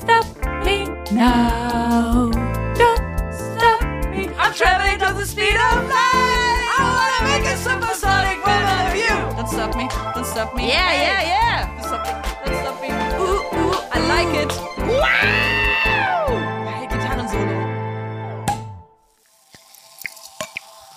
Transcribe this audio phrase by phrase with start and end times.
[0.00, 0.24] stop
[0.64, 2.30] me now.
[2.74, 3.82] Don't stop
[4.12, 4.28] me.
[4.38, 6.62] I'm traveling to the speed of light.
[6.78, 9.14] I wanna make a supersonic woman of you.
[9.36, 9.88] Don't stop me.
[10.14, 10.68] Don't stop me.
[10.68, 11.06] Yeah, Hey.
[11.06, 11.58] yeah, yeah.
[11.76, 12.12] Don't stop me.
[12.44, 12.88] Don't stop me.
[13.22, 14.52] Ooh, ooh, I like it.
[14.86, 16.26] Wow!
[16.64, 17.56] Geil, Gitarrensolo.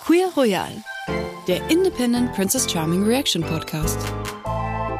[0.04, 0.72] Queer Royal,
[1.46, 3.98] der Independent Princess Charming Reaction Podcast.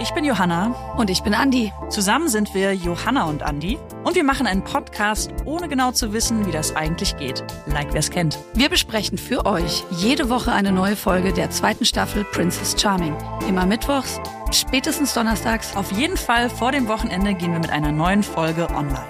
[0.00, 0.74] Ich bin Johanna.
[0.96, 1.72] Und ich bin Andi.
[1.88, 3.78] Zusammen sind wir Johanna und Andi.
[4.04, 7.44] Und wir machen einen Podcast, ohne genau zu wissen, wie das eigentlich geht.
[7.66, 8.36] Like wer es kennt.
[8.54, 13.16] Wir besprechen für euch jede Woche eine neue Folge der zweiten Staffel Princess Charming.
[13.48, 14.20] Immer mittwochs,
[14.50, 19.06] spätestens donnerstags, Auf jeden Fall vor dem Wochenende gehen wir mit einer neuen Folge online.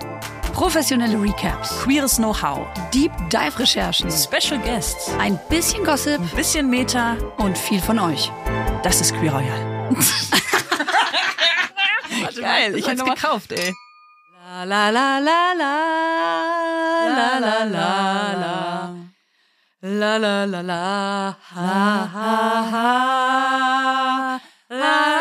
[0.53, 7.17] professionelle Recaps, Queeres Know-how, Deep Dive Recherchen, Special Guests, ein bisschen Gossip ein bisschen Meta.
[7.39, 8.31] und viel von euch.
[8.83, 9.97] Das ist Queer Royal.
[12.41, 13.73] Geil, ich hab's gekauft, ey.
[14.65, 15.75] La la la la.
[17.17, 18.59] La la la la la
[19.83, 20.47] La la.
[20.47, 20.63] la.
[20.63, 22.31] La ha ha
[22.71, 24.41] ha
[24.71, 25.13] la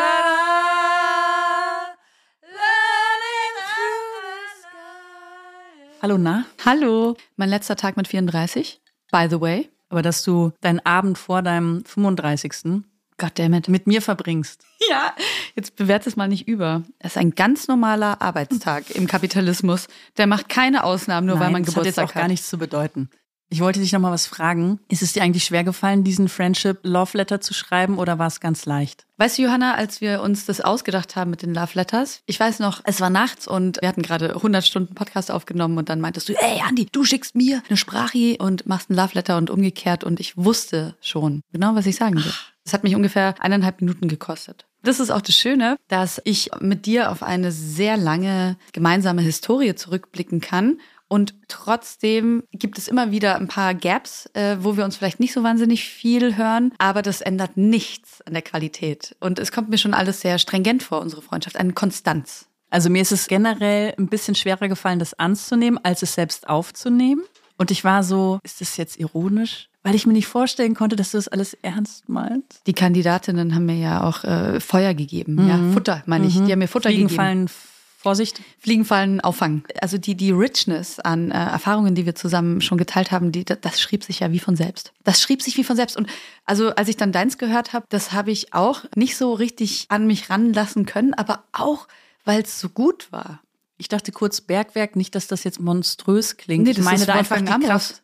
[6.02, 6.44] Hallo, na?
[6.64, 8.80] Hallo, mein letzter Tag mit 34.
[9.10, 12.84] By the way, Aber dass du deinen Abend vor deinem 35.
[13.22, 13.68] goddammit.
[13.68, 14.64] mit mir verbringst.
[14.90, 15.14] Ja,
[15.54, 16.82] jetzt bewerte es mal nicht über.
[16.98, 19.86] Es ist ein ganz normaler Arbeitstag im Kapitalismus.
[20.16, 22.58] Der macht keine Ausnahmen, nur weil man das hat jetzt Geburtstag auch gar nichts zu
[22.58, 23.08] bedeuten.
[23.52, 24.80] Ich wollte dich noch mal was fragen.
[24.88, 28.40] Ist es dir eigentlich schwer gefallen, diesen Friendship Love Letter zu schreiben oder war es
[28.40, 29.04] ganz leicht?
[29.18, 32.60] Weißt du, Johanna, als wir uns das ausgedacht haben mit den Love Letters, ich weiß
[32.60, 36.30] noch, es war nachts und wir hatten gerade 100 Stunden Podcast aufgenommen und dann meintest
[36.30, 40.02] du, ey Andi, du schickst mir eine Sprache und machst ein Love Letter und umgekehrt
[40.02, 42.32] und ich wusste schon genau, was ich sagen will.
[42.64, 44.66] Es hat mich ungefähr eineinhalb Minuten gekostet.
[44.82, 49.74] Das ist auch das Schöne, dass ich mit dir auf eine sehr lange gemeinsame Historie
[49.74, 50.80] zurückblicken kann.
[51.06, 55.34] Und trotzdem gibt es immer wieder ein paar Gaps, äh, wo wir uns vielleicht nicht
[55.34, 59.14] so wahnsinnig viel hören, aber das ändert nichts an der Qualität.
[59.20, 62.48] Und es kommt mir schon alles sehr stringent vor, unsere Freundschaft, eine Konstanz.
[62.70, 67.22] Also mir ist es generell ein bisschen schwerer gefallen, das anzunehmen, als es selbst aufzunehmen.
[67.58, 69.68] Und ich war so, ist das jetzt ironisch?
[69.82, 72.62] Weil ich mir nicht vorstellen konnte, dass du das alles ernst meinst.
[72.66, 76.34] Die Kandidatinnen haben mir ja auch äh, Feuer gegeben, ja, Futter, meine ich.
[76.34, 77.16] Die haben mir Futter Fliegen gegeben.
[77.16, 77.48] fallen,
[78.02, 78.40] Vorsicht.
[78.58, 79.62] Fliegen fallen, auffangen.
[79.80, 83.60] Also die, die Richness an äh, Erfahrungen, die wir zusammen schon geteilt haben, die, das,
[83.60, 84.92] das schrieb sich ja wie von selbst.
[85.04, 85.96] Das schrieb sich wie von selbst.
[85.96, 86.08] Und
[86.44, 90.08] also als ich dann deins gehört habe, das habe ich auch nicht so richtig an
[90.08, 91.86] mich ranlassen können, aber auch,
[92.24, 93.40] weil es so gut war.
[93.78, 96.64] Ich dachte kurz Bergwerk, nicht, dass das jetzt monströs klingt.
[96.64, 97.66] Nee, ich das meine ist da einfach die.
[97.66, 98.02] Kraft.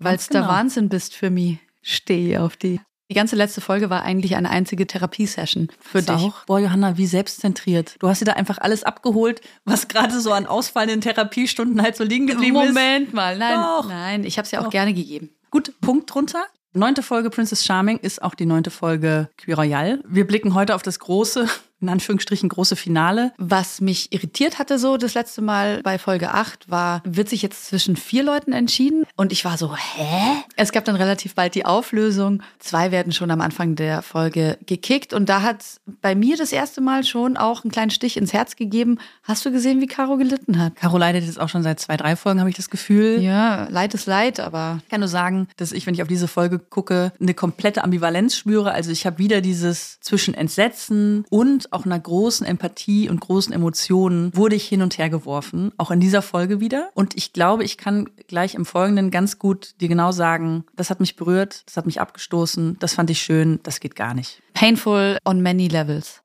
[0.00, 0.52] Weil es der genau.
[0.52, 1.58] Wahnsinn bist für mich.
[1.82, 2.80] Steh auf die.
[3.10, 6.26] Die ganze letzte Folge war eigentlich eine einzige Therapiesession für Das dich.
[6.26, 6.44] Auch.
[6.46, 7.96] Boah, Johanna, wie selbstzentriert.
[7.98, 12.04] Du hast dir da einfach alles abgeholt, was gerade so an ausfallenden Therapiestunden halt so
[12.04, 12.68] liegen geblieben ist.
[12.68, 13.88] Moment mal, nein, Doch.
[13.88, 14.70] nein, ich habe es ja auch Doch.
[14.70, 15.30] gerne gegeben.
[15.50, 16.44] Gut, Punkt drunter.
[16.72, 20.02] Neunte Folge Princess Charming ist auch die neunte Folge Queer Royale.
[20.06, 21.48] Wir blicken heute auf das große,
[21.80, 23.32] in Anführungsstrichen große Finale.
[23.38, 27.66] Was mich irritiert hatte so das letzte Mal bei Folge 8 war, wird sich jetzt
[27.66, 30.42] zwischen vier Leuten entschieden und ich war so, hä?
[30.56, 32.42] Es gab dann relativ bald die Auflösung.
[32.58, 35.64] Zwei werden schon am Anfang der Folge gekickt und da hat
[36.02, 38.98] bei mir das erste Mal schon auch einen kleinen Stich ins Herz gegeben.
[39.22, 40.76] Hast du gesehen, wie Caro gelitten hat?
[40.76, 43.20] Caro leidet jetzt auch schon seit zwei, drei Folgen, habe ich das Gefühl.
[43.20, 46.28] Ja, Leid ist Leid, aber Ich kann nur sagen, dass ich, wenn ich auf diese
[46.28, 48.72] Folge gucke, eine komplette Ambivalenz spüre.
[48.72, 54.34] Also ich habe wieder dieses zwischen Entsetzen und auch einer großen Empathie und großen Emotionen
[54.34, 55.72] wurde ich hin und her geworfen.
[55.76, 56.90] Auch in dieser Folge wieder.
[56.94, 61.00] Und ich glaube, ich kann gleich im Folgenden ganz gut dir genau sagen, das hat
[61.00, 64.42] mich berührt, das hat mich abgestoßen, das fand ich schön, das geht gar nicht.
[64.54, 66.22] painful on many levels.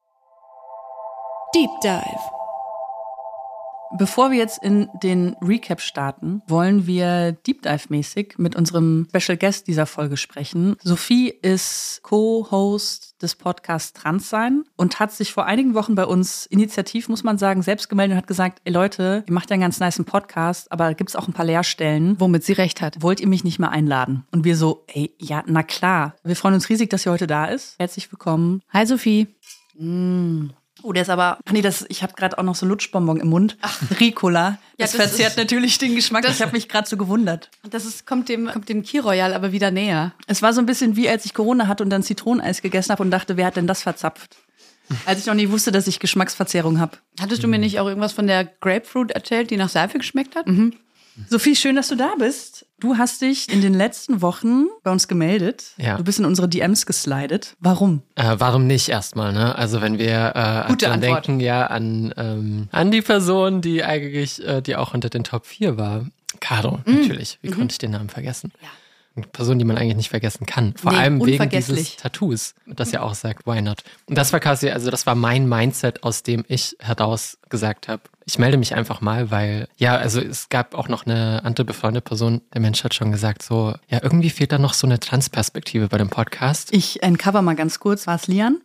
[1.53, 2.44] Deep Dive.
[3.97, 9.67] Bevor wir jetzt in den Recap starten, wollen wir Deep Dive-mäßig mit unserem Special Guest
[9.67, 10.75] dieser Folge sprechen.
[10.83, 17.07] Sophie ist Co-Host des Podcasts Transsein und hat sich vor einigen Wochen bei uns initiativ,
[17.07, 19.79] muss man sagen, selbst gemeldet und hat gesagt, ey Leute, ihr macht ja einen ganz
[19.79, 22.19] niceen Podcast, aber gibt es auch ein paar Leerstellen.
[22.19, 23.01] Womit sie recht hat.
[23.01, 24.25] Wollt ihr mich nicht mal einladen?
[24.31, 26.15] Und wir so, ey, ja, na klar.
[26.23, 27.75] Wir freuen uns riesig, dass sie heute da ist.
[27.79, 28.61] Herzlich willkommen.
[28.73, 29.27] Hi Sophie.
[30.85, 31.39] Oh, der ist aber.
[31.45, 33.57] Ach nee, das, ich habe gerade auch noch so Lutschbonbon im Mund.
[33.61, 33.81] Ach.
[33.99, 34.59] Ricola.
[34.77, 36.21] Das, das verzerrt ist- natürlich den Geschmack.
[36.23, 37.49] das- ich habe mich gerade so gewundert.
[37.69, 40.13] Das ist, kommt dem, kommt dem Key Royal aber wieder näher.
[40.27, 43.01] Es war so ein bisschen wie, als ich Corona hatte und dann Zitroneneis gegessen habe
[43.01, 44.37] und dachte, wer hat denn das verzapft?
[45.07, 46.97] Als ich noch nie wusste, dass ich Geschmacksverzerrung habe.
[47.19, 50.45] Hattest du mir nicht auch irgendwas von der Grapefruit erzählt, die nach Seife geschmeckt hat?
[51.29, 52.65] Sophie, schön, dass du da bist.
[52.79, 55.73] Du hast dich in den letzten Wochen bei uns gemeldet.
[55.77, 55.95] Ja.
[55.97, 57.55] Du bist in unsere DMs geslidet.
[57.59, 58.01] Warum?
[58.15, 59.55] Äh, warum nicht erstmal, ne?
[59.57, 61.27] Also wenn wir äh, Gute Antwort.
[61.27, 65.45] denken, ja, an, ähm, an die Person, die eigentlich, äh, die auch unter den Top
[65.45, 66.05] 4 war.
[66.41, 66.91] Caro, Mm.
[66.91, 67.39] natürlich.
[67.41, 67.47] Mhm.
[67.47, 68.51] Wie konnte ich den Namen vergessen?
[68.61, 68.67] Ja.
[69.15, 70.73] Eine Person, die man eigentlich nicht vergessen kann.
[70.75, 73.83] Vor Nee, allem wegen dieses Tattoos, das ja auch sagt, why not?
[74.07, 78.03] Und das war quasi, also das war mein Mindset, aus dem ich heraus gesagt habe,
[78.25, 82.03] ich melde mich einfach mal, weil, ja, also es gab auch noch eine andere befreundete
[82.03, 85.87] Person, der Mensch hat schon gesagt, so, ja, irgendwie fehlt da noch so eine Transperspektive
[85.87, 86.73] bei dem Podcast.
[86.73, 88.07] Ich entcover mal ganz kurz.
[88.07, 88.61] War es Lian?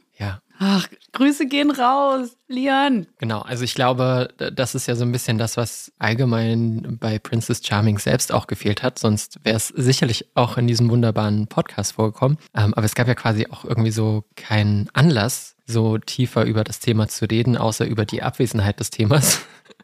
[0.62, 3.06] Ach, Grüße gehen raus, Lian.
[3.16, 7.62] Genau, also ich glaube, das ist ja so ein bisschen das, was allgemein bei Princess
[7.64, 8.98] Charming selbst auch gefehlt hat.
[8.98, 12.36] Sonst wäre es sicherlich auch in diesem wunderbaren Podcast vorgekommen.
[12.54, 16.78] Ähm, aber es gab ja quasi auch irgendwie so keinen Anlass, so tiefer über das
[16.78, 19.40] Thema zu reden, außer über die Abwesenheit des Themas.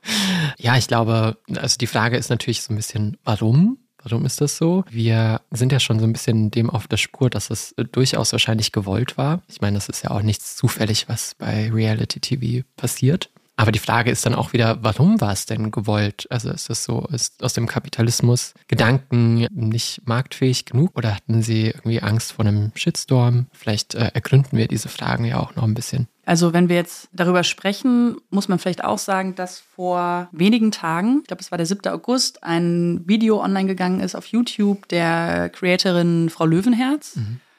[0.59, 3.79] ja, ich glaube, also die Frage ist natürlich so ein bisschen, warum?
[4.09, 4.85] Warum ist das so?
[4.89, 8.31] Wir sind ja schon so ein bisschen dem auf der Spur, dass es äh, durchaus
[8.31, 9.43] wahrscheinlich gewollt war.
[9.49, 13.31] Ich meine, das ist ja auch nichts zufällig, was bei Reality TV passiert.
[13.57, 16.29] Aber die Frage ist dann auch wieder, warum war es denn gewollt?
[16.31, 21.69] Also ist das so, ist aus dem Kapitalismus Gedanken nicht marktfähig genug oder hatten sie
[21.69, 23.47] irgendwie Angst vor einem Shitstorm?
[23.53, 26.07] Vielleicht äh, ergründen wir diese Fragen ja auch noch ein bisschen.
[26.27, 31.21] Also wenn wir jetzt darüber sprechen, muss man vielleicht auch sagen, dass vor wenigen Tagen,
[31.23, 31.89] ich glaube es war der 7.
[31.93, 37.17] August, ein Video online gegangen ist auf YouTube der Creatorin Frau Löwenherz.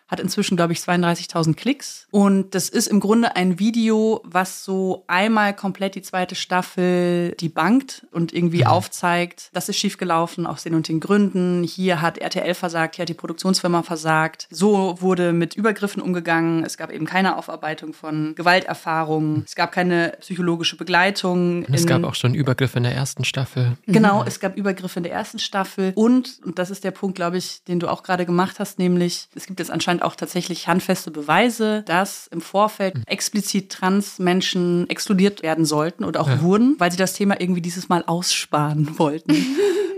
[0.07, 2.07] Hat inzwischen, glaube ich, 32.000 Klicks.
[2.11, 8.05] Und das ist im Grunde ein Video, was so einmal komplett die zweite Staffel debunked
[8.11, 11.63] und irgendwie aufzeigt, das ist schiefgelaufen aus den und den Gründen.
[11.63, 14.47] Hier hat RTL versagt, hier hat die Produktionsfirma versagt.
[14.49, 16.63] So wurde mit Übergriffen umgegangen.
[16.63, 19.43] Es gab eben keine Aufarbeitung von Gewalterfahrungen.
[19.45, 21.65] Es gab keine psychologische Begleitung.
[21.65, 23.77] Und es gab auch schon Übergriffe in der ersten Staffel.
[23.85, 27.37] Genau, es gab Übergriffe in der ersten Staffel und, und das ist der Punkt, glaube
[27.37, 31.11] ich, den du auch gerade gemacht hast, nämlich es gibt jetzt anscheinend auch tatsächlich handfeste
[31.11, 37.13] Beweise, dass im Vorfeld explizit Trans-Menschen exkludiert werden sollten oder auch wurden, weil sie das
[37.13, 39.35] Thema irgendwie dieses Mal aussparen wollten.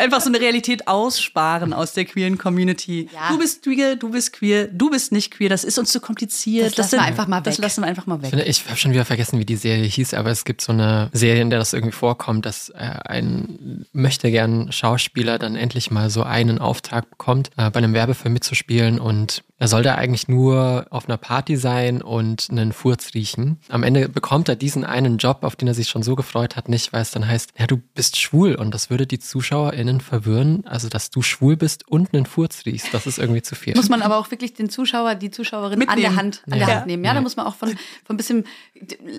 [0.00, 3.08] Einfach so eine Realität aussparen aus der queeren Community.
[3.12, 3.30] Ja.
[3.30, 6.66] Du bist queer, du bist queer, du bist nicht queer, das ist uns zu kompliziert.
[6.78, 7.62] Das lassen wir einfach mal Das weg.
[7.62, 8.32] lassen wir einfach mal weg.
[8.46, 11.10] Ich Ich habe schon wieder vergessen, wie die Serie hieß, aber es gibt so eine
[11.12, 16.10] Serie, in der das irgendwie vorkommt, dass äh, ein möchte gern Schauspieler dann endlich mal
[16.10, 20.86] so einen Auftrag bekommt, äh, bei einem Werbefilm mitzuspielen und er soll da eigentlich nur
[20.90, 23.60] auf einer Party sein und einen Furz riechen.
[23.68, 26.68] Am Ende bekommt er diesen einen Job, auf den er sich schon so gefreut hat,
[26.68, 30.66] nicht, weil es dann heißt, ja, du bist schwul und das würde die ZuschauerInnen verwirren,
[30.66, 33.74] also dass du schwul bist und einen Furz riechst, das ist irgendwie zu viel.
[33.74, 36.00] Muss man aber auch wirklich den Zuschauer, die Zuschauerin an Mitnehmen.
[36.02, 36.66] der Hand, an Ja.
[36.66, 37.04] der Hand nehmen.
[37.04, 37.78] Ja, da muss man auch von, von
[38.10, 38.44] ein bisschen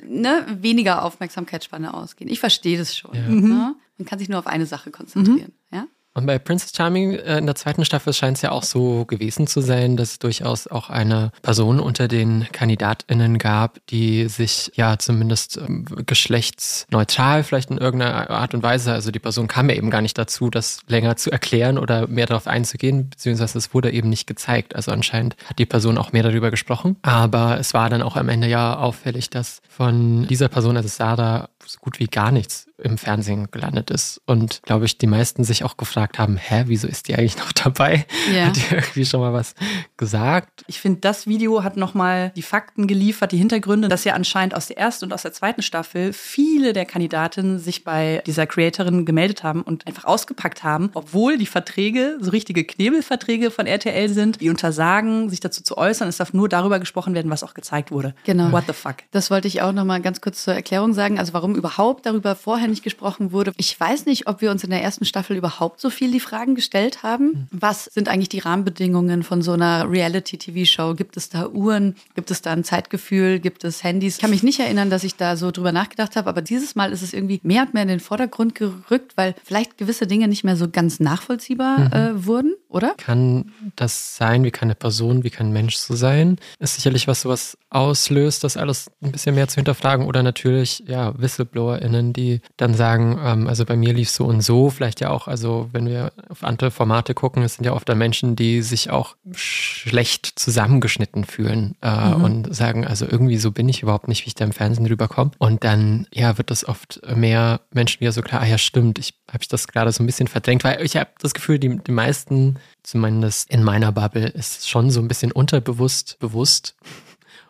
[0.08, 2.30] ne, weniger Aufmerksamkeitsspanne ausgehen.
[2.30, 3.12] Ich verstehe das schon.
[3.14, 3.76] Ne?
[3.98, 5.54] Man kann sich nur auf eine Sache konzentrieren.
[5.72, 5.88] Ja?
[6.16, 9.48] Und bei Princess Charming äh, in der zweiten Staffel scheint es ja auch so gewesen
[9.48, 15.00] zu sein, dass es durchaus auch eine Person unter den KandidatInnen gab, die sich ja
[15.00, 19.90] zumindest ähm, geschlechtsneutral vielleicht in irgendeiner Art und Weise, also die Person kam ja eben
[19.90, 24.10] gar nicht dazu, das länger zu erklären oder mehr darauf einzugehen, beziehungsweise es wurde eben
[24.10, 24.76] nicht gezeigt.
[24.76, 26.98] Also anscheinend hat die Person auch mehr darüber gesprochen.
[27.02, 31.50] Aber es war dann auch am Ende ja auffällig, dass von dieser Person, also Sarah,
[31.66, 34.22] so gut wie gar nichts im Fernsehen gelandet ist.
[34.26, 37.52] Und glaube ich, die meisten sich auch gefragt haben, hä, wieso ist die eigentlich noch
[37.64, 38.06] dabei?
[38.34, 38.48] Ja.
[38.48, 39.56] Hat die irgendwie schon mal was
[39.98, 40.64] gesagt?
[40.68, 44.68] Ich finde, das Video hat nochmal die Fakten geliefert, die Hintergründe, dass ja anscheinend aus
[44.68, 49.44] der ersten und aus der zweiten Staffel viele der Kandidatinnen sich bei dieser Creatorin gemeldet
[49.44, 54.50] haben und einfach ausgepackt haben, obwohl die Verträge so richtige Knebelverträge von RTL sind, die
[54.50, 56.08] untersagen, sich dazu zu äußern.
[56.08, 58.16] Es darf nur darüber gesprochen werden, was auch gezeigt wurde.
[58.26, 58.52] Genau.
[58.52, 58.98] What the fuck?
[59.12, 61.20] Das wollte ich auch noch mal ganz kurz zur Erklärung sagen.
[61.20, 63.54] Also warum überhaupt darüber vorher nicht gesprochen wurde.
[63.58, 66.56] Ich weiß nicht, ob wir uns in der ersten Staffel überhaupt so viel die Fragen
[66.56, 67.48] gestellt haben.
[67.52, 70.96] Was sind eigentlich die Rahmenbedingungen von so einer Reality-TV-Show?
[70.96, 71.96] Gibt es da Uhren?
[72.16, 73.40] Gibt es da ein Zeitgefühl?
[73.40, 74.16] Gibt es Handys?
[74.16, 76.92] Ich kann mich nicht erinnern, dass ich da so drüber nachgedacht habe, aber dieses Mal
[76.92, 80.44] ist es irgendwie mehr und mehr in den Vordergrund gerückt, weil vielleicht gewisse Dinge nicht
[80.44, 82.96] mehr so ganz nachvollziehbar äh, wurden, oder?
[82.98, 84.44] Kann das sein?
[84.44, 86.38] Wie kann eine Person, wie kann ein Mensch so sein?
[86.60, 90.06] Ist sicherlich was sowas auslöst, das alles ein bisschen mehr zu hinterfragen.
[90.06, 94.70] Oder natürlich, ja, WhistleblowerInnen, die dann sagen, ähm, also bei mir lief so und so.
[94.70, 97.98] Vielleicht ja auch, also wenn wir auf andere Formate gucken, es sind ja oft dann
[97.98, 103.82] Menschen, die sich auch schlecht zusammengeschnitten fühlen äh, und sagen, also irgendwie so bin ich
[103.82, 105.32] überhaupt nicht, wie ich da im Fernsehen rüberkomme.
[105.38, 109.14] Und dann, ja, wird das oft mehr Menschen wieder so klar, ah ja, stimmt, ich
[109.28, 111.92] habe ich das gerade so ein bisschen verdrängt, weil ich habe das Gefühl, die, die
[111.92, 116.76] meisten, zumindest in meiner Bubble, ist schon so ein bisschen unterbewusst bewusst.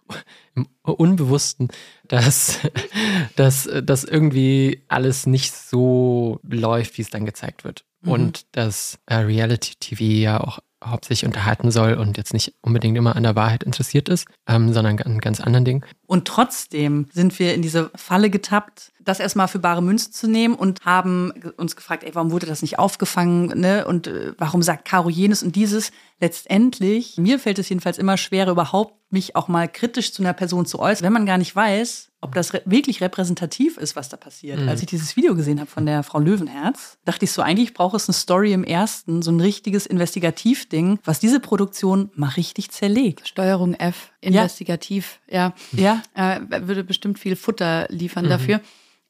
[0.56, 1.70] im Unbewussten,
[2.08, 2.60] dass,
[3.36, 7.86] dass, dass irgendwie alles nicht so läuft, wie es dann gezeigt wird.
[8.04, 8.12] Mhm.
[8.12, 13.16] Und dass äh, Reality TV ja auch hauptsächlich unterhalten soll und jetzt nicht unbedingt immer
[13.16, 15.86] an der Wahrheit interessiert ist, ähm, sondern an ganz anderen Dingen.
[16.06, 20.56] Und trotzdem sind wir in diese Falle getappt, das erstmal für bare Münze zu nehmen
[20.56, 23.86] und haben uns gefragt, ey, warum wurde das nicht aufgefangen, ne?
[23.86, 25.92] Und äh, warum sagt Caro jenes und dieses?
[26.20, 30.66] Letztendlich, mir fällt es jedenfalls immer schwerer, überhaupt mich auch mal kritisch zu einer Person
[30.66, 34.18] zu äußern, wenn man gar nicht weiß, ob das re wirklich repräsentativ ist, was da
[34.18, 34.60] passiert.
[34.60, 34.70] Mhm.
[34.70, 37.96] Als ich dieses Video gesehen habe von der Frau Löwenherz, dachte ich so, eigentlich braucht
[37.96, 43.28] es eine Story im ersten, so ein richtiges Investigativding, was diese Produktion mal richtig zerlegt.
[43.28, 45.54] Steuerung F, investigativ, ja.
[45.74, 46.02] Ja.
[46.16, 46.38] ja.
[46.38, 48.30] Äh, würde bestimmt viel Futter liefern mhm.
[48.30, 48.62] dafür.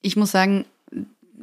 [0.03, 0.65] Ich muss sagen,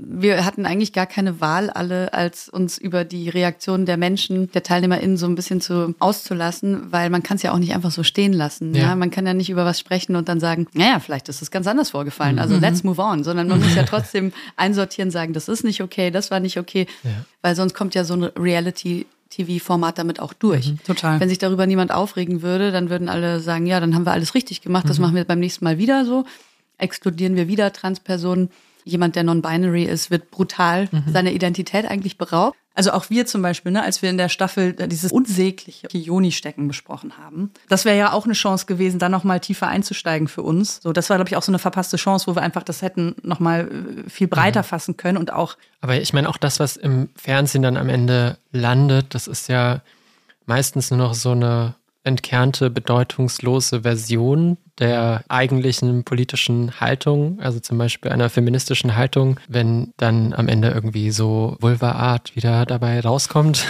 [0.02, 4.62] wir hatten eigentlich gar keine Wahl, alle als uns über die Reaktionen der Menschen, der
[4.62, 8.02] TeilnehmerInnen so ein bisschen zu auszulassen, weil man kann es ja auch nicht einfach so
[8.02, 8.74] stehen lassen.
[8.74, 8.82] Ja.
[8.82, 8.96] ja.
[8.96, 11.66] Man kann ja nicht über was sprechen und dann sagen, naja, vielleicht ist es ganz
[11.66, 12.38] anders vorgefallen.
[12.38, 12.60] Also mhm.
[12.60, 13.24] let's move on.
[13.24, 16.86] Sondern man muss ja trotzdem einsortieren, sagen, das ist nicht okay, das war nicht okay.
[17.02, 17.10] Ja.
[17.42, 20.72] Weil sonst kommt ja so ein Reality TV-Format damit auch durch.
[20.72, 21.20] Mhm, total.
[21.20, 24.34] Wenn sich darüber niemand aufregen würde, dann würden alle sagen, ja, dann haben wir alles
[24.34, 25.04] richtig gemacht, das mhm.
[25.04, 26.24] machen wir beim nächsten Mal wieder so.
[26.80, 28.50] Exkludieren wir wieder Transpersonen
[28.84, 31.04] jemand, der non-binary ist, wird brutal mhm.
[31.12, 32.56] seiner Identität eigentlich beraubt.
[32.74, 37.18] Also auch wir zum Beispiel, ne, als wir in der Staffel dieses unsägliche Joni-Stecken besprochen
[37.18, 40.80] haben, das wäre ja auch eine Chance gewesen, da nochmal tiefer einzusteigen für uns.
[40.82, 43.16] So, das war, glaube ich, auch so eine verpasste Chance, wo wir einfach das hätten
[43.22, 43.68] nochmal
[44.06, 44.66] äh, viel breiter mhm.
[44.66, 45.56] fassen können und auch.
[45.80, 49.82] Aber ich meine, auch das, was im Fernsehen dann am Ende landet, das ist ja
[50.46, 58.10] meistens nur noch so eine entkernte, bedeutungslose Version der eigentlichen politischen Haltung, also zum Beispiel
[58.10, 63.66] einer feministischen Haltung, wenn dann am Ende irgendwie so Vulva-Art wieder dabei rauskommt.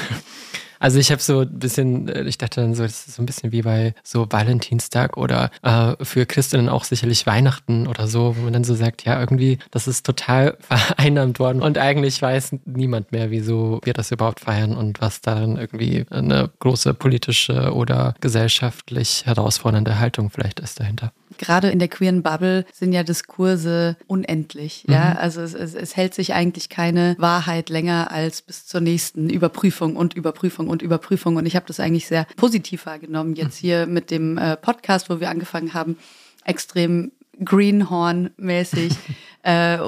[0.81, 3.27] Also ich habe so ein bisschen, äh, ich dachte dann so, das ist so ein
[3.27, 8.43] bisschen wie bei so Valentinstag oder äh, für Christinnen auch sicherlich Weihnachten oder so, wo
[8.43, 13.13] man dann so sagt, ja, irgendwie, das ist total vereinnahmt worden und eigentlich weiß niemand
[13.13, 19.27] mehr, wieso wir das überhaupt feiern und was darin irgendwie eine große politische oder gesellschaftlich
[19.27, 24.85] herausfordernde Haltung vielleicht ist dahinter gerade in der queeren Bubble sind ja Diskurse unendlich.
[24.87, 24.95] Mhm.
[24.95, 29.31] Ja, also es, es, es, hält sich eigentlich keine Wahrheit länger als bis zur nächsten
[29.31, 31.37] Überprüfung und Überprüfung und Überprüfung.
[31.37, 33.67] Und ich habe das eigentlich sehr positiv wahrgenommen jetzt mhm.
[33.67, 35.97] hier mit dem äh, Podcast, wo wir angefangen haben,
[36.45, 38.93] extrem Greenhorn-mäßig,
[39.43, 39.79] äh,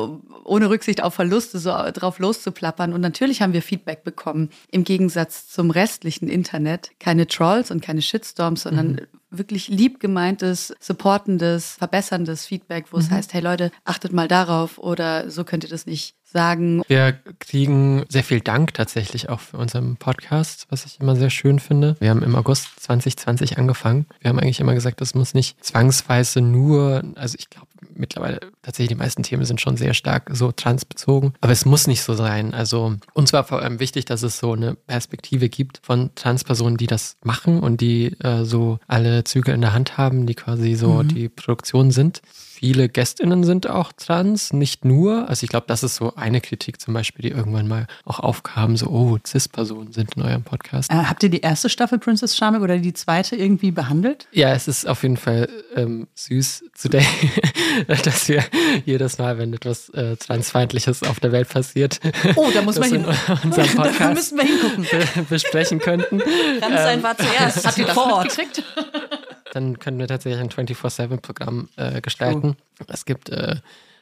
[0.44, 2.92] ohne Rücksicht auf Verluste, so drauf loszuplappern.
[2.92, 4.50] Und natürlich haben wir Feedback bekommen.
[4.70, 6.92] Im Gegensatz zum restlichen Internet.
[6.98, 13.02] Keine Trolls und keine Shitstorms, sondern mhm wirklich lieb gemeintes, supportendes, verbesserndes Feedback, wo mhm.
[13.02, 16.82] es heißt, hey Leute, achtet mal darauf oder so könnt ihr das nicht sagen.
[16.88, 21.58] Wir kriegen sehr viel Dank tatsächlich auch für unseren Podcast, was ich immer sehr schön
[21.58, 21.96] finde.
[22.00, 24.06] Wir haben im August 2020 angefangen.
[24.20, 28.88] Wir haben eigentlich immer gesagt, das muss nicht zwangsweise nur, also ich glaube mittlerweile tatsächlich
[28.88, 32.54] die meisten Themen sind schon sehr stark so transbezogen, aber es muss nicht so sein.
[32.54, 36.86] Also uns war vor allem wichtig, dass es so eine Perspektive gibt von Transpersonen, die
[36.86, 41.02] das machen und die äh, so alle Züge in der Hand haben, die quasi so
[41.02, 41.08] mhm.
[41.08, 42.22] die Produktion sind
[42.62, 45.28] viele GästInnen sind auch trans, nicht nur.
[45.28, 48.76] Also ich glaube, das ist so eine Kritik zum Beispiel, die irgendwann mal auch aufkam,
[48.76, 50.92] so, oh, Cis-Personen sind in eurem Podcast.
[50.92, 54.28] Äh, habt ihr die erste Staffel Princess Charming oder die zweite irgendwie behandelt?
[54.30, 57.30] Ja, es ist auf jeden Fall ähm, süß zu denken,
[58.04, 58.44] dass wir
[58.84, 61.98] jedes Mal, wenn etwas äh, Transfeindliches auf der Welt passiert,
[62.36, 63.04] oh, da muss man hin.
[63.26, 64.86] Podcast da müssen wir hingucken.
[65.28, 66.20] besprechen könnten.
[66.60, 67.66] Transsein ähm, war zuerst.
[67.66, 68.62] Hat ihr das mitgekriegt?
[69.54, 72.56] Dann können wir tatsächlich ein 24-7-Programm äh, gestalten.
[72.80, 72.86] Cool.
[72.88, 73.56] Es gibt äh,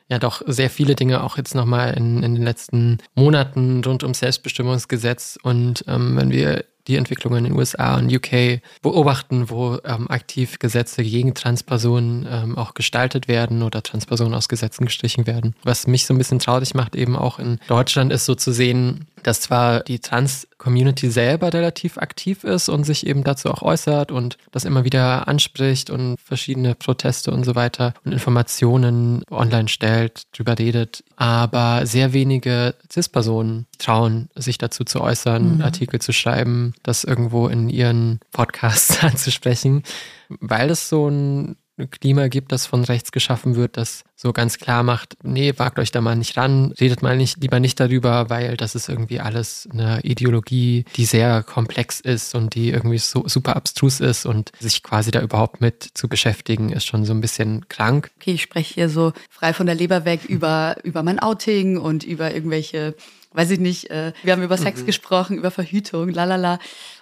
[0.09, 4.21] ja doch sehr viele Dinge auch jetzt nochmal in, in den letzten Monaten rund ums
[4.21, 5.39] Selbstbestimmungsgesetz.
[5.43, 10.59] Und ähm, wenn wir die Entwicklungen in den USA und UK beobachten, wo ähm, aktiv
[10.59, 15.55] Gesetze gegen Transpersonen ähm, auch gestaltet werden oder Transpersonen aus Gesetzen gestrichen werden.
[15.63, 19.07] Was mich so ein bisschen traurig macht, eben auch in Deutschland, ist so zu sehen,
[19.23, 24.39] dass zwar die Trans-Community selber relativ aktiv ist und sich eben dazu auch äußert und
[24.51, 30.59] das immer wieder anspricht und verschiedene Proteste und so weiter und Informationen online stellt, drüber
[30.59, 35.63] redet, aber sehr wenige CIS-Personen trauen, sich dazu zu äußern, mhm.
[35.63, 39.83] Artikel zu schreiben, das irgendwo in ihren Podcasts anzusprechen,
[40.29, 41.57] weil es so ein
[41.89, 45.91] Klima gibt, das von rechts geschaffen wird, das so ganz klar macht, nee, wagt euch
[45.91, 49.69] da mal nicht ran, redet mal nicht, lieber nicht darüber, weil das ist irgendwie alles
[49.73, 54.83] eine Ideologie, die sehr komplex ist und die irgendwie so super abstrus ist und sich
[54.83, 58.11] quasi da überhaupt mit zu beschäftigen, ist schon so ein bisschen krank.
[58.21, 62.05] Okay, ich spreche hier so frei von der Leber weg über, über mein Outing und
[62.05, 62.95] über irgendwelche,
[63.33, 64.87] weiß ich nicht, äh, wir haben über Sex mhm.
[64.87, 66.59] gesprochen, über Verhütung, lalala.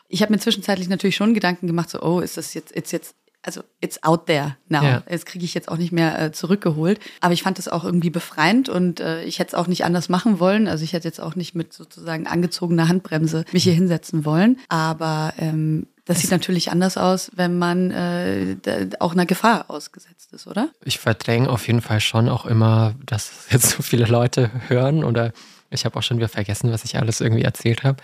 [0.09, 3.15] Ich habe mir zwischenzeitlich natürlich schon Gedanken gemacht, so, oh, ist das jetzt, ist jetzt
[3.43, 4.83] also it's out there now.
[4.83, 5.03] Ja.
[5.09, 7.01] Das kriege ich jetzt auch nicht mehr äh, zurückgeholt.
[7.21, 10.09] Aber ich fand das auch irgendwie befreiend und äh, ich hätte es auch nicht anders
[10.09, 10.69] machen wollen.
[10.69, 14.59] Also ich hätte jetzt auch nicht mit sozusagen angezogener Handbremse mich hier hinsetzen wollen.
[14.69, 18.57] Aber ähm, das sieht natürlich anders aus, wenn man äh,
[18.99, 20.71] auch einer Gefahr ausgesetzt ist, oder?
[20.85, 25.33] Ich verdränge auf jeden Fall schon auch immer, dass jetzt so viele Leute hören oder
[25.71, 28.03] ich habe auch schon wieder vergessen, was ich alles irgendwie erzählt habe.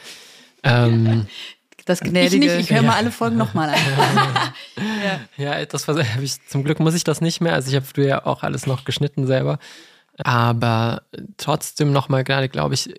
[0.62, 1.26] Ähm,
[1.84, 2.46] Das Ich gnädige.
[2.46, 3.76] nicht, ich höre mal alle Folgen nochmal an.
[5.36, 7.52] ja, das war, hab ich, zum Glück muss ich das nicht mehr.
[7.54, 9.58] Also ich habe früher ja auch alles noch geschnitten selber.
[10.18, 11.02] Aber
[11.36, 12.94] trotzdem nochmal gerade, glaube ich,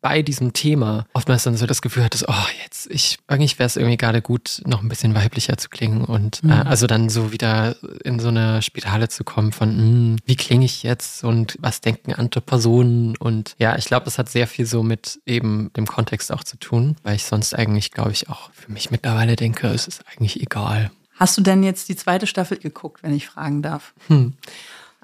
[0.00, 3.76] bei diesem Thema oftmals dann so das Gefühl hattest, oh, jetzt, ich, eigentlich wäre es
[3.76, 7.76] irgendwie gerade gut, noch ein bisschen weiblicher zu klingen und äh, also dann so wieder
[8.04, 12.14] in so eine Spirale zu kommen von, hm, wie klinge ich jetzt und was denken
[12.14, 16.32] andere Personen und ja, ich glaube, das hat sehr viel so mit eben dem Kontext
[16.32, 19.86] auch zu tun, weil ich sonst eigentlich, glaube ich, auch für mich mittlerweile denke, es
[19.86, 20.90] ist eigentlich egal.
[21.16, 23.94] Hast du denn jetzt die zweite Staffel geguckt, wenn ich fragen darf?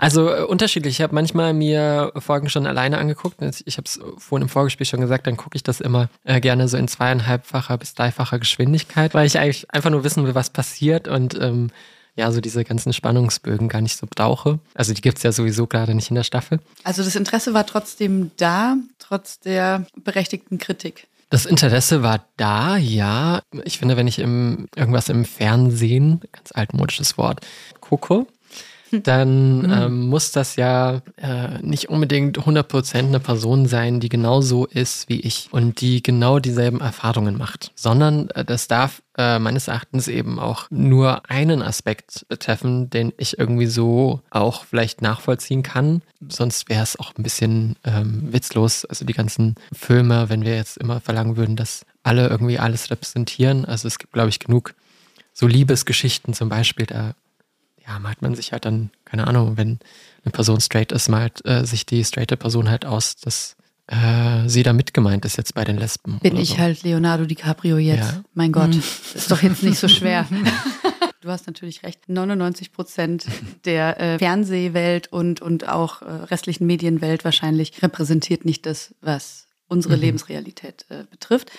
[0.02, 0.96] Also äh, unterschiedlich.
[0.96, 3.36] Ich habe manchmal mir Folgen schon alleine angeguckt.
[3.64, 6.66] Ich habe es vorhin im Vorgespräch schon gesagt, dann gucke ich das immer äh, gerne
[6.66, 11.06] so in zweieinhalbfacher bis dreifacher Geschwindigkeit, weil ich eigentlich einfach nur wissen will, was passiert
[11.06, 11.70] und ähm,
[12.16, 14.58] ja, so diese ganzen Spannungsbögen gar nicht so brauche.
[14.74, 16.58] Also die gibt's ja sowieso gerade nicht in der Staffel.
[16.82, 21.06] Also das Interesse war trotzdem da, trotz der berechtigten Kritik.
[21.30, 23.40] Das Interesse war da, ja.
[23.64, 27.40] Ich finde, wenn ich im, irgendwas im Fernsehen, ganz altmodisches Wort,
[27.80, 28.26] gucke,
[28.92, 35.08] dann ähm, muss das ja äh, nicht unbedingt 100% eine Person sein, die genauso ist
[35.08, 40.08] wie ich und die genau dieselben Erfahrungen macht, sondern äh, das darf äh, meines Erachtens
[40.08, 46.02] eben auch nur einen Aspekt betreffen, den ich irgendwie so auch vielleicht nachvollziehen kann.
[46.28, 48.84] Sonst wäre es auch ein bisschen ähm, witzlos.
[48.84, 53.64] Also die ganzen Filme, wenn wir jetzt immer verlangen würden, dass alle irgendwie alles repräsentieren.
[53.64, 54.74] Also es gibt, glaube ich, genug
[55.32, 57.14] so Liebesgeschichten zum Beispiel, da
[57.86, 59.78] ja, malt man sich halt dann, keine Ahnung, wenn
[60.24, 63.56] eine Person straight ist, malt äh, sich die straighte Person halt aus, dass
[63.88, 66.18] äh, sie da mitgemeint ist jetzt bei den Lesben.
[66.20, 66.58] Bin ich so.
[66.58, 68.12] halt Leonardo DiCaprio jetzt.
[68.12, 68.24] Ja.
[68.34, 70.26] Mein Gott, ist doch jetzt nicht so schwer.
[71.22, 72.08] Du hast natürlich recht.
[72.08, 73.26] 99 Prozent
[73.64, 79.94] der äh, Fernsehwelt und, und auch äh, restlichen Medienwelt wahrscheinlich repräsentiert nicht das, was unsere
[79.94, 81.52] Lebensrealität äh, betrifft.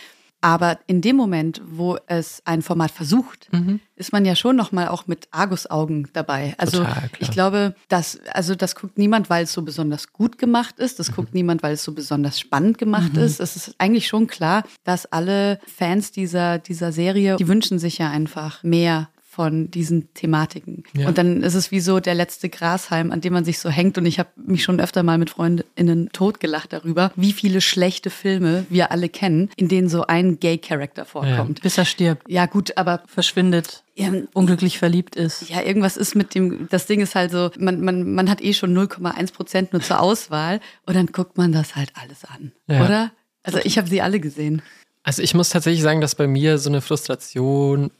[0.43, 3.49] Aber in dem Moment, wo es ein Format versucht,
[3.95, 6.53] ist man ja schon noch mal auch mit Argusaugen dabei.
[6.57, 10.79] Also Total, ich glaube, dass also das guckt niemand, weil es so besonders gut gemacht
[10.79, 10.99] ist.
[10.99, 13.39] Das guckt niemand, weil es so besonders spannend gemacht ist.
[13.39, 18.09] Es ist eigentlich schon klar, dass alle Fans dieser dieser Serie, die wünschen sich ja
[18.09, 20.83] einfach mehr von diesen Thematiken.
[20.95, 21.07] Ja.
[21.07, 23.97] Und dann ist es wie so der letzte Grashalm, an dem man sich so hängt.
[23.97, 28.65] Und ich habe mich schon öfter mal mit Freundinnen totgelacht darüber, wie viele schlechte Filme
[28.69, 31.61] wir alle kennen, in denen so ein Gay-Charakter vorkommt.
[31.61, 32.45] Bis er stirbt, Ja.
[32.45, 35.49] gut, aber verschwindet, ja, unglücklich verliebt ist.
[35.49, 38.53] ja, irgendwas ist mit dem, das Ding ist halt so, man, man, man hat eh
[38.53, 42.85] schon 0,1 Prozent nur zur Auswahl und dann guckt man das halt alles an, Ja.
[42.85, 43.11] oder?
[43.43, 44.61] Also ich habe sie alle gesehen.
[45.03, 47.91] Also ich muss tatsächlich sagen, dass bei mir so eine Frustration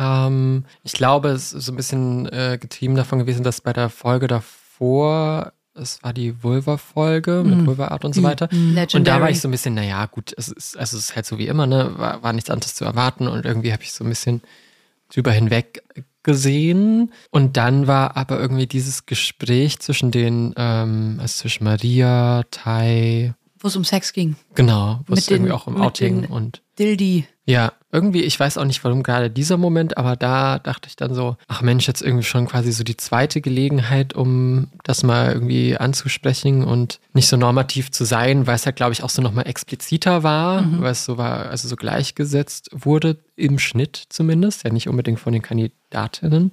[0.00, 0.64] hochkam.
[0.82, 4.26] Ich glaube, es ist so ein bisschen äh, getrieben davon gewesen, dass bei der Folge
[4.26, 8.48] davor, es war die Vulva-Folge mit Vulva-Art und so weiter.
[8.52, 9.20] Und da Legendary.
[9.22, 11.46] war ich so ein bisschen, naja, gut, es ist, also es ist halt so wie
[11.46, 11.92] immer, ne?
[11.96, 14.42] War, war nichts anderes zu erwarten und irgendwie habe ich so ein bisschen
[15.12, 15.82] drüber hinweg
[16.22, 17.12] gesehen.
[17.30, 23.68] Und dann war aber irgendwie dieses Gespräch zwischen den, ähm, also zwischen Maria, Tai, Wo
[23.68, 24.36] es um Sex ging.
[24.54, 27.26] genau, wo Mit es irgendwie den- auch im mit Outing und Dildi.
[27.50, 31.14] Ja, irgendwie, ich weiß auch nicht, warum gerade dieser Moment, aber da dachte ich dann
[31.14, 35.76] so, ach Mensch, jetzt irgendwie schon quasi so die zweite Gelegenheit, um das mal irgendwie
[35.76, 39.48] anzusprechen und nicht so normativ zu sein, weil es halt, glaube ich, auch so nochmal
[39.48, 44.88] expliziter war, weil es so war, also so gleichgesetzt wurde, im Schnitt zumindest, ja nicht
[44.88, 46.52] unbedingt von den Kandidatinnen.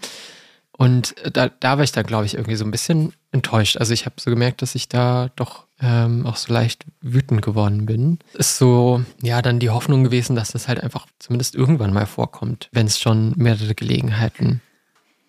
[0.72, 3.78] Und da, da war ich dann, glaube ich, irgendwie so ein bisschen enttäuscht.
[3.78, 7.86] Also ich habe so gemerkt, dass ich da doch ähm, auch so leicht wütend geworden
[7.86, 8.20] bin.
[8.34, 12.70] Ist so, ja, dann die Hoffnung gewesen, dass das halt einfach zumindest irgendwann mal vorkommt,
[12.72, 14.62] wenn es schon mehrere Gelegenheiten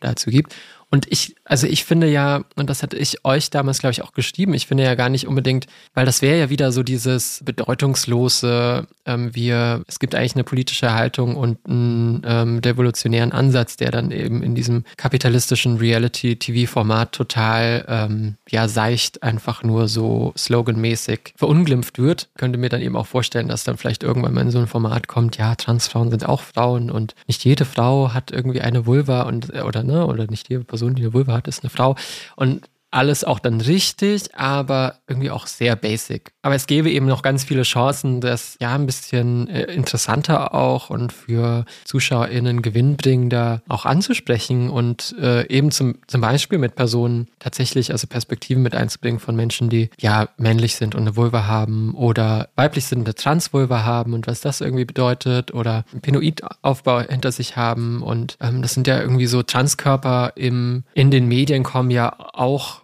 [0.00, 0.54] dazu gibt.
[0.90, 4.12] Und ich, also ich finde ja, und das hatte ich euch damals, glaube ich, auch
[4.12, 8.86] geschrieben, ich finde ja gar nicht unbedingt, weil das wäre ja wieder so dieses bedeutungslose,
[9.06, 14.10] ähm, wir, es gibt eigentlich eine politische Haltung und einen ähm, revolutionären Ansatz, der dann
[14.10, 22.28] eben in diesem kapitalistischen Reality-TV-Format total, ähm, ja, seicht einfach nur so sloganmäßig verunglimpft wird.
[22.36, 25.08] Könnte mir dann eben auch vorstellen, dass dann vielleicht irgendwann mal in so ein Format
[25.08, 29.54] kommt, ja, Transfrauen sind auch Frauen und nicht jede Frau hat irgendwie eine Vulva und,
[29.54, 31.96] äh, oder ne, oder nicht jede Person, die eine Vulva hat, ist eine Frau.
[32.36, 36.32] Und alles auch dann richtig, aber irgendwie auch sehr basic.
[36.42, 40.88] Aber es gäbe eben noch ganz viele Chancen, das ja ein bisschen äh, interessanter auch
[40.88, 47.92] und für ZuschauerInnen gewinnbringender auch anzusprechen und äh, eben zum, zum Beispiel mit Personen tatsächlich,
[47.92, 52.48] also Perspektiven mit einzubringen von Menschen, die ja männlich sind und eine Vulva haben oder
[52.56, 57.32] weiblich sind und eine Transvulva haben und was das irgendwie bedeutet oder einen Penoidaufbau hinter
[57.32, 61.90] sich haben und ähm, das sind ja irgendwie so Transkörper im, in den Medien kommen
[61.90, 62.77] ja auch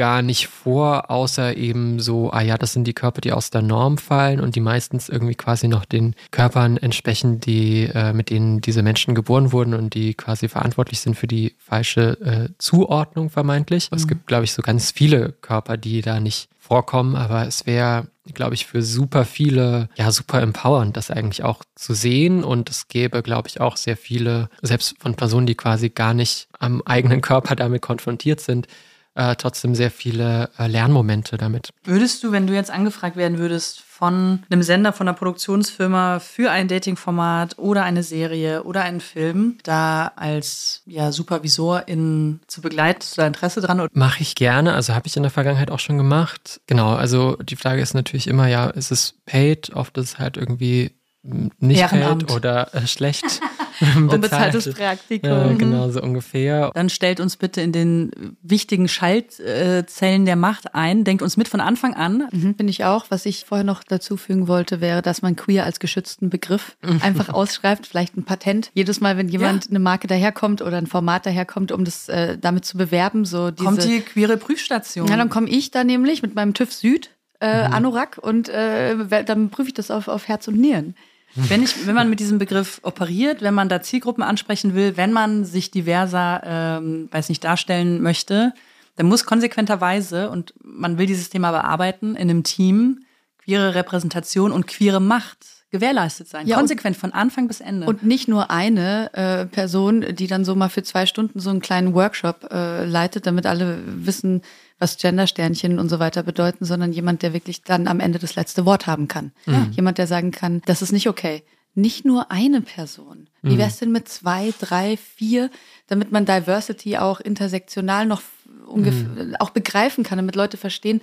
[0.00, 3.60] gar nicht vor, außer eben so, ah ja, das sind die Körper, die aus der
[3.60, 8.62] Norm fallen und die meistens irgendwie quasi noch den Körpern entsprechen, die, äh, mit denen
[8.62, 13.90] diese Menschen geboren wurden und die quasi verantwortlich sind für die falsche äh, Zuordnung vermeintlich.
[13.90, 13.96] Mhm.
[13.98, 18.06] Es gibt, glaube ich, so ganz viele Körper, die da nicht vorkommen, aber es wäre,
[18.32, 22.42] glaube ich, für super viele, ja, super empowernd, das eigentlich auch zu sehen.
[22.42, 26.48] Und es gäbe, glaube ich, auch sehr viele, selbst von Personen, die quasi gar nicht
[26.58, 28.66] am eigenen Körper damit konfrontiert sind,
[29.14, 31.70] äh, trotzdem sehr viele äh, Lernmomente damit.
[31.84, 36.50] Würdest du, wenn du jetzt angefragt werden würdest von einem Sender, von einer Produktionsfirma für
[36.50, 43.16] ein Datingformat oder eine Serie oder einen Film, da als ja, Supervisorin zu begleiten, hast
[43.16, 43.88] du da Interesse dran?
[43.92, 46.60] Mache ich gerne, also habe ich in der Vergangenheit auch schon gemacht.
[46.66, 49.70] Genau, also die Frage ist natürlich immer, ja, ist es paid?
[49.74, 53.24] Oft ist es halt irgendwie nicht paid oder äh, schlecht.
[53.96, 55.30] Unbezahltes Praktikum.
[55.30, 56.70] Ja, genau, so ungefähr.
[56.74, 61.04] Dann stellt uns bitte in den wichtigen Schaltzellen der Macht ein.
[61.04, 62.28] Denkt uns mit von Anfang an.
[62.30, 63.06] Mhm, Bin ich auch.
[63.08, 67.28] Was ich vorher noch dazu fügen wollte, wäre, dass man queer als geschützten Begriff einfach
[67.32, 67.86] ausschreibt.
[67.86, 68.70] Vielleicht ein Patent.
[68.74, 69.70] Jedes Mal, wenn jemand ja.
[69.70, 73.64] eine Marke daherkommt oder ein Format daherkommt, um das äh, damit zu bewerben, so diese,
[73.64, 75.08] Kommt die queere Prüfstation.
[75.08, 77.10] Ja, dann komme ich da nämlich mit meinem TÜV Süd.
[77.42, 77.74] Äh, mhm.
[77.74, 80.94] Anorak und äh, dann prüfe ich das auf, auf Herz und Nieren.
[81.34, 85.12] Wenn, ich, wenn man mit diesem Begriff operiert, wenn man da Zielgruppen ansprechen will, wenn
[85.12, 88.52] man sich diverser, ähm, weiß nicht, darstellen möchte,
[88.96, 93.04] dann muss konsequenterweise, und man will dieses Thema bearbeiten, in einem Team
[93.38, 96.46] queere Repräsentation und queere Macht gewährleistet sein.
[96.46, 97.86] Ja, Konsequent von Anfang bis Ende.
[97.86, 101.60] Und nicht nur eine äh, Person, die dann so mal für zwei Stunden so einen
[101.60, 104.42] kleinen Workshop äh, leitet, damit alle wissen,
[104.80, 108.64] was Gendersternchen und so weiter bedeuten, sondern jemand, der wirklich dann am Ende das letzte
[108.64, 109.32] Wort haben kann.
[109.46, 109.70] Mhm.
[109.72, 111.44] Jemand, der sagen kann, das ist nicht okay.
[111.74, 113.28] Nicht nur eine Person.
[113.42, 113.58] Wie mhm.
[113.58, 115.50] wäre es denn mit zwei, drei, vier,
[115.86, 118.22] damit man Diversity auch intersektional noch
[118.66, 119.36] ungefähr mhm.
[119.38, 121.00] auch begreifen kann, damit Leute verstehen,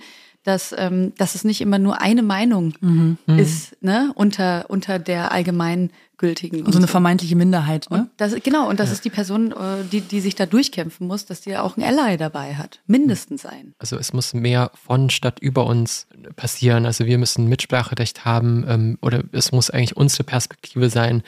[0.48, 3.18] dass, ähm, dass es nicht immer nur eine Meinung mhm.
[3.26, 6.62] ist, ne, unter, unter der allgemeingültigen.
[6.62, 7.98] Und so eine vermeintliche Minderheit, ne?
[7.98, 8.94] Und das, genau, und das ja.
[8.94, 12.16] ist die Person, äh, die, die sich da durchkämpfen muss, dass die auch ein Ally
[12.16, 12.80] dabei hat.
[12.86, 13.74] Mindestens sein.
[13.78, 16.86] Also es muss mehr von statt über uns passieren.
[16.86, 21.22] Also wir müssen Mitspracherecht haben ähm, oder es muss eigentlich unsere Perspektive sein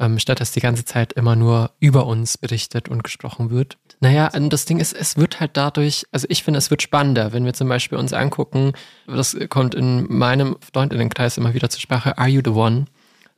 [0.00, 3.78] ähm, statt dass die ganze Zeit immer nur über uns berichtet und gesprochen wird.
[4.00, 7.32] Naja, und das Ding ist, es wird halt dadurch, also ich finde, es wird spannender,
[7.32, 8.72] wenn wir zum Beispiel uns angucken,
[9.06, 12.86] das kommt in meinem Freundinnenkreis immer wieder zur Sprache, Are You the One?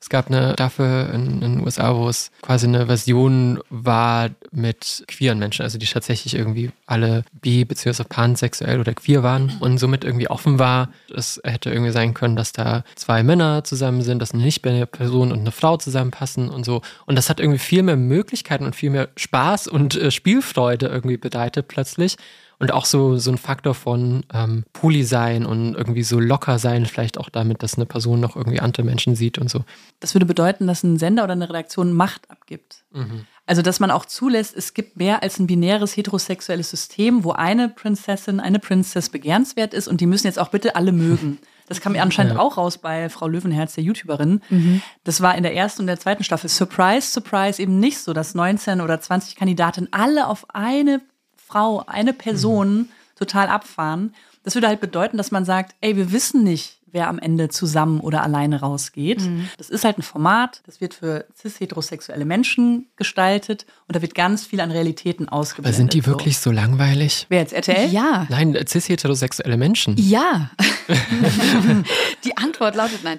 [0.00, 5.04] Es gab eine Staffel in, in, den USA, wo es quasi eine Version war mit
[5.08, 8.04] queeren Menschen, also die tatsächlich irgendwie alle bi- bzw.
[8.04, 10.90] pansexuell oder queer waren und somit irgendwie offen war.
[11.14, 15.32] Es hätte irgendwie sein können, dass da zwei Männer zusammen sind, dass eine nicht-binäre Person
[15.32, 16.82] und eine Frau zusammenpassen und so.
[17.06, 21.16] Und das hat irgendwie viel mehr Möglichkeiten und viel mehr Spaß und äh, Spielfreude irgendwie
[21.16, 22.16] bedeutet plötzlich
[22.58, 26.86] und auch so, so ein Faktor von ähm, Poli sein und irgendwie so locker sein,
[26.86, 29.64] vielleicht auch damit, dass eine Person noch irgendwie andere Menschen sieht und so.
[30.00, 32.84] Das würde bedeuten, dass ein Sender oder eine Redaktion Macht abgibt.
[32.92, 33.26] Mhm.
[33.44, 37.68] Also, dass man auch zulässt, es gibt mehr als ein binäres heterosexuelles System, wo eine
[37.68, 41.38] Prinzessin, eine Princess begehrenswert ist und die müssen jetzt auch bitte alle mögen.
[41.68, 42.38] Das kam anscheinend ja.
[42.38, 44.40] auch raus bei Frau Löwenherz, der YouTuberin.
[44.50, 44.82] Mhm.
[45.04, 46.48] Das war in der ersten und der zweiten Staffel.
[46.48, 51.00] Surprise, surprise, eben nicht so, dass 19 oder 20 Kandidatinnen alle auf eine
[51.46, 52.88] Frau, eine Person mhm.
[53.16, 54.14] total abfahren.
[54.42, 58.00] Das würde halt bedeuten, dass man sagt, ey, wir wissen nicht, wer am Ende zusammen
[58.00, 59.20] oder alleine rausgeht.
[59.20, 59.48] Mhm.
[59.58, 64.46] Das ist halt ein Format, das wird für cis-heterosexuelle Menschen gestaltet und da wird ganz
[64.46, 65.74] viel an Realitäten ausgeblendet.
[65.74, 67.26] Aber sind die wirklich so, so langweilig?
[67.28, 67.90] Wer jetzt, RTL?
[67.90, 68.26] Ja.
[68.30, 69.94] Nein, cis-heterosexuelle Menschen.
[69.98, 70.50] Ja.
[72.24, 73.18] die Antwort lautet nein.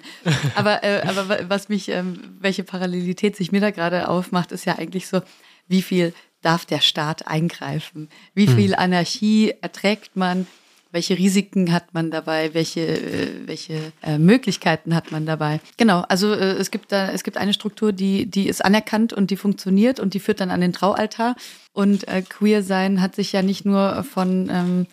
[0.55, 4.77] Aber, äh, aber was mich, ähm, welche Parallelität sich mir da gerade aufmacht, ist ja
[4.79, 5.21] eigentlich so,
[5.67, 8.09] wie viel darf der Staat eingreifen?
[8.33, 8.55] Wie hm.
[8.55, 10.47] viel Anarchie erträgt man?
[10.91, 12.53] Welche Risiken hat man dabei?
[12.53, 15.59] Welche, äh, welche äh, Möglichkeiten hat man dabei?
[15.75, 19.29] Genau, also äh, es gibt da, es gibt eine Struktur, die, die ist anerkannt und
[19.29, 21.35] die funktioniert und die führt dann an den Traualtar.
[21.73, 24.87] Und äh, Queer sein hat sich ja nicht nur von ähm,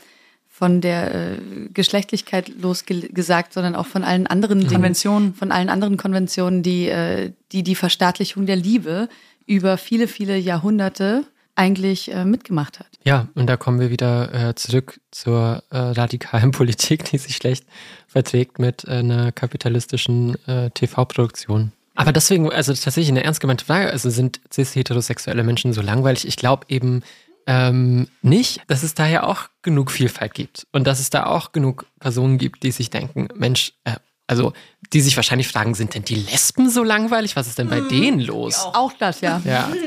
[0.57, 1.38] von der äh,
[1.74, 7.33] Geschlechtlichkeit losgesagt, sondern auch von allen anderen Konventionen, Dingen, von allen anderen Konventionen, die, äh,
[7.50, 9.09] die die Verstaatlichung der Liebe
[9.46, 11.24] über viele, viele Jahrhunderte
[11.57, 12.88] eigentlich äh, mitgemacht hat.
[13.05, 17.64] Ja, und da kommen wir wieder äh, zurück zur äh, radikalen Politik, die sich schlecht
[18.07, 21.73] verträgt mit äh, einer kapitalistischen äh, TV-Produktion.
[21.95, 26.27] Aber deswegen, also tatsächlich eine ernst gemeinte Frage, also sind cis-heterosexuelle Menschen so langweilig?
[26.27, 27.03] Ich glaube eben
[27.47, 31.87] ähm, nicht, dass es daher auch genug Vielfalt gibt und dass es da auch genug
[32.01, 34.53] Personen gibt, die sich denken, Mensch, äh, also
[34.93, 37.37] die sich wahrscheinlich fragen, sind denn die Lesben so langweilig?
[37.37, 38.59] Was ist denn bei denen los?
[38.65, 39.41] Auch das, ja.
[39.45, 39.71] Ja.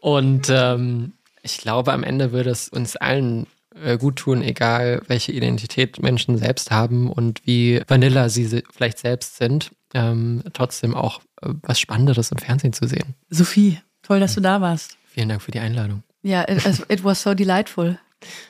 [0.00, 1.12] Und ähm,
[1.42, 3.46] ich glaube, am Ende würde es uns allen
[3.82, 8.98] äh, gut tun, egal welche Identität Menschen selbst haben und wie vanilla sie se- vielleicht
[8.98, 13.14] selbst sind, ähm, trotzdem auch äh, was Spannenderes im Fernsehen zu sehen.
[13.28, 14.96] Sophie, toll, dass du da warst.
[15.06, 16.02] Vielen Dank für die Einladung.
[16.22, 17.98] Ja, it, it was so delightful.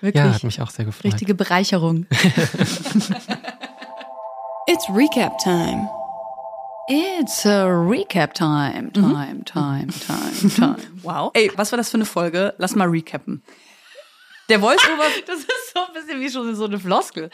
[0.00, 0.24] Wirklich.
[0.24, 1.04] Ja, hat mich auch sehr gefreut.
[1.12, 2.06] Richtige Bereicherung.
[4.66, 5.88] It's recap time.
[6.88, 10.76] It's a recap time, time, time, time, time.
[11.02, 11.30] Wow.
[11.35, 12.54] Ey, was war das für eine Folge?
[12.58, 13.42] Lass mal recappen.
[14.48, 17.31] Der Voice-Over, Das ist so ein bisschen wie schon so eine Floskel.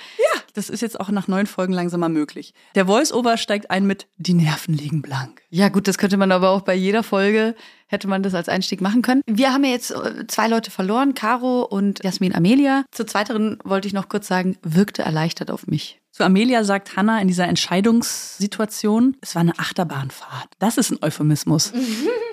[0.54, 2.54] das ist jetzt auch nach neun Folgen langsam mal möglich.
[2.74, 5.42] Der Voice-Over steigt ein mit Die Nerven liegen blank.
[5.50, 7.54] Ja, gut, das könnte man aber auch bei jeder Folge,
[7.86, 9.22] hätte man das als Einstieg machen können.
[9.26, 12.84] Wir haben ja jetzt äh, zwei Leute verloren, Caro und Jasmin Amelia.
[12.92, 16.00] Zur zweiteren wollte ich noch kurz sagen, wirkte erleichtert auf mich.
[16.18, 20.48] Zu Amelia sagt Hannah in dieser Entscheidungssituation, es war eine Achterbahnfahrt.
[20.58, 21.72] Das ist ein Euphemismus.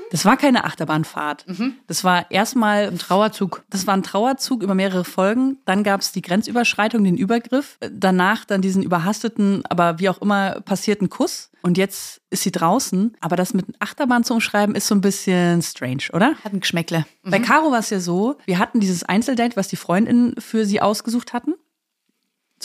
[0.10, 1.46] Das war keine Achterbahnfahrt.
[1.86, 3.64] Das war erstmal Ein Trauerzug.
[3.70, 5.58] Das war ein Trauerzug über mehrere Folgen.
[5.66, 7.78] Dann gab es die Grenzüberschreitung, den Übergriff.
[7.92, 11.52] Danach dann diesen überhasteten, aber wie auch immer passierten Kuss.
[11.62, 13.16] Und jetzt ist sie draußen.
[13.20, 16.34] Aber das mit Achterbahn zu umschreiben, ist so ein bisschen strange, oder?
[16.44, 17.06] Hat ein Geschmäckle.
[17.24, 20.82] Bei Caro war es ja so, wir hatten dieses Einzeldate, was die Freundinnen für sie
[20.82, 21.54] ausgesucht hatten.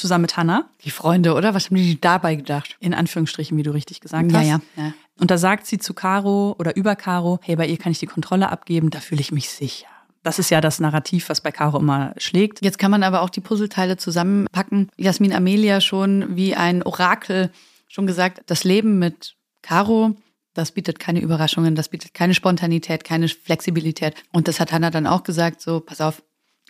[0.01, 0.69] Zusammen mit Hannah.
[0.85, 1.55] Die Freunde, oder?
[1.55, 2.77] Was haben die dabei gedacht?
[2.81, 4.47] In Anführungsstrichen, wie du richtig gesagt Ja, hast.
[4.49, 4.93] ja, ja.
[5.19, 8.07] Und da sagt sie zu Caro oder über Caro, hey, bei ihr kann ich die
[8.07, 9.87] Kontrolle abgeben, da fühle ich mich sicher.
[10.23, 12.63] Das ist ja das Narrativ, was bei Caro immer schlägt.
[12.63, 14.91] Jetzt kann man aber auch die Puzzleteile zusammenpacken.
[14.97, 17.51] Jasmin Amelia schon wie ein Orakel
[17.89, 20.15] schon gesagt, das Leben mit Caro,
[20.55, 24.15] das bietet keine Überraschungen, das bietet keine Spontanität, keine Flexibilität.
[24.33, 26.23] Und das hat Hannah dann auch gesagt, so, pass auf,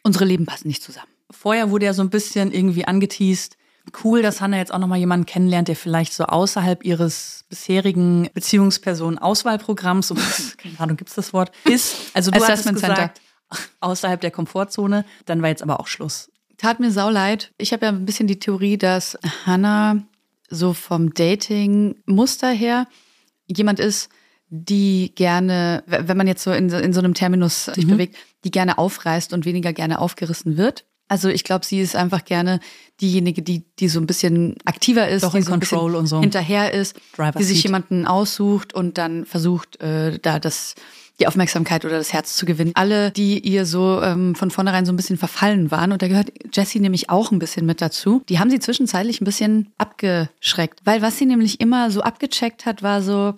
[0.02, 1.06] unsere Leben passen nicht zusammen.
[1.30, 3.56] Vorher wurde ja so ein bisschen irgendwie angeteased.
[4.04, 10.08] Cool, dass Hannah jetzt auch nochmal jemanden kennenlernt, der vielleicht so außerhalb ihres bisherigen Beziehungspersonen-Auswahlprogramms,
[10.08, 10.14] so,
[10.58, 11.96] keine Ahnung, gibt's das Wort, ist.
[12.14, 12.94] Also du hattest Assessment Center.
[12.94, 13.20] gesagt,
[13.80, 15.04] außerhalb der Komfortzone.
[15.26, 16.30] Dann war jetzt aber auch Schluss.
[16.58, 17.52] Tat mir sau leid.
[17.58, 20.02] Ich habe ja ein bisschen die Theorie, dass Hannah
[20.50, 22.86] so vom Dating-Muster her
[23.46, 24.10] jemand ist,
[24.48, 28.50] die gerne, wenn man jetzt so in, so- in so einem Terminus sich bewegt, die
[28.50, 30.84] gerne aufreißt und weniger gerne aufgerissen wird.
[31.10, 32.60] Also ich glaube, sie ist einfach gerne
[33.00, 36.20] diejenige, die, die so ein bisschen aktiver ist, Doch die in so Control und so.
[36.20, 37.64] hinterher ist, Driver's die sich Seat.
[37.64, 40.76] jemanden aussucht und dann versucht, äh, da das
[41.18, 42.70] die Aufmerksamkeit oder das Herz zu gewinnen.
[42.74, 46.32] Alle, die ihr so ähm, von vornherein so ein bisschen verfallen waren, und da gehört
[46.54, 50.80] Jessie nämlich auch ein bisschen mit dazu, die haben sie zwischenzeitlich ein bisschen abgeschreckt.
[50.84, 53.34] Weil was sie nämlich immer so abgecheckt hat, war so,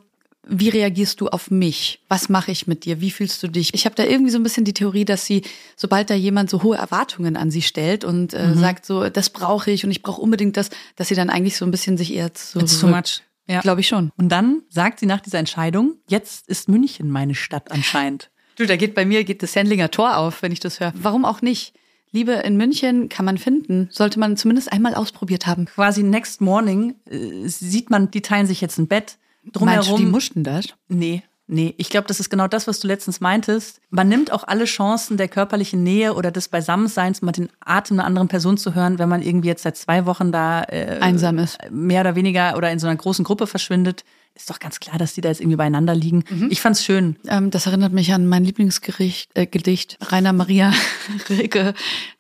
[0.47, 2.01] wie reagierst du auf mich?
[2.09, 3.01] Was mache ich mit dir?
[3.01, 3.75] Wie fühlst du dich?
[3.75, 5.43] Ich habe da irgendwie so ein bisschen die Theorie, dass sie,
[5.77, 9.71] sobald da jemand so hohe Erwartungen an sie stellt und äh, sagt so, das brauche
[9.71, 12.35] ich und ich brauche unbedingt das, dass sie dann eigentlich so ein bisschen sich eher
[12.35, 13.23] zu It's too much.
[13.49, 13.61] Ja.
[13.61, 14.11] Glaube ich schon.
[14.17, 18.31] Und dann sagt sie nach dieser Entscheidung, jetzt ist München meine Stadt anscheinend.
[18.57, 20.93] Du, da geht bei mir geht das Sendlinger Tor auf, wenn ich das höre.
[20.95, 21.75] Warum auch nicht?
[22.13, 25.65] Liebe in München kann man finden, sollte man zumindest einmal ausprobiert haben.
[25.65, 29.17] Quasi next morning äh, sieht man, die teilen sich jetzt ein Bett.
[29.43, 30.11] Meinst du, die Drumherum.
[30.11, 30.67] mussten das?
[30.89, 31.75] Nee, nee.
[31.79, 33.81] Ich glaube, das ist genau das, was du letztens meintest.
[33.91, 38.07] Man nimmt auch alle Chancen der körperlichen Nähe oder des Beisammenseins, mal den Atem einer
[38.07, 41.59] anderen Person zu hören, wenn man irgendwie jetzt seit zwei Wochen da äh, Einsam ist.
[41.71, 44.05] mehr oder weniger oder in so einer großen Gruppe verschwindet.
[44.35, 46.25] Ist doch ganz klar, dass die da jetzt irgendwie beieinander liegen.
[46.49, 47.17] Ich fand's schön.
[47.29, 50.73] Ähm, das erinnert mich an mein Lieblingsgericht, äh, Gedicht Rainer Maria
[51.29, 51.75] Rilke,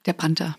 [0.05, 0.57] der Panther.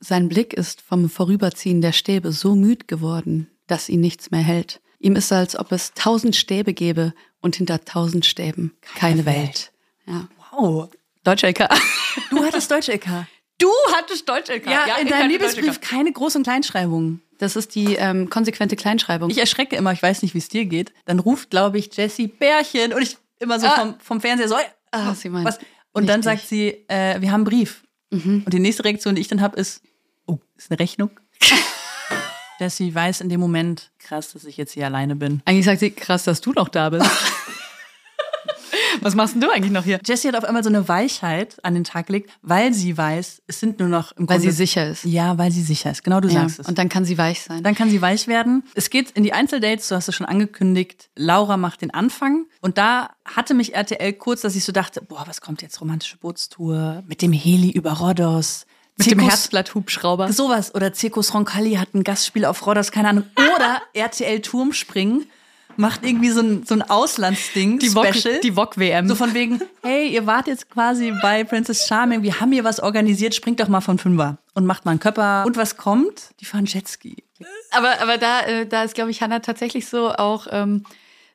[0.00, 4.82] Sein Blick ist vom Vorüberziehen der Stäbe so müd geworden, dass ihn nichts mehr hält.
[5.02, 9.72] Ihm ist, als ob es tausend Stäbe gäbe und hinter tausend Stäben keine, Welt.
[10.06, 10.28] Ja.
[10.52, 10.88] Wow.
[11.24, 11.68] Deutsche LK.
[12.30, 13.26] Du hattest Deutsche LK.
[13.58, 14.66] Du hattest Deutsche LK.
[14.66, 17.20] Ja, in ich deinem Liebesbrief keine Groß- und Kleinschreibungen.
[17.38, 19.28] Das ist die ähm, konsequente Kleinschreibung.
[19.30, 20.92] Ich erschrecke immer, ich weiß nicht, wie es dir geht.
[21.04, 23.80] Dann ruft, glaube ich, Jessie Bärchen und ich immer so Ah.
[23.80, 24.56] vom, vom Fernseher so.
[24.92, 25.58] Ah, sie meint was?
[25.92, 26.40] Und dann richtig.
[26.40, 27.82] sagt sie, äh, wir haben einen Brief.
[28.10, 29.82] Und die nächste Reaktion, die ich dann habe, ist,
[30.26, 31.10] oh, ist eine Rechnung.
[32.62, 35.42] Jessie weiß in dem Moment, krass, dass ich jetzt hier alleine bin.
[35.46, 37.04] Eigentlich sagt sie, krass, dass du noch da bist.
[39.00, 39.98] Was machst denn du eigentlich noch hier?
[40.04, 43.58] Jessie hat auf einmal so eine Weichheit an den Tag gelegt, weil sie weiß, es
[43.58, 45.04] sind nur noch im Weil Grunde sie sicher ist.
[45.04, 46.04] Ja, weil sie sicher ist.
[46.04, 46.42] Genau, du Ja.
[46.42, 46.68] sagst es.
[46.68, 47.64] Und dann kann sie weich sein.
[47.64, 48.62] Dann kann sie weich werden.
[48.74, 51.10] Es geht in die Einzeldates, du hast es schon angekündigt.
[51.16, 52.46] Laura macht den Anfang.
[52.60, 55.80] Und da hatte mich RTL kurz, dass ich so dachte, boah, was kommt jetzt?
[55.80, 58.66] Romantische Bootstour mit dem Heli über Rhodos.
[58.98, 60.32] Mit dem Zirkus- Herzblatt-Hubschrauber.
[60.32, 60.74] Sowas.
[60.74, 63.24] Oder Zirkus Roncalli hat ein Gastspiel auf Rhodos, keine Ahnung.
[63.56, 65.26] Oder RTL Turmspringen
[65.78, 68.40] macht irgendwie so ein, so ein Auslandsding, Die Wok- Special.
[68.40, 69.08] die Wok-WM.
[69.08, 72.78] So von wegen, hey, ihr wart jetzt quasi bei Princess Charming, wir haben hier was
[72.80, 75.44] organisiert, springt doch mal von Fünfer und macht mal einen Körper.
[75.46, 76.30] Und was kommt?
[76.40, 77.24] Die fahren Jetski.
[77.70, 80.84] Aber, aber da, äh, da ist, glaube ich, Hannah tatsächlich so auch ähm,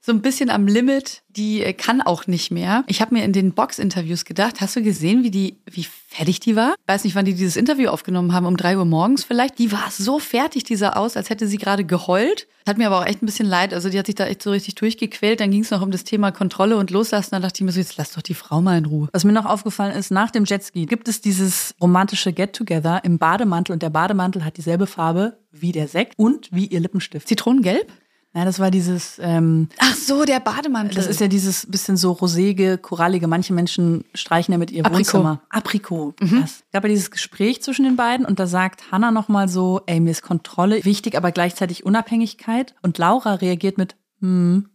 [0.02, 1.24] so ein bisschen am Limit.
[1.30, 2.84] Die äh, kann auch nicht mehr.
[2.88, 6.56] Ich habe mir in den Box-Interviews gedacht, hast du gesehen, wie die, wie fertig die
[6.56, 6.76] war?
[6.88, 9.60] Weiß nicht, wann die dieses Interview aufgenommen haben, um drei Uhr morgens vielleicht.
[9.60, 12.48] Die war so fertig, die sah aus, als hätte sie gerade geheult.
[12.68, 13.74] Hat mir aber auch echt ein bisschen leid.
[13.74, 15.40] Also die hat sich da echt so richtig durchgequält.
[15.40, 17.30] Dann ging es noch um das Thema Kontrolle und Loslassen.
[17.32, 19.08] Da dachte ich mir so, jetzt lass doch die Frau mal in Ruhe.
[19.14, 23.74] Was mir noch aufgefallen ist, nach dem Jetski gibt es dieses romantische Get-Together im Bademantel
[23.74, 27.28] und der Bademantel hat dieselbe Farbe wie der Sekt und wie ihr Lippenstift.
[27.28, 27.92] Zitronengelb?
[28.38, 30.94] Ja, das war dieses, ähm, Ach so, der Bademantel.
[30.94, 33.26] das ist ja dieses bisschen so rosége, korallige.
[33.26, 35.00] Manche Menschen streichen ja mit ihr Aprikot.
[35.00, 35.42] Wohnzimmer.
[35.50, 36.14] Aprikot.
[36.44, 40.00] Es gab ja dieses Gespräch zwischen den beiden und da sagt Hannah nochmal so, ey,
[40.00, 42.76] mir ist Kontrolle wichtig, aber gleichzeitig Unabhängigkeit.
[42.84, 44.70] Und Laura reagiert mit, hm,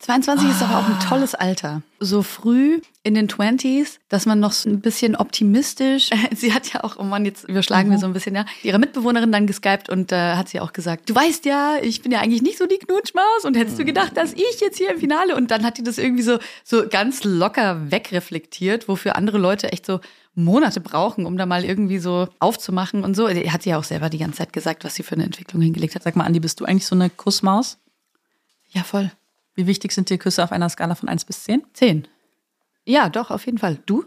[0.00, 1.82] 22 ist aber auch ein tolles Alter.
[1.98, 6.10] So früh in den 20s, dass man noch so ein bisschen optimistisch.
[6.36, 9.32] Sie hat ja auch, oh Mann, jetzt überschlagen wir so ein bisschen, ja, ihre Mitbewohnerin
[9.32, 12.42] dann geskypt und äh, hat sie auch gesagt, du weißt ja, ich bin ja eigentlich
[12.42, 15.50] nicht so die Knutschmaus und hättest du gedacht, dass ich jetzt hier im Finale und
[15.50, 20.00] dann hat die das irgendwie so, so ganz locker wegreflektiert, wofür andere Leute echt so
[20.36, 23.28] Monate brauchen, um da mal irgendwie so aufzumachen und so.
[23.28, 25.96] Hat sie ja auch selber die ganze Zeit gesagt, was sie für eine Entwicklung hingelegt
[25.96, 26.04] hat.
[26.04, 27.78] sag mal, Andi, bist du eigentlich so eine Kussmaus?
[28.70, 29.10] Ja, voll.
[29.58, 31.64] Wie wichtig sind dir Küsse auf einer Skala von 1 bis 10?
[31.72, 32.06] Zehn.
[32.84, 33.80] Ja, doch, auf jeden Fall.
[33.86, 34.04] Du?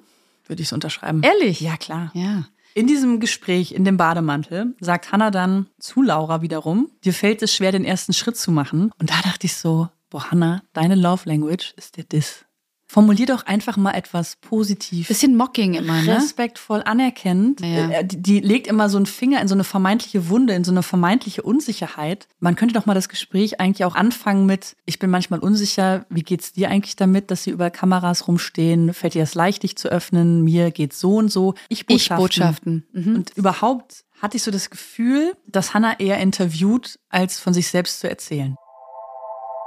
[0.48, 1.24] Würde ich es unterschreiben.
[1.24, 1.60] Ehrlich?
[1.60, 2.10] Ja, klar.
[2.14, 2.46] Ja.
[2.74, 7.54] In diesem Gespräch in dem Bademantel sagt Hannah dann zu Laura wiederum, dir fällt es
[7.54, 8.94] schwer, den ersten Schritt zu machen.
[8.98, 12.46] Und da dachte ich so, boah, Hannah, deine Love Language ist der Diss.
[12.92, 15.08] Formulier doch einfach mal etwas positiv.
[15.08, 16.18] Bisschen mocking immer, ne?
[16.18, 17.62] respektvoll anerkennend.
[17.62, 17.90] Ja.
[17.90, 20.72] Äh, Die, die legt immer so einen Finger in so eine vermeintliche Wunde, in so
[20.72, 22.28] eine vermeintliche Unsicherheit.
[22.42, 26.22] Man könnte doch mal das Gespräch eigentlich auch anfangen mit, ich bin manchmal unsicher, wie
[26.22, 28.94] geht's dir eigentlich damit, dass sie über Kameras rumstehen?
[28.94, 30.44] Fällt dir das leicht, dich zu öffnen?
[30.44, 31.54] Mir geht's so und so.
[31.70, 32.86] Ich Ich-Botschaften.
[32.92, 33.16] Mhm.
[33.16, 38.02] Und überhaupt hatte ich so das Gefühl, dass Hannah eher interviewt, als von sich selbst
[38.02, 38.58] zu erzählen.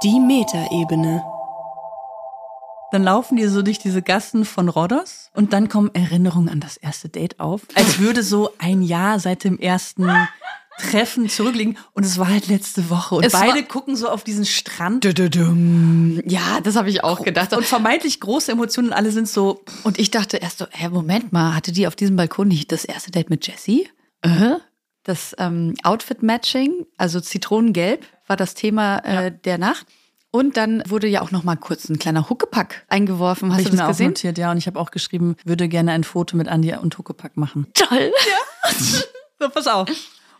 [0.03, 1.23] Die Metaebene.
[2.95, 6.77] Dann laufen die so durch diese Gassen von Rhodos und dann kommen Erinnerungen an das
[6.77, 7.63] erste Date auf.
[7.75, 10.09] Als würde so ein Jahr seit dem ersten
[10.79, 14.45] Treffen zurückliegen und es war halt letzte Woche und Es beide gucken so auf diesen
[14.45, 15.03] Strand
[16.25, 17.51] Ja, das habe ich auch gedacht.
[17.51, 21.33] und vermeintlich große Emotionen und alle sind so Und ich dachte erst so, hä, Moment
[21.33, 23.89] mal, hatte die auf diesem Balkon nicht das erste Date mit Jessie?
[24.21, 24.55] Äh?
[25.03, 29.85] Das ähm, Outfit-Matching, also Zitronengelb, war das Thema äh, der Nacht.
[30.35, 33.53] Und dann wurde ja auch noch mal kurz ein kleiner Huckepack eingeworfen.
[33.53, 34.07] Hast Hab du ich das mir auch gesehen?
[34.07, 34.51] notiert, ja.
[34.51, 37.67] Und ich habe auch geschrieben, würde gerne ein Foto mit Andi und Huckepack machen.
[37.73, 38.11] Toll.
[39.39, 39.89] So, pass auf.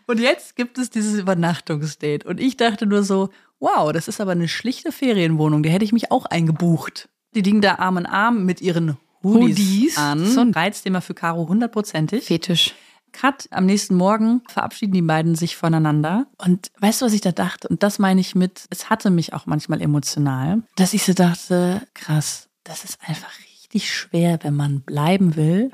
[0.06, 2.26] Und jetzt gibt es dieses Übernachtungsdate.
[2.26, 3.28] Und ich dachte nur so,
[3.58, 5.62] wow, das ist aber eine schlichte Ferienwohnung.
[5.62, 7.08] Da hätte ich mich auch eingebucht.
[7.34, 9.98] Die liegen da Arm in Arm mit ihren Hoodies, Hoodies.
[9.98, 10.26] an.
[10.26, 12.24] So ein Reizthema für Caro hundertprozentig.
[12.24, 12.74] Fetisch.
[13.16, 16.26] Cut, am nächsten Morgen verabschieden die beiden sich voneinander.
[16.36, 17.66] Und weißt du, was ich da dachte?
[17.68, 21.80] Und das meine ich mit, es hatte mich auch manchmal emotional, dass ich so dachte,
[21.94, 25.72] krass, das ist einfach richtig schwer, wenn man bleiben will,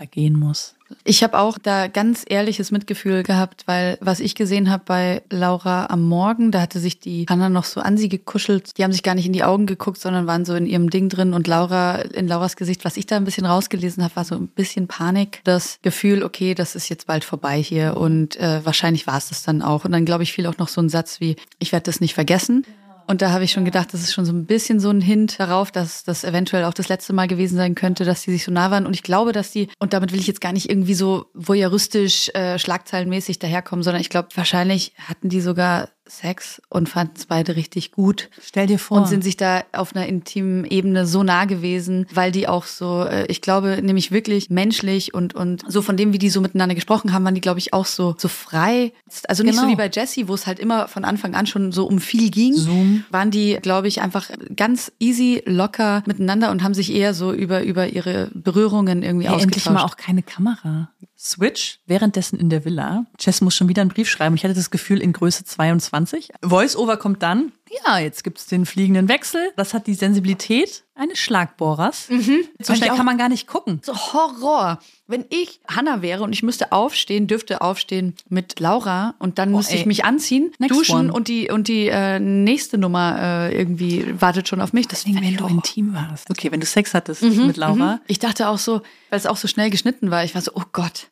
[0.00, 0.74] aber gehen muss.
[1.04, 5.86] Ich habe auch da ganz ehrliches Mitgefühl gehabt, weil was ich gesehen habe bei Laura
[5.86, 8.76] am Morgen, da hatte sich die Hanna noch so an sie gekuschelt.
[8.76, 11.08] Die haben sich gar nicht in die Augen geguckt, sondern waren so in ihrem Ding
[11.08, 11.32] drin.
[11.32, 14.48] Und Laura, in Lauras Gesicht, was ich da ein bisschen rausgelesen habe, war so ein
[14.48, 15.42] bisschen Panik.
[15.44, 17.96] Das Gefühl, okay, das ist jetzt bald vorbei hier.
[17.96, 19.84] Und äh, wahrscheinlich war es das dann auch.
[19.84, 22.14] Und dann, glaube ich, fiel auch noch so ein Satz wie, ich werde das nicht
[22.14, 22.64] vergessen.
[23.06, 25.40] Und da habe ich schon gedacht, das ist schon so ein bisschen so ein Hint
[25.40, 28.52] darauf, dass das eventuell auch das letzte Mal gewesen sein könnte, dass die sich so
[28.52, 28.86] nah waren.
[28.86, 32.30] Und ich glaube, dass die, und damit will ich jetzt gar nicht irgendwie so voyeuristisch,
[32.34, 37.56] äh, schlagzeilenmäßig daherkommen, sondern ich glaube, wahrscheinlich hatten die sogar Sex und fanden es beide
[37.56, 38.28] richtig gut.
[38.42, 38.98] Stell dir vor.
[38.98, 43.04] Und sind sich da auf einer intimen Ebene so nah gewesen, weil die auch so,
[43.04, 46.74] äh, ich glaube, nämlich wirklich menschlich und, und so von dem, wie die so miteinander
[46.74, 48.92] gesprochen haben, waren die, glaube ich, auch so, so frei.
[49.28, 49.62] Also nicht Genau.
[49.66, 52.30] so wie bei Jessie, wo es halt immer von Anfang an schon so um viel
[52.30, 52.54] ging.
[52.54, 53.04] Zoom.
[53.10, 57.62] Waren die, glaube ich, einfach ganz easy, locker miteinander und haben sich eher so über,
[57.62, 59.74] über ihre Berührungen irgendwie endlich ausgetauscht.
[59.74, 60.90] mal auch keine Kamera.
[61.22, 63.04] Switch, währenddessen in der Villa.
[63.18, 64.36] Jess muss schon wieder einen Brief schreiben.
[64.36, 66.30] Ich hatte das Gefühl in Größe 22.
[66.42, 67.52] Voice-Over kommt dann.
[67.86, 69.52] Ja, jetzt gibt's den fliegenden Wechsel.
[69.56, 72.08] Das hat die Sensibilität eines Schlagbohrers.
[72.08, 73.80] So Fand ich schnell kann man gar nicht gucken.
[73.84, 74.80] So Horror.
[75.06, 79.74] Wenn ich Hannah wäre und ich müsste aufstehen, dürfte aufstehen mit Laura und dann müsste
[79.74, 79.86] ich ey.
[79.86, 81.12] mich anziehen, Next duschen one.
[81.12, 84.88] und die und die äh, nächste Nummer äh, irgendwie wartet schon auf mich.
[84.88, 85.56] Das Deswegen, wenn ich du Horror.
[85.56, 86.28] intim warst.
[86.30, 87.94] Okay, wenn du Sex hattest mit Laura.
[87.94, 88.00] Mhm.
[88.08, 90.64] Ich dachte auch so, weil es auch so schnell geschnitten war, ich war so, oh
[90.72, 91.08] Gott.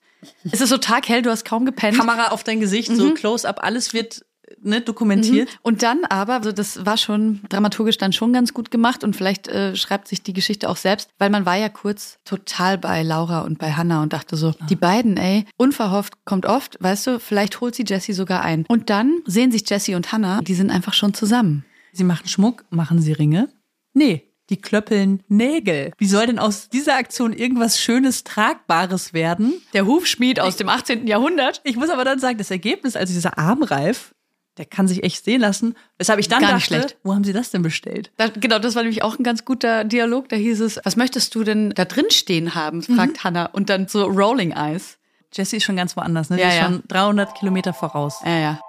[0.51, 1.97] Es ist so taghell, du hast kaum gepennt.
[1.97, 4.25] Kamera auf dein Gesicht, so close-up, alles wird
[4.63, 5.59] ne, dokumentiert.
[5.63, 9.49] Und dann aber, also das war schon dramaturgisch dann schon ganz gut gemacht und vielleicht
[9.49, 13.41] äh, schreibt sich die Geschichte auch selbst, weil man war ja kurz total bei Laura
[13.43, 17.61] und bei Hannah und dachte so, die beiden, ey, unverhofft kommt oft, weißt du, vielleicht
[17.61, 18.65] holt sie Jessie sogar ein.
[18.69, 21.65] Und dann sehen sich Jessie und Hannah, die sind einfach schon zusammen.
[21.93, 23.49] Sie machen Schmuck, machen sie Ringe?
[23.95, 25.93] Nee, die klöppeln Nägel.
[25.99, 29.55] Wie soll denn aus dieser Aktion irgendwas Schönes, Tragbares werden?
[29.75, 31.07] Der Hufschmied aus dem 18.
[31.07, 31.61] Jahrhundert.
[31.65, 34.15] Ich muss aber dann sagen, das Ergebnis, also dieser Armreif,
[34.59, 35.75] der kann sich echt sehen lassen.
[35.97, 36.97] Weshalb ich dann Gar dachte, schlecht.
[37.05, 38.11] wo haben sie das denn bestellt?
[38.17, 40.29] Da, genau, das war nämlich auch ein ganz guter Dialog.
[40.29, 43.47] Da hieß es, was möchtest du denn da drin stehen haben, fragt Hannah.
[43.47, 44.99] Und dann so Rolling Eyes.
[45.33, 46.37] Jessie ist schon ganz woanders, ne?
[46.37, 46.65] Die Ja, ist ja.
[46.65, 48.21] schon 300 Kilometer voraus.
[48.25, 48.61] Ja, ja.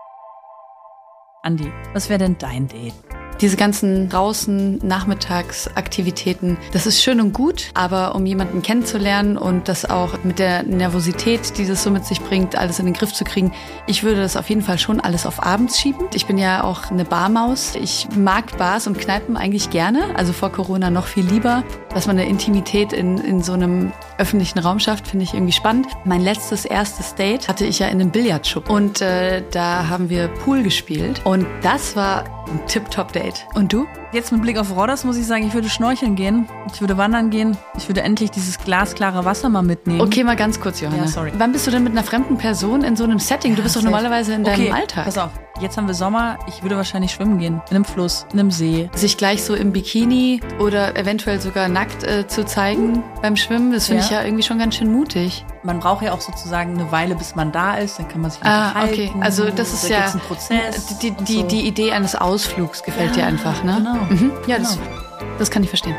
[1.43, 2.93] Andi, was wäre denn dein Date?
[3.41, 9.89] Diese ganzen draußen Nachmittagsaktivitäten, das ist schön und gut, aber um jemanden kennenzulernen und das
[9.89, 13.23] auch mit der Nervosität, die das so mit sich bringt, alles in den Griff zu
[13.23, 13.53] kriegen,
[13.87, 16.07] ich würde das auf jeden Fall schon alles auf abends schieben.
[16.13, 17.75] Ich bin ja auch eine Barmaus.
[17.75, 21.63] Ich mag Bars und Kneipen eigentlich gerne, also vor Corona noch viel lieber.
[21.93, 25.87] Dass man eine Intimität in, in so einem öffentlichen Raum schafft, finde ich irgendwie spannend.
[26.03, 30.27] Mein letztes erstes Date hatte ich ja in einem Billardshop und äh, da haben wir
[30.27, 33.28] Pool gespielt und das war ein Tip-Top-Date.
[33.53, 33.87] Und du?
[34.11, 37.29] Jetzt mit Blick auf Rodders muss ich sagen, ich würde schnorcheln gehen, ich würde wandern
[37.29, 40.01] gehen, ich würde endlich dieses glasklare Wasser mal mitnehmen.
[40.01, 41.03] Okay, mal ganz kurz, Johanna.
[41.03, 41.31] Ja, sorry.
[41.37, 43.55] Wann bist du denn mit einer fremden Person in so einem Setting?
[43.55, 43.91] du bist doch safe.
[43.93, 45.05] normalerweise in deinem okay, Alltag.
[45.05, 45.29] Pass auf,
[45.61, 47.61] jetzt haben wir Sommer, ich würde wahrscheinlich schwimmen gehen.
[47.69, 48.89] In einem Fluss, in einem See.
[48.95, 53.85] Sich gleich so im Bikini oder eventuell sogar nackt äh, zu zeigen beim Schwimmen, das
[53.87, 54.05] finde Ja.
[54.05, 55.45] ich ja irgendwie schon ganz schön mutig.
[55.61, 58.41] Man braucht ja auch sozusagen eine Weile, bis man da ist, dann kann man sich
[58.43, 59.11] Ah, okay.
[59.19, 60.97] Also das ist da ja einen Prozess.
[60.99, 61.43] die, die, so.
[61.43, 63.75] die Idee eines Ausflugs gefällt dir einfach, ne?
[63.77, 63.98] Genau.
[64.09, 64.31] Mhm.
[64.47, 64.89] Ja, das, Genau.
[65.37, 65.95] das kann ich verstehen.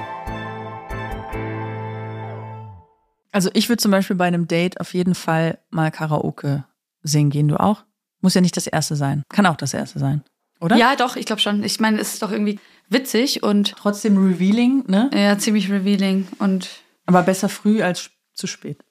[3.33, 6.65] Also ich würde zum Beispiel bei einem Date auf jeden Fall mal Karaoke
[7.03, 7.49] singen gehen.
[7.49, 7.85] Du auch?
[8.21, 9.23] Muss ja nicht das erste sein.
[9.29, 10.23] Kann auch das erste sein.
[10.61, 10.77] Oder?
[10.77, 11.63] Ja, doch, ich glaube schon.
[11.65, 15.11] Ich meine, es ist doch irgendwie witzig und Trotzdem revealing, ne?
[15.15, 16.69] ja, ziemlich revealing und
[17.07, 18.83] Aber besser früh als zu spät.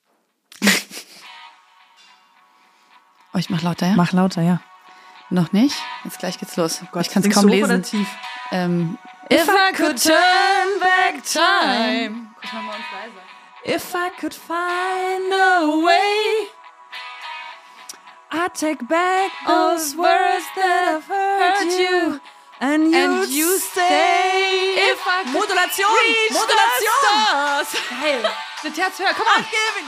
[3.34, 3.93] oh, ich mach lauter, ja?
[3.95, 4.62] Mach lauter, ja.
[5.30, 5.76] Noch nicht?
[6.04, 6.82] Jetzt gleich geht's los.
[6.92, 7.66] Gott, ich kann es kaum lesen.
[7.66, 8.08] Oder tief?
[8.52, 8.98] Ähm,
[9.32, 12.32] If I could turn back time.
[12.42, 13.76] Guck mal, mal uns leiser.
[13.76, 16.48] If I could find a way,
[18.32, 22.20] I'd take back those words that I've heard you.
[22.62, 24.76] And you'd And you stay.
[24.92, 25.86] If I could Modulation!
[26.32, 27.66] Modulation!
[28.02, 28.24] Hey,
[28.64, 29.28] eine Terz höher, komm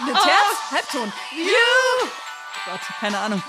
[0.05, 0.23] the Oh.
[0.23, 1.13] Terz, Halbton.
[1.31, 2.07] You
[2.65, 3.41] Gott, keine Ahnung.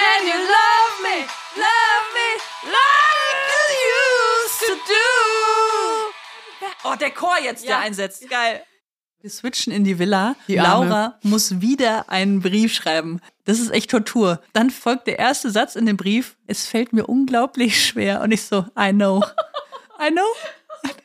[0.00, 1.16] And you love me,
[1.56, 2.28] love me
[2.64, 3.98] like you
[4.44, 5.06] used to do.
[6.84, 7.76] Oh, der Chor jetzt, Ja.
[7.76, 8.28] der einsetzt.
[8.28, 8.62] Geil.
[9.20, 10.34] Wir switchen in die Villa.
[10.48, 10.56] Die.
[10.56, 13.20] Laura muss wieder einen Brief schreiben.
[13.44, 14.40] Das ist echt Tortur.
[14.54, 16.36] Dann folgt der erste Satz in dem Brief.
[16.46, 18.22] Es fällt mir unglaublich schwer.
[18.22, 19.22] Und ich so, I know.
[20.00, 20.24] I know.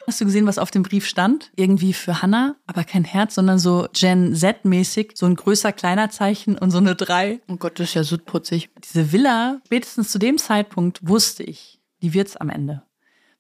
[0.08, 1.52] Hast du gesehen, was auf dem Brief stand?
[1.56, 6.58] Irgendwie für Hannah, aber kein Herz, sondern so Gen Z-mäßig, so ein größer, kleiner Zeichen
[6.58, 7.40] und so eine drei.
[7.48, 8.70] Oh Gott, das ist ja so putzig.
[8.84, 12.84] Diese Villa, spätestens zu dem Zeitpunkt wusste ich, die wird's am Ende.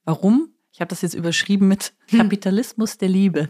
[0.06, 0.50] Warum?
[0.72, 3.50] Ich habe das jetzt überschrieben mit Kapitalismus der Liebe.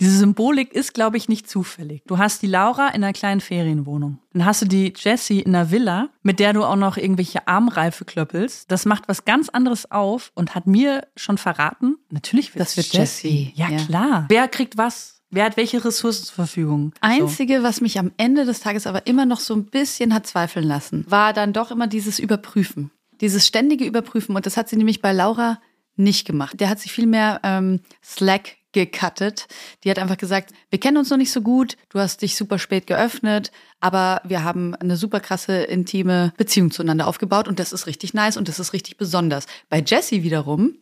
[0.00, 2.02] Diese Symbolik ist, glaube ich, nicht zufällig.
[2.06, 4.18] Du hast die Laura in einer kleinen Ferienwohnung.
[4.32, 8.04] Dann hast du die Jessie in einer Villa, mit der du auch noch irgendwelche Armreife
[8.04, 8.70] klöppelst.
[8.70, 12.92] Das macht was ganz anderes auf und hat mir schon verraten, natürlich wird Das wird
[12.92, 13.78] Jessie, Ja, ja.
[13.78, 14.24] klar.
[14.28, 15.22] Wer kriegt was?
[15.30, 16.92] Wer hat welche Ressourcen zur Verfügung?
[16.94, 16.98] So.
[17.00, 20.64] Einzige, was mich am Ende des Tages aber immer noch so ein bisschen hat zweifeln
[20.64, 22.90] lassen, war dann doch immer dieses Überprüfen.
[23.20, 24.36] Dieses ständige Überprüfen.
[24.36, 25.60] Und das hat sie nämlich bei Laura
[25.96, 26.60] nicht gemacht.
[26.60, 29.46] Der hat sich viel mehr ähm, Slack gecuttet.
[29.82, 32.58] Die hat einfach gesagt, wir kennen uns noch nicht so gut, du hast dich super
[32.58, 33.50] spät geöffnet,
[33.80, 38.36] aber wir haben eine super krasse intime Beziehung zueinander aufgebaut und das ist richtig nice
[38.36, 39.46] und das ist richtig besonders.
[39.70, 40.74] Bei Jessie wiederum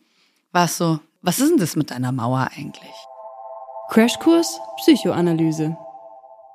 [0.51, 2.93] war es so, was ist denn das mit deiner Mauer eigentlich?
[3.89, 5.77] Crashkurs Psychoanalyse.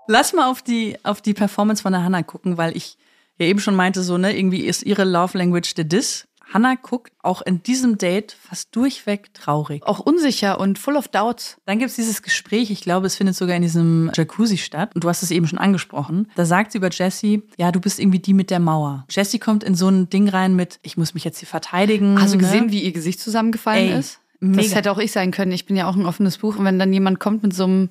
[0.07, 2.99] Lass mal auf die, auf die Performance von der Hannah gucken, weil ich
[3.39, 6.28] ja eben schon meinte, so, ne, irgendwie ist ihre Love Language der Diss.
[6.53, 9.83] Hannah guckt auch in diesem Date fast durchweg traurig.
[9.85, 11.59] Auch unsicher und full of doubts.
[11.67, 14.95] Dann gibt's dieses Gespräch, ich glaube, es findet sogar in diesem Jacuzzi statt.
[14.95, 16.31] Und du hast es eben schon angesprochen.
[16.37, 19.05] Da sagt sie über Jessie, ja, du bist irgendwie die mit der Mauer.
[19.11, 22.21] Jessie kommt in so ein Ding rein mit, ich muss mich jetzt hier verteidigen.
[22.21, 22.45] Hast du ne?
[22.45, 24.21] gesehen, wie ihr Gesicht zusammengefallen Ey, ist?
[24.41, 24.63] mega.
[24.63, 25.53] Das hätte auch ich sein können.
[25.53, 26.57] Ich bin ja auch ein offenes Buch.
[26.57, 27.89] Und wenn dann jemand kommt mit so einem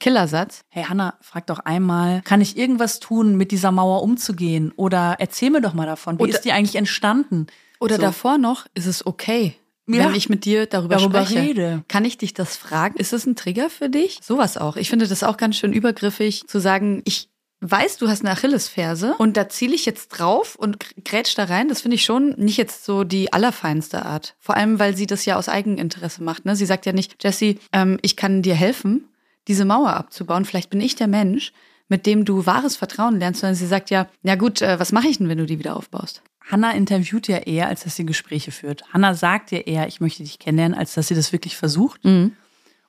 [0.00, 4.72] Killersatz, Hey Hannah, frag doch einmal, kann ich irgendwas tun, mit dieser Mauer umzugehen?
[4.76, 6.18] Oder erzähl mir doch mal davon.
[6.18, 7.46] Wie Oder- ist die eigentlich entstanden?
[7.80, 8.02] Oder So.
[8.02, 9.56] davor noch, ist es okay,
[9.88, 10.04] Ja.
[10.06, 11.40] wenn ich mit dir darüber, Darüber spreche?
[11.42, 11.84] rede.
[11.88, 12.96] Kann ich dich das fragen?
[12.98, 14.20] Ist es ein Trigger für dich?
[14.22, 14.76] Sowas auch.
[14.76, 17.28] Ich finde das auch ganz schön übergriffig, zu sagen, ich
[17.62, 21.68] weiß, du hast eine Achillesferse und da ziele ich jetzt drauf und grätsch da rein.
[21.68, 24.34] Das finde ich schon nicht jetzt so die allerfeinste Art.
[24.38, 26.44] Vor allem, weil sie das ja aus Eigeninteresse macht.
[26.46, 26.56] Ne?
[26.56, 29.08] Sie sagt ja nicht, Jessie, ähm, ich kann dir helfen,
[29.48, 30.44] diese Mauer abzubauen.
[30.46, 31.52] Vielleicht bin ich der Mensch,
[31.90, 35.08] mit dem du wahres Vertrauen lernst, sondern sie sagt ja, ja gut, äh, was mache
[35.08, 36.22] ich denn, wenn du die wieder aufbaust?
[36.50, 38.82] Hannah interviewt ja eher, als dass sie Gespräche führt.
[38.92, 42.00] Hannah sagt ja eher, ich möchte dich kennenlernen, als dass sie das wirklich versucht.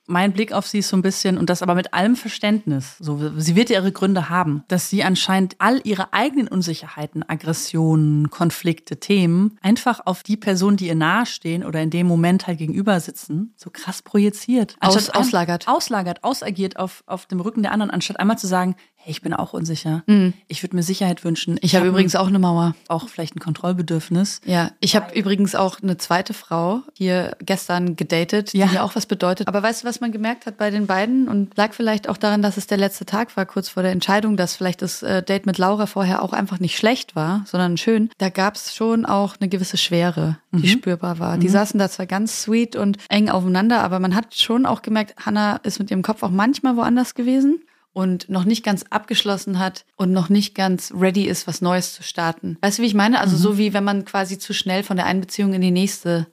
[0.08, 3.30] Mein Blick auf sie ist so ein bisschen, und das aber mit allem Verständnis, so,
[3.38, 8.98] sie wird ja ihre Gründe haben, dass sie anscheinend all ihre eigenen Unsicherheiten, Aggressionen, Konflikte,
[8.98, 13.54] Themen einfach auf die Personen, die ihr nahestehen oder in dem Moment halt gegenüber sitzen,
[13.56, 14.76] so krass projiziert.
[14.80, 15.68] Aus- Anstatt auslagert.
[15.68, 18.74] Auslagert, ausagiert auf, auf dem Rücken der anderen, anstatt einmal zu sagen,
[19.06, 20.02] ich bin auch unsicher.
[20.48, 21.58] Ich würde mir Sicherheit wünschen.
[21.62, 22.74] Ich habe hab übrigens auch eine Mauer.
[22.88, 24.40] auch vielleicht ein Kontrollbedürfnis.
[24.44, 28.66] Ja, ich habe übrigens auch eine zweite Frau hier gestern gedatet, Ja.
[28.66, 29.48] die mir auch was bedeutet.
[29.48, 31.28] Aber weißt du, was man gemerkt hat bei den beiden?
[31.28, 34.36] Und lag vielleicht auch daran, dass es der letzte Tag war, kurz vor der Entscheidung,
[34.36, 38.10] dass vielleicht das äh, Date mit Laura vorher auch einfach nicht schlecht war, sondern schön.
[38.18, 41.38] Da gab es schon auch eine gewisse Schwere, die spürbar war.
[41.38, 45.14] Die saßen da zwar ganz sweet und eng aufeinander, aber man hat schon auch gemerkt,
[45.24, 49.84] Hannah ist mit ihrem Kopf auch manchmal woanders gewesen und noch nicht ganz abgeschlossen hat
[49.96, 52.56] und noch nicht ganz ready ist, was Neues zu starten.
[52.60, 53.20] Weißt du, wie ich meine?
[53.20, 56.26] Also so wie wenn man quasi zu schnell von der einen Beziehung in die nächste.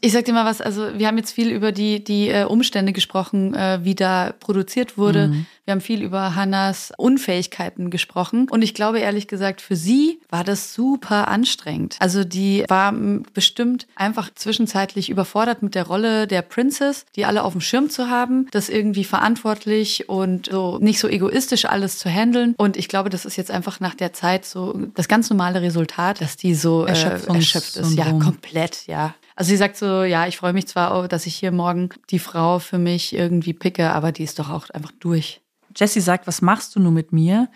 [0.00, 2.92] Ich sag dir mal was, also wir haben jetzt viel über die, die äh, Umstände
[2.92, 5.32] gesprochen, äh, wie da produziert wurde.
[5.66, 8.46] Wir haben viel über Hannas Unfähigkeiten gesprochen.
[8.48, 11.96] Und ich glaube ehrlich gesagt, für sie war das super anstrengend.
[11.98, 12.94] Also die war
[13.34, 18.08] bestimmt einfach zwischenzeitlich überfordert mit der Rolle der Princess, die alle auf dem Schirm zu
[18.08, 22.54] haben, das irgendwie verantwortlich und so nicht so egoistisch alles zu handeln.
[22.56, 26.20] Und ich glaube, das ist jetzt einfach nach der Zeit so das ganz normale Resultat,
[26.20, 27.94] dass die so äh, erschöpft ist.
[27.94, 29.16] Ja, komplett, ja.
[29.36, 32.18] Also sie sagt so, ja, ich freue mich zwar, oh, dass ich hier morgen die
[32.18, 35.42] Frau für mich irgendwie picke, aber die ist doch auch einfach durch.
[35.76, 37.48] Jessie sagt, was machst du nur mit mir?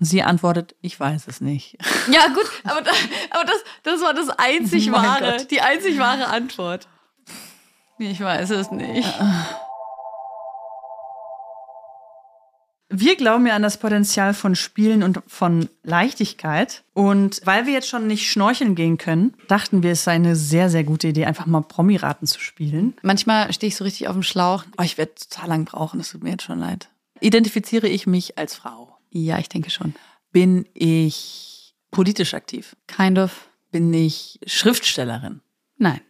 [0.00, 1.76] Und sie antwortet, ich weiß es nicht.
[2.10, 2.90] Ja, gut, aber, da,
[3.30, 6.86] aber das, das war das einzig Mein wahre, die einzig wahre Antwort.
[7.98, 9.08] Ich weiß es nicht.
[12.98, 16.82] Wir glauben ja an das Potenzial von Spielen und von Leichtigkeit.
[16.94, 20.70] Und weil wir jetzt schon nicht schnorcheln gehen können, dachten wir, es sei eine sehr,
[20.70, 22.94] sehr gute Idee, einfach mal Promiraten zu spielen.
[23.02, 24.64] Manchmal stehe ich so richtig auf dem Schlauch.
[24.78, 26.88] Oh, ich werde total lang brauchen, das tut mir jetzt schon leid.
[27.20, 28.96] Identifiziere ich mich als Frau?
[29.10, 29.94] Ja, ich denke schon.
[30.32, 32.76] Bin ich politisch aktiv?
[32.86, 33.50] Kind of.
[33.72, 35.42] Bin ich Schriftstellerin?
[35.76, 36.00] Nein.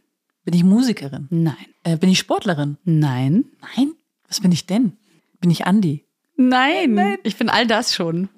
[0.44, 1.26] Bin ich Musikerin?
[1.30, 1.66] Nein.
[1.82, 2.78] Äh, bin ich Sportlerin?
[2.84, 3.46] Nein.
[3.76, 3.94] Nein?
[4.28, 4.96] Was bin ich denn?
[5.40, 6.05] Bin ich Andi?
[6.36, 7.18] Nein.
[7.22, 8.28] Ich bin all das schon.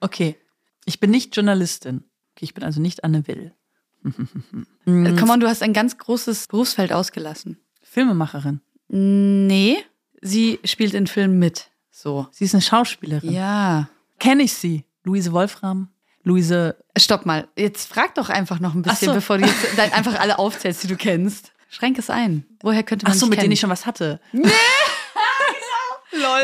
[0.00, 0.36] Okay.
[0.84, 2.04] Ich bin nicht Journalistin.
[2.34, 3.52] Okay, ich bin also nicht Anne Will.
[4.04, 7.58] Äh, Come on, du hast ein ganz großes Berufsfeld ausgelassen.
[7.82, 8.60] Filmemacherin.
[8.88, 9.76] Nee,
[10.22, 11.70] sie spielt in Filmen mit.
[11.90, 12.26] So.
[12.30, 13.30] Sie ist eine Schauspielerin.
[13.30, 13.88] Ja.
[14.18, 14.84] Kenne ich sie?
[15.04, 15.88] Luise Wolfram?
[16.22, 16.76] Luise.
[16.96, 17.48] Stopp mal.
[17.56, 19.14] Jetzt frag doch einfach noch ein bisschen, so.
[19.14, 21.52] bevor du jetzt einfach alle aufzählst, die du kennst.
[21.68, 22.44] Schränk es ein.
[22.62, 23.44] Woher könnte man Ach so, mit kennen?
[23.44, 24.20] denen ich schon was hatte.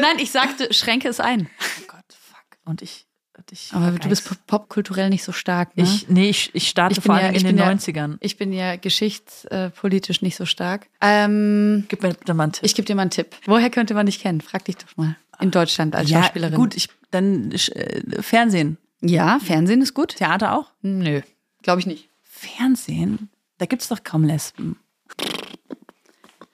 [0.01, 1.49] Nein, ich sagte, schränke es ein.
[1.61, 2.59] Oh Gott, fuck.
[2.64, 3.07] Und ich.
[3.37, 5.77] und ich Aber du bist popkulturell nicht so stark.
[5.77, 5.85] Ne?
[5.85, 8.16] Ich, nee, ich, ich starte Ich vor ja- allem ich in den ja- 90ern.
[8.20, 10.89] ich bin ja geschichtspolitisch nicht so stark.
[11.01, 12.64] Ähm, Gib mir bitte mal einen Tipp.
[12.64, 13.35] ich gebe dir mal einen Tipp.
[13.47, 14.41] Woher könnte man dich kennen?
[14.41, 15.16] Frag dich doch mal.
[15.41, 16.55] In Deutschland als ja, Schauspielerin.
[16.57, 18.79] gut, ich, dann äh, Fernsehen.
[19.03, 20.16] Ja, Fernsehen ist gut.
[20.16, 20.72] Theater auch?
[20.81, 21.20] Nö,
[21.62, 22.09] glaube ich nicht.
[22.22, 23.29] Fernsehen?
[23.59, 24.79] Da gibt's doch kaum Lesben.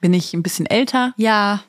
[0.00, 1.14] Bin ich ein bisschen älter?
[1.16, 1.62] Ja,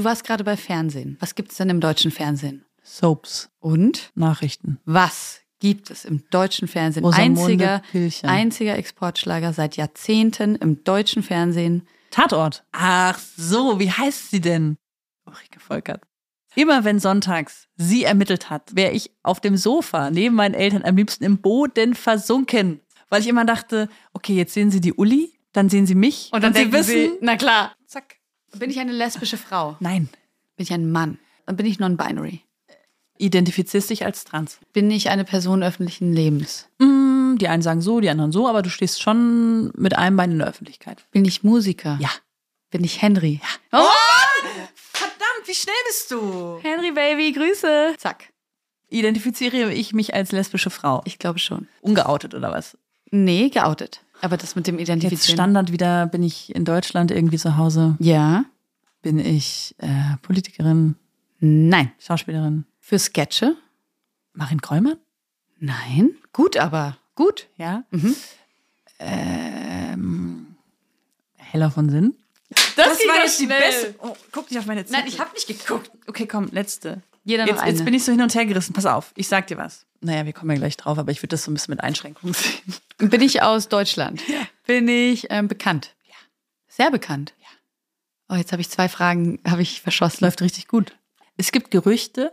[0.00, 1.16] du warst gerade bei Fernsehen.
[1.20, 2.64] Was gibt es denn im deutschen Fernsehen?
[2.82, 4.80] Soaps, Und Nachrichten.
[4.84, 7.04] was gibt es im deutschen Fernsehen?
[7.04, 8.28] Rosamunde einziger, Pilcher.
[8.28, 11.86] einziger Exportschlager seit Jahrzehnten im deutschen Fernsehen.
[12.10, 12.64] Tatort.
[12.72, 14.76] Ach so, wie heißt sie denn?
[15.26, 16.02] Ulrike Volkert.
[16.56, 20.96] Immer wenn sonntags sie ermittelt hat, wäre ich auf dem Sofa neben meinen Eltern am
[20.96, 22.80] liebsten im Boden versunken.
[23.10, 26.42] Weil ich immer dachte, okay, jetzt sehen sie die Uli, dann sehen sie mich Und
[26.42, 28.16] dann sie denken wissen, sie, na klar, zack.
[28.56, 29.76] Bin ich eine lesbische Frau?
[29.80, 30.08] Nein,
[30.56, 31.18] Bin ich ein Mann?
[31.46, 32.40] Dann bin ich non-binary.
[33.18, 34.58] identifizierst dich als trans.
[34.72, 36.68] Bin ich eine Person öffentlichen Lebens?
[36.78, 37.36] Mm.
[37.38, 40.38] Die einen sagen so, die anderen so, aber du stehst schon mit einem Bein in
[40.38, 41.04] der Öffentlichkeit.
[41.12, 41.96] Bin ich Musiker?
[42.00, 42.10] Ja.
[42.70, 43.40] Bin ich Henry?
[43.72, 43.78] Oh!
[44.74, 46.58] Verdammt, wie schnell bist du?
[46.62, 47.94] Henry Baby, Grüße.
[47.98, 48.32] Zack.
[48.88, 51.00] Identifiziere ich mich als lesbische Frau?
[51.04, 51.68] Ich glaube schon.
[51.80, 52.76] Ungeoutet oder was?
[53.10, 54.02] Nee, geoutet.
[54.20, 55.36] Aber das mit dem Jetzt Identifizieren.
[55.36, 57.96] Standard wieder, bin ich in Deutschland irgendwie zu Hause?
[57.98, 58.44] ja.
[59.02, 59.88] Bin ich äh,
[60.20, 60.94] Politikerin,
[61.38, 61.90] Nein.
[61.98, 62.66] Schauspielerin?
[62.80, 63.56] Für Sketche?
[64.34, 64.98] Marin Kräumann?
[65.58, 66.10] Nein.
[66.34, 67.48] Gut, aber gut.
[67.56, 67.84] Ja.
[67.92, 68.14] Mhm.
[68.98, 70.46] Ähm,
[71.36, 72.14] Heller von Sinn?
[72.76, 73.94] Das, ging doch schnell.
[74.00, 75.90] Oh, guck nicht auf meine Nein, ich habe nicht geguckt.
[76.06, 77.00] Okay, komm, letzte.
[77.24, 77.70] Jeder noch Jetzt, eine.
[77.72, 78.72] jetzt bin ich so hin und her gerissen.
[78.72, 79.86] Pass auf, ich sag dir was.
[80.00, 82.34] Naja, wir kommen ja gleich drauf, aber ich würde das so ein bisschen mit Einschränkungen
[82.98, 83.10] sehen.
[83.10, 84.26] Bin ich aus Deutschland?
[84.28, 84.40] Ja.
[84.66, 85.94] Bin ich ähm, bekannt?
[86.06, 86.14] Ja.
[86.68, 87.34] Sehr bekannt?
[87.40, 87.46] Ja.
[88.34, 90.24] Oh, jetzt habe ich zwei Fragen, habe ich verschossen.
[90.24, 90.96] Läuft richtig gut.
[91.36, 92.32] Es gibt Gerüchte,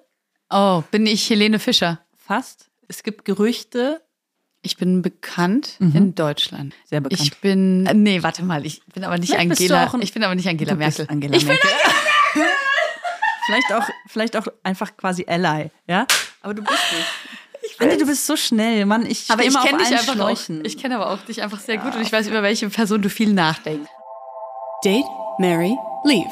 [0.50, 2.00] Oh, bin ich Helene Fischer?
[2.16, 2.70] fast.
[2.88, 4.02] Es gibt Gerüchte,
[4.62, 6.74] Ich bin bekannt in Deutschland.
[6.86, 7.22] sehr bekannt.
[7.22, 10.48] Ich bin, äh, nee, warte mal, ich bin aber nicht Angela, ich bin aber nicht
[10.48, 11.06] Angela Merkel.
[11.10, 11.70] Angela ich Merkel.
[13.48, 16.06] vielleicht auch, vielleicht auch einfach quasi Ally, ja?
[16.42, 17.82] Aber du bist nicht.
[17.82, 19.06] Andi, du bist so schnell, Mann.
[19.06, 20.50] Ich aber ich immer kenne dich einfach auch.
[20.64, 23.10] Ich kenne aber auch dich einfach sehr gut und ich weiß, über welche Person du
[23.10, 23.90] viel nachdenkst.
[24.84, 25.06] Date,
[25.40, 26.30] Mary, Leave.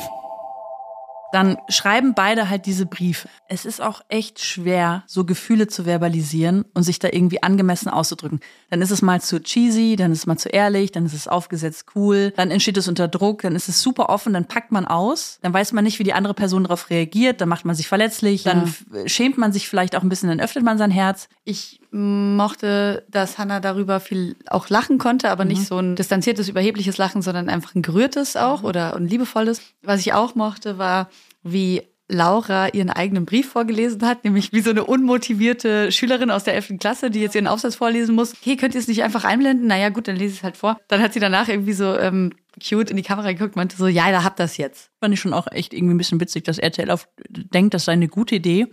[1.35, 3.27] Dann schreiben beide halt diese Briefe.
[3.49, 8.39] Es ist auch echt schwer, so Gefühle zu verbalisieren und sich da irgendwie angemessen auszudrücken.
[8.69, 11.27] Dann ist es mal zu cheesy, dann ist es mal zu ehrlich, dann ist es
[11.27, 14.85] aufgesetzt cool, dann entsteht es unter Druck, dann ist es super offen, dann packt man
[14.85, 17.87] aus, dann weiß man nicht, wie die andere Person darauf reagiert, dann macht man sich
[17.89, 21.27] verletzlich, dann f- schämt man sich vielleicht auch ein bisschen, dann öffnet man sein Herz.
[21.43, 26.97] Ich mochte, dass Hannah darüber viel auch lachen konnte, aber nicht so ein distanziertes, überhebliches
[26.97, 29.61] Lachen, sondern einfach ein gerührtes auch oder ein liebevolles.
[29.81, 31.09] Was ich auch mochte, war,
[31.41, 36.55] wie Laura ihren eigenen Brief vorgelesen hat, nämlich wie so eine unmotivierte Schülerin aus der
[36.55, 36.73] 11.
[36.79, 38.33] Klasse, die jetzt ihren Aufsatz vorlesen muss.
[38.43, 39.67] Hey, könnt ihr es nicht einfach einblenden?
[39.67, 40.77] Naja, gut, dann lese ich es halt vor.
[40.89, 44.11] Dann hat sie danach irgendwie so ähm, cute in die Kamera geguckt, meinte so, ja,
[44.11, 44.91] da habt das jetzt.
[44.99, 47.93] Fand ich schon auch echt irgendwie ein bisschen witzig, dass RTL auf, denkt, das sei
[47.93, 48.67] eine gute Idee,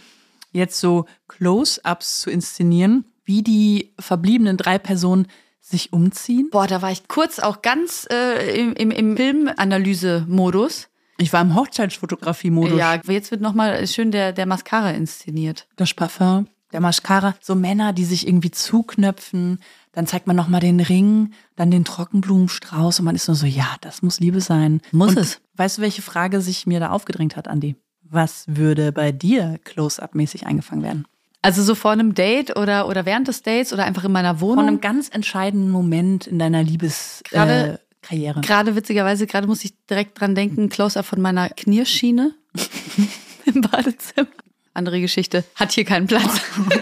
[0.50, 5.26] jetzt so Close-Ups zu inszenieren, wie die verbliebenen drei Personen
[5.60, 6.48] sich umziehen.
[6.50, 10.88] Boah, da war ich kurz auch ganz äh, im, im, im Filmanalyse-Modus.
[11.18, 12.78] Ich war im Hochzeitsfotografie-Modus.
[12.78, 15.68] Ja, jetzt wird nochmal schön der, der Mascara inszeniert.
[15.76, 19.60] Das Parfum, der Mascara, so Männer, die sich irgendwie zuknöpfen.
[19.92, 23.76] Dann zeigt man nochmal den Ring, dann den Trockenblumenstrauß und man ist nur so, ja,
[23.82, 24.80] das muss Liebe sein.
[24.90, 25.40] Muss und es.
[25.54, 27.76] Weißt du, welche Frage sich mir da aufgedrängt hat, Andi?
[28.02, 31.06] Was würde bei dir close-up-mäßig eingefangen werden?
[31.42, 34.66] Also so vor einem Date oder, oder während des Dates oder einfach in meiner Wohnung.
[34.66, 37.78] einem ganz entscheidenden Moment in deiner Liebeskarriere.
[38.02, 38.40] Gerade- Äh.
[38.40, 42.34] Gerade witzigerweise, gerade muss ich direkt dran denken, Close-up von meiner Knirschschiene
[43.44, 44.26] im Badezimmer.
[44.74, 46.40] Andere Geschichte, hat hier keinen Platz.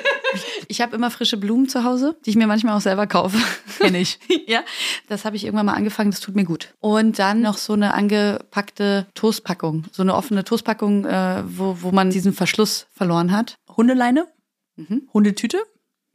[0.69, 3.37] Ich habe immer frische Blumen zu Hause, die ich mir manchmal auch selber kaufe.
[3.81, 4.21] Kenn ich.
[4.47, 4.61] ja,
[5.09, 6.73] das habe ich irgendwann mal angefangen, das tut mir gut.
[6.79, 12.11] Und dann noch so eine angepackte Toastpackung, so eine offene Toastpackung, äh, wo, wo man
[12.11, 13.57] diesen Verschluss verloren hat.
[13.77, 14.29] Hundeleine,
[14.77, 15.09] Mhm.
[15.13, 15.59] Hundetüte.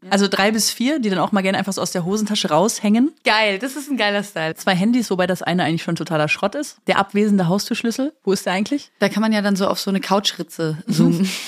[0.10, 3.12] Also drei bis vier, die dann auch mal gerne einfach so aus der Hosentasche raushängen.
[3.24, 4.54] Geil, das ist ein geiler Style.
[4.56, 6.78] Zwei Handys, wobei das eine eigentlich schon totaler Schrott ist.
[6.86, 8.92] Der abwesende Haustürschlüssel, wo ist der eigentlich?
[9.00, 11.28] Da kann man ja dann so auf so eine Couchritze zoomen.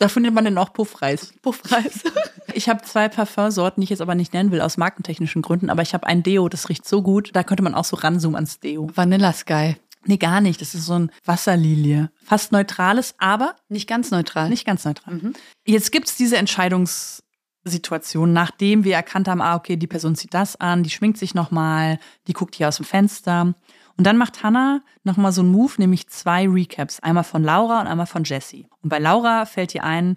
[0.00, 1.32] Da findet man den auch Puffreis.
[1.40, 2.00] Puffreis.
[2.52, 5.82] Ich habe zwei Parfumsorten, die ich jetzt aber nicht nennen will, aus markentechnischen Gründen, aber
[5.82, 8.60] ich habe ein Deo, das riecht so gut, da könnte man auch so ranzoomen ans
[8.60, 8.88] Deo.
[8.94, 9.76] Vanilla Sky.
[10.06, 10.60] Nee, gar nicht.
[10.60, 12.10] Das ist so ein Wasserlilie.
[12.24, 14.48] Fast neutrales, aber Nicht ganz neutral.
[14.48, 15.32] nicht ganz neutral.
[15.66, 20.82] Jetzt gibt's diese Entscheidungssituation, nachdem wir erkannt haben, ah, okay, die Person zieht das an,
[20.82, 23.54] die schminkt sich nochmal, die guckt hier aus dem Fenster.
[23.96, 27.00] Und dann macht Hannah nochmal so einen Move, nämlich zwei Recaps.
[27.00, 28.66] Einmal von Laura und einmal von Jessie.
[28.82, 30.16] Und bei Laura fällt ihr ein,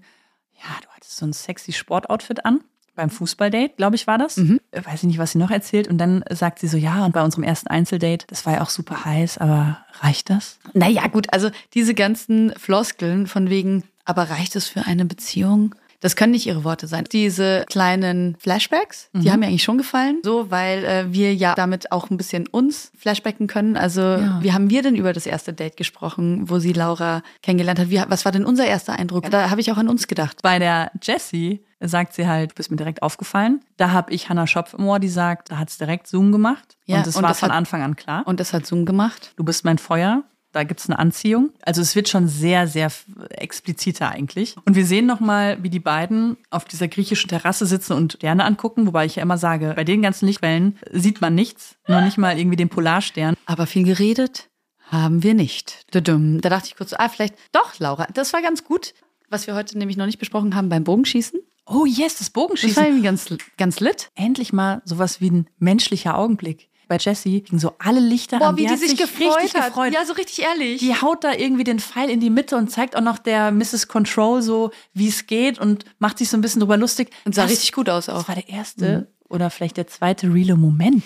[0.56, 2.62] ja, du hattest so ein sexy Sportoutfit an.
[2.98, 4.40] Beim Fußballdate, glaube ich, war das.
[4.40, 5.88] Äh, Weiß ich nicht, was sie noch erzählt.
[5.88, 8.72] Und dann sagt sie so, ja, und bei unserem ersten Einzeldate, das war ja auch
[8.72, 10.58] super heiß, aber reicht das?
[10.74, 15.76] Naja, gut, also diese ganzen Floskeln von wegen, aber reicht es für eine Beziehung?
[16.00, 17.06] Das können nicht ihre Worte sein.
[17.12, 20.20] Diese kleinen Flashbacks, die haben mir eigentlich schon gefallen.
[20.24, 23.76] So, weil äh, wir ja damit auch ein bisschen uns flashbacken können.
[23.78, 24.02] Also,
[24.42, 27.90] wie haben wir denn über das erste Date gesprochen, wo sie Laura kennengelernt hat?
[27.90, 29.30] Wie, was war denn unser erster Eindruck?
[29.32, 30.42] Da habe ich auch an uns gedacht.
[30.44, 33.62] Bei der Jessie sagt sie halt, du bist mir direkt aufgefallen.
[33.78, 36.78] Da habe ich Hannah Schopf im Ohr, die sagt, da hat's direkt Zoom gemacht.
[36.86, 38.22] Ja, und das und war das von hat- Anfang an klar.
[38.26, 39.34] Und das hat Zoom gemacht.
[39.36, 40.24] du bist mein Feuer.
[40.54, 41.52] Da gibt's eine Anziehung.
[41.62, 42.92] Also es wird schon sehr, sehr
[43.30, 44.56] expliziter eigentlich.
[44.66, 48.88] Und wir sehen nochmal, wie die beiden auf dieser griechischen Terrasse sitzen und Sterne angucken.
[48.88, 51.76] Wobei ich ja immer sage, bei den ganzen Lichtquellen sieht man nichts.
[51.88, 53.36] Noch nicht mal irgendwie den Polarstern.
[53.46, 54.50] Aber viel geredet
[54.90, 55.86] haben wir nicht.
[55.92, 58.08] Da dachte ich kurz, ah, vielleicht doch, Laura.
[58.14, 58.94] Das war ganz gut.
[59.30, 61.40] Was wir heute nämlich noch nicht besprochen haben beim Bogenschießen.
[61.66, 62.84] Oh yes, das Das war Bogenschießen.
[62.84, 63.28] irgendwie ganz,
[63.58, 64.10] ganz lit.
[64.16, 66.70] Endlich mal sowas wie ein menschlicher Augenblick.
[66.88, 68.40] Bei Jessie gingen so alle Lichter an.
[68.40, 69.68] Boah, wie die, hat sich, gefreut richtig hat.
[69.68, 69.94] gefreut.
[69.94, 70.80] Ja, so richtig ehrlich.
[70.80, 73.88] Die haut da irgendwie den Pfeil in die Mitte und zeigt auch noch der Mrs.
[73.88, 77.10] Control so, wie es geht und macht sich so ein bisschen drüber lustig.
[77.26, 78.28] Und sah das, richtig gut aus Das auch.
[78.28, 81.04] war der erste oder vielleicht der zweite reale Moment.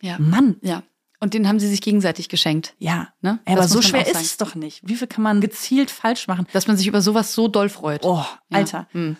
[0.00, 0.16] Ja.
[0.18, 0.56] Mann.
[0.62, 0.82] ja.
[1.18, 2.74] Und den haben sie sich gegenseitig geschenkt.
[2.78, 3.38] Ja, Ne?
[3.46, 4.82] Aber Das so muss man schwer ist es doch nicht.
[4.86, 6.46] Wie viel kann man gezielt falsch machen?
[6.52, 8.04] Dass man sich über sowas so doll freut.
[8.04, 8.58] Oh, Ja.
[8.58, 8.86] Alter.
[8.92, 9.16] Hm.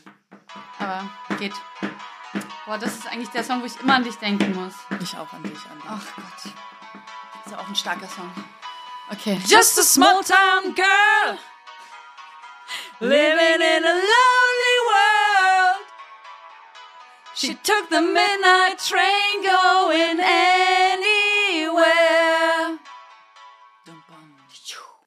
[0.79, 1.53] Aber geht.
[2.67, 4.75] Boah, das ist eigentlich der Song, wo ich immer an dich denken muss.
[5.01, 6.25] Ich auch an dich, an Ach Gott.
[6.45, 8.31] Das ist ja auch ein starker Song.
[9.13, 9.41] Okay.
[9.47, 11.39] Just a small town girl
[13.01, 15.87] living in a lonely world.
[17.35, 21.07] She took the midnight train going anywhere.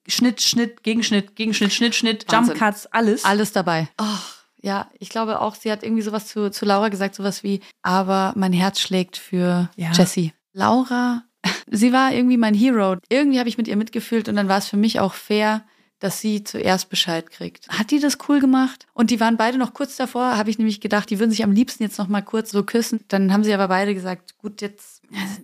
[0.07, 2.55] Schnitt, Schnitt, Gegenschnitt, Gegenschnitt, Schnitt, Schnitt, Wahnsinn.
[2.55, 3.25] Jump Cuts, alles.
[3.25, 3.89] Alles dabei.
[3.97, 7.61] Ach, ja, ich glaube auch, sie hat irgendwie sowas zu, zu Laura gesagt, sowas wie,
[7.81, 9.91] aber mein Herz schlägt für Ja.
[9.91, 10.33] Jessie.
[10.53, 11.23] Laura,
[11.71, 12.97] sie war irgendwie mein Hero.
[13.09, 15.63] Irgendwie habe ich mit ihr mitgefühlt und dann war es für mich auch fair,
[15.99, 17.67] dass sie zuerst Bescheid kriegt.
[17.67, 18.87] Hat die das cool gemacht?
[18.93, 21.51] Und die waren beide noch kurz davor, habe ich nämlich gedacht, die würden sich am
[21.51, 23.01] liebsten jetzt noch mal kurz so küssen.
[23.09, 25.01] Dann haben sie aber beide gesagt, gut, jetzt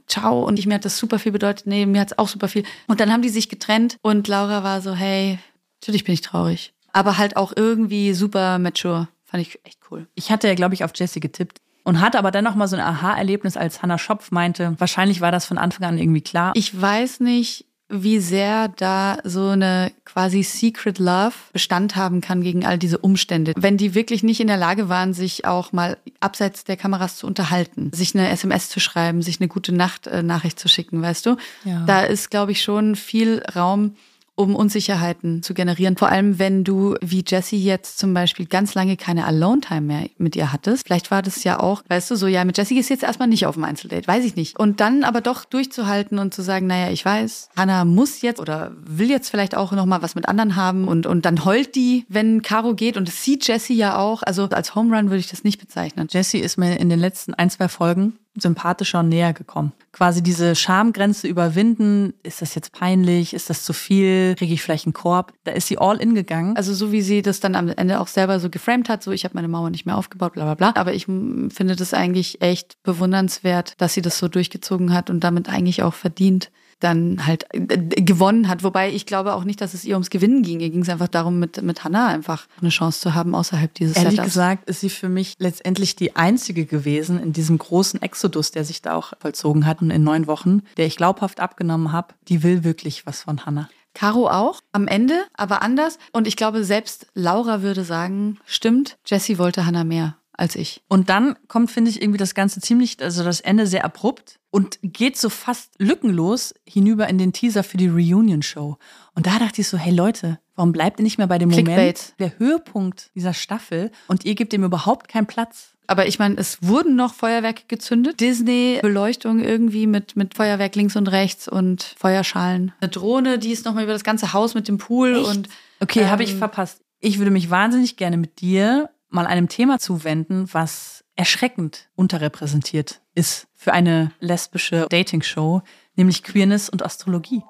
[0.07, 0.45] ciao.
[0.45, 1.67] Und ich, mir hat das super viel bedeutet.
[1.67, 2.63] Nee, mir hat es auch super viel.
[2.87, 5.39] Und dann haben die sich getrennt und Laura war so, hey,
[5.81, 6.73] natürlich bin ich traurig.
[6.95, 9.09] Aber halt auch irgendwie super mature.
[9.25, 10.07] Fand ich echt cool.
[10.15, 12.77] Ich hatte ja, glaube ich, auf Jessie getippt und hatte aber dann noch mal so
[12.77, 16.53] ein Aha-Erlebnis, als Hannah Schopf meinte, wahrscheinlich war das von Anfang an irgendwie klar.
[16.55, 22.65] Ich weiß nicht, wie sehr da so eine quasi Secret Love Bestand haben kann gegen
[22.65, 23.53] all diese Umstände.
[23.57, 27.27] Wenn die wirklich nicht in der Lage waren, sich auch mal abseits der Kameras zu
[27.27, 31.35] unterhalten, sich eine SMS zu schreiben, sich eine gute Nacht-Nachricht zu schicken, weißt du?
[31.65, 31.83] Ja.
[31.85, 33.95] Da ist, glaube ich, schon viel Raum,
[34.35, 35.97] um Unsicherheiten zu generieren.
[35.97, 40.35] Vor allem, wenn du wie Jessie jetzt zum Beispiel ganz lange keine Alone-Time mehr mit
[40.35, 40.85] ihr hattest.
[40.85, 43.45] Vielleicht war das ja auch, weißt du, so, ja, mit Jessie ist jetzt erstmal nicht
[43.45, 44.59] auf dem Einzeldate, weiß ich nicht.
[44.59, 48.71] Und dann aber doch durchzuhalten und zu sagen, naja, ich weiß, Hannah muss jetzt oder
[48.83, 52.41] will jetzt vielleicht auch nochmal was mit anderen haben und, und dann heult die, wenn
[52.41, 54.21] Caro geht und das sieht Jessie ja auch.
[54.23, 56.07] Also als Home Run würde ich das nicht bezeichnen.
[56.11, 59.71] Jessie ist mir in den letzten ein, zwei Folgen sympathischer und näher gekommen.
[59.91, 62.13] Quasi diese Schamgrenze überwinden.
[62.23, 63.33] Ist das jetzt peinlich?
[63.33, 64.35] Ist das zu viel?
[64.35, 65.33] Kriege ich vielleicht einen Korb?
[65.43, 66.57] Da ist sie all in gegangen.
[66.57, 69.23] Also so wie sie das dann am Ende auch selber so geframed hat, so ich
[69.23, 70.79] habe meine Mauer nicht mehr aufgebaut, bla bla bla.
[70.79, 75.49] Aber ich finde das eigentlich echt bewundernswert, dass sie das so durchgezogen hat und damit
[75.49, 78.63] eigentlich auch verdient dann halt äh, gewonnen hat.
[78.63, 80.59] Wobei ich glaube auch nicht, dass es ihr ums Gewinnen ging.
[80.59, 83.95] Ihr ging es einfach darum, mit, mit Hannah einfach eine Chance zu haben außerhalb dieses
[83.95, 84.25] Ehrlich Setups.
[84.25, 88.81] gesagt ist sie für mich letztendlich die einzige gewesen in diesem großen Exodus, der sich
[88.81, 92.13] da auch vollzogen hat und in neun Wochen, der ich glaubhaft abgenommen habe.
[92.27, 93.69] Die will wirklich was von Hannah.
[93.93, 95.97] Caro auch, am Ende, aber anders.
[96.11, 100.81] Und ich glaube, selbst Laura würde sagen, stimmt, Jessie wollte Hannah mehr als ich.
[100.87, 104.79] Und dann kommt, finde ich, irgendwie das Ganze ziemlich, also das Ende sehr abrupt und
[104.81, 108.77] geht so fast lückenlos hinüber in den Teaser für die Reunion-Show.
[109.13, 111.67] Und da dachte ich so, hey Leute, warum bleibt ihr nicht mehr bei dem Moment,
[111.67, 112.13] Clickbait.
[112.19, 115.71] der Höhepunkt dieser Staffel und ihr gebt ihm überhaupt keinen Platz?
[115.87, 118.19] Aber ich meine, es wurden noch Feuerwerke gezündet.
[118.19, 122.73] Disney-Beleuchtung irgendwie mit, mit Feuerwerk links und rechts und Feuerschalen.
[122.79, 125.47] Eine Drohne, die ist nochmal über das ganze Haus mit dem Pool und
[125.79, 126.81] Okay, habe ich Ähm, verpasst.
[127.01, 133.47] Ich würde mich wahnsinnig gerne mit dir mal einem Thema zuwenden, was erschreckend unterrepräsentiert ist
[133.55, 135.61] für eine lesbische Dating-Show,
[135.95, 137.41] nämlich Queerness und Astrologie.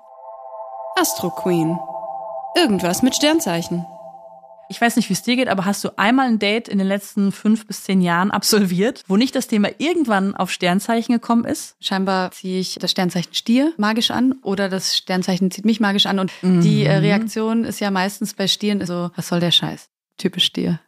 [0.95, 1.77] Astro Queen.
[2.55, 3.85] Irgendwas mit Sternzeichen.
[4.69, 6.87] Ich weiß nicht, wie es dir geht, aber hast du einmal ein Date in den
[6.87, 11.75] letzten fünf bis zehn Jahren absolviert, wo nicht das Thema irgendwann auf Sternzeichen gekommen ist?
[11.79, 16.19] scheinbar ziehe ich das Sternzeichen Stier magisch an oder das Sternzeichen zieht mich magisch an.
[16.19, 19.89] Und die äh, Reaktion ist ja meistens bei Stieren so, was soll der Scheiß?
[20.17, 20.79] Typisch Stier.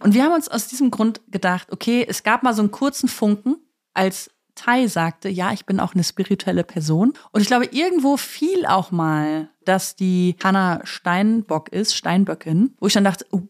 [0.00, 3.08] Und wir haben uns aus diesem Grund gedacht, okay, es gab mal so einen kurzen
[3.08, 3.56] Funken,
[3.94, 7.12] als Tai sagte, ja, ich bin auch eine spirituelle Person.
[7.30, 12.92] Und ich glaube, irgendwo fiel auch mal, dass die Hannah Steinbock ist, Steinböckin, wo ich
[12.92, 13.42] dann dachte, oh,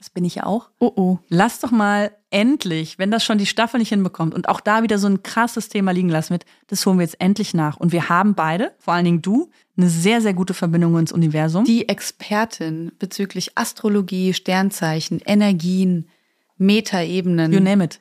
[0.00, 0.70] das bin ich ja auch.
[0.78, 1.18] Oh oh.
[1.28, 4.98] Lass doch mal endlich, wenn das schon die Staffel nicht hinbekommt und auch da wieder
[4.98, 7.76] so ein krasses Thema liegen lassen wird, das holen wir jetzt endlich nach.
[7.76, 11.64] Und wir haben beide, vor allen Dingen du, eine sehr, sehr gute Verbindung ins Universum.
[11.64, 16.08] Die Expertin bezüglich Astrologie, Sternzeichen, Energien,
[16.56, 17.52] Metaebenen.
[17.52, 18.00] you name it.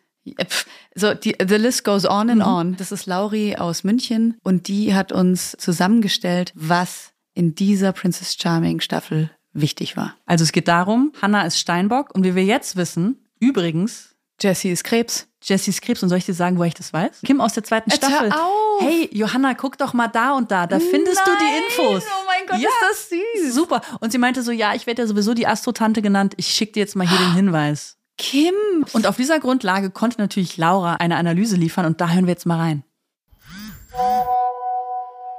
[0.96, 2.78] So, die, the list goes on and on.
[2.78, 8.80] Das ist Lauri aus München und die hat uns zusammengestellt, was in dieser Princess Charming
[8.80, 10.16] Staffel wichtig war.
[10.26, 14.84] Also es geht darum, Hannah ist Steinbock und wie wir jetzt wissen, übrigens Jessie ist
[14.84, 15.28] Krebs.
[15.42, 16.04] Jessys Krebs.
[16.04, 17.22] Und soll ich dir sagen, woher ich das weiß?
[17.26, 18.32] Kim aus der zweiten Jetzt hör Staffel.
[18.34, 18.82] auf!
[18.82, 20.68] Hey, Johanna, guck doch mal da und da.
[20.68, 22.04] Da findest du die Nein, Infos.
[22.06, 23.10] oh mein Gott, ja, ist das
[23.46, 23.54] süß.
[23.54, 23.82] Super.
[24.00, 26.34] Und sie meinte so, ja, ich werde ja sowieso die Astrotante genannt.
[26.38, 27.98] Ich schicke dir jetzt mal hier den Hinweis.
[28.18, 28.54] Kim.
[28.92, 32.46] Und auf dieser Grundlage konnte natürlich Laura eine Analyse liefern und da hören wir jetzt
[32.46, 32.84] mal rein.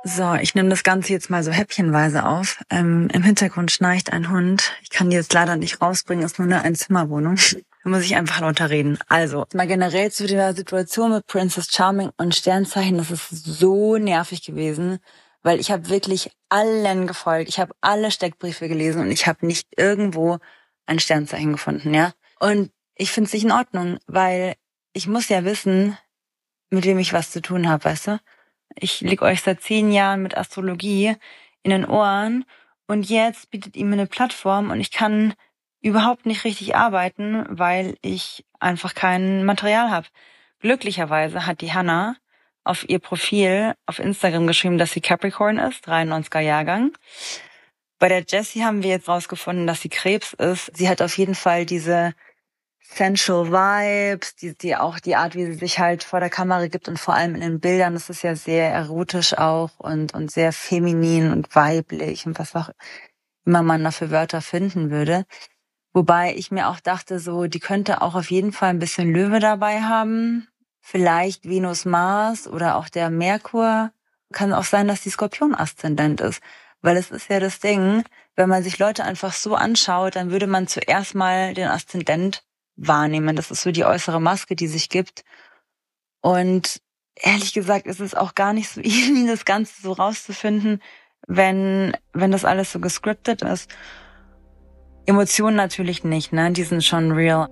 [0.03, 2.63] So, ich nehme das Ganze jetzt mal so häppchenweise auf.
[2.71, 4.73] Ähm, Im Hintergrund schnarcht ein Hund.
[4.83, 7.37] Ich kann die jetzt leider nicht rausbringen, ist nur eine Einzimmerwohnung.
[7.83, 8.99] Da muss ich einfach lauter reden.
[9.09, 14.43] Also, mal generell zu der Situation mit Princess Charming und Sternzeichen, das ist so nervig
[14.43, 15.01] gewesen,
[15.43, 17.51] weil ich habe wirklich allen gefolgt.
[17.51, 20.39] Ich habe alle Steckbriefe gelesen und ich habe nicht irgendwo
[20.87, 22.13] ein Sternzeichen gefunden, ja.
[22.39, 24.55] Und ich finde es nicht in Ordnung, weil
[24.93, 25.97] ich muss ja wissen,
[26.71, 28.21] mit wem ich was zu tun habe, weißt du?
[28.75, 31.16] Ich leg euch seit zehn Jahren mit Astrologie
[31.62, 32.45] in den Ohren
[32.87, 35.35] und jetzt bietet ihr mir eine Plattform und ich kann
[35.81, 40.07] überhaupt nicht richtig arbeiten, weil ich einfach kein Material habe.
[40.61, 42.16] Glücklicherweise hat die Hannah
[42.64, 46.93] auf ihr Profil auf Instagram geschrieben, dass sie Capricorn ist, 93er Jahrgang.
[47.99, 50.71] Bei der Jessie haben wir jetzt rausgefunden, dass sie Krebs ist.
[50.77, 52.14] Sie hat auf jeden Fall diese
[52.95, 56.88] sensual Vibes, die, die auch die Art, wie sie sich halt vor der Kamera gibt
[56.88, 60.53] und vor allem in den Bildern, das ist ja sehr erotisch auch und, und sehr
[60.53, 62.70] feminin und weiblich und was auch
[63.45, 65.24] immer man da für Wörter finden würde.
[65.93, 69.41] Wobei ich mir auch dachte, so, die könnte auch auf jeden Fall ein bisschen Löwe
[69.41, 70.47] dabei haben.
[70.80, 73.91] Vielleicht Venus Mars oder auch der Merkur.
[74.32, 76.41] Kann auch sein, dass die Skorpion-Aszendent ist.
[76.80, 78.05] Weil es ist ja das Ding,
[78.36, 82.45] wenn man sich Leute einfach so anschaut, dann würde man zuerst mal den Aszendent
[82.81, 83.37] wahrnehmen.
[83.37, 85.24] Das ist so die äußere Maske, die sich gibt.
[86.20, 86.81] Und
[87.14, 90.83] ehrlich gesagt ist es auch gar nicht so easy, das Ganze so rauszufinden,
[91.26, 93.70] wenn, wenn das alles so gescriptet ist.
[95.07, 96.53] Emotionen natürlich nicht, ne?
[96.53, 97.49] Die sind schon real.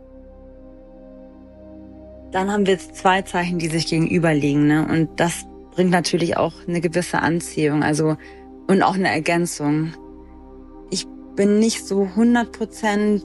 [2.30, 4.86] Dann haben wir jetzt zwei Zeichen, die sich gegenüberliegen, ne?
[4.86, 8.16] Und das bringt natürlich auch eine gewisse Anziehung, also
[8.66, 9.94] und auch eine Ergänzung.
[10.90, 11.06] Ich
[11.36, 13.24] bin nicht so 100 Prozent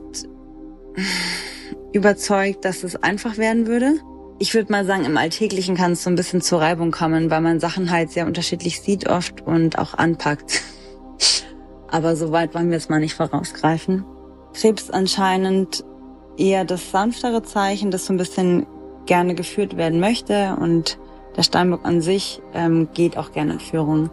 [1.94, 3.94] überzeugt, dass es einfach werden würde.
[4.39, 7.41] Ich würde mal sagen, im Alltäglichen kann es so ein bisschen zur Reibung kommen, weil
[7.41, 10.62] man Sachen halt sehr unterschiedlich sieht oft und auch anpackt.
[11.88, 14.04] Aber so weit wollen wir es mal nicht vorausgreifen.
[14.54, 15.86] Krebs anscheinend
[16.38, 18.66] eher das sanftere Zeichen, das so ein bisschen
[19.06, 20.98] gerne geführt werden möchte und
[21.38, 24.10] der Steinbock an sich ähm, geht auch gerne in Führung.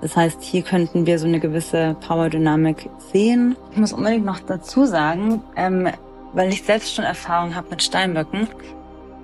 [0.00, 3.56] Das heißt, hier könnten wir so eine gewisse Powerdynamik sehen.
[3.72, 5.88] Ich muss unbedingt noch dazu sagen, ähm,
[6.32, 8.48] weil ich selbst schon Erfahrung habe mit Steinböcken,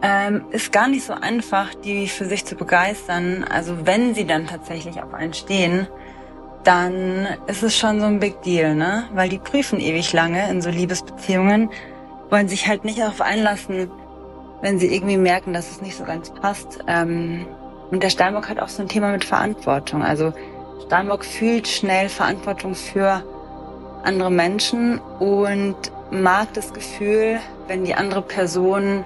[0.03, 3.45] ähm, ist gar nicht so einfach, die für sich zu begeistern.
[3.49, 5.87] Also wenn sie dann tatsächlich auf einen stehen,
[6.65, 9.05] dann ist es schon so ein Big Deal, ne?
[9.15, 11.71] Weil die prüfen ewig lange in so Liebesbeziehungen,
[12.31, 13.91] wollen sich halt nicht darauf einlassen,
[14.63, 16.81] wenn sie irgendwie merken, dass es nicht so ganz passt.
[16.87, 17.47] Ähm,
[17.91, 20.03] und der Steinbock hat auch so ein Thema mit Verantwortung.
[20.03, 20.33] Also
[20.87, 23.23] Steinbock fühlt schnell Verantwortung für
[24.05, 25.77] andere Menschen und
[26.23, 29.05] mag das Gefühl, wenn die andere Person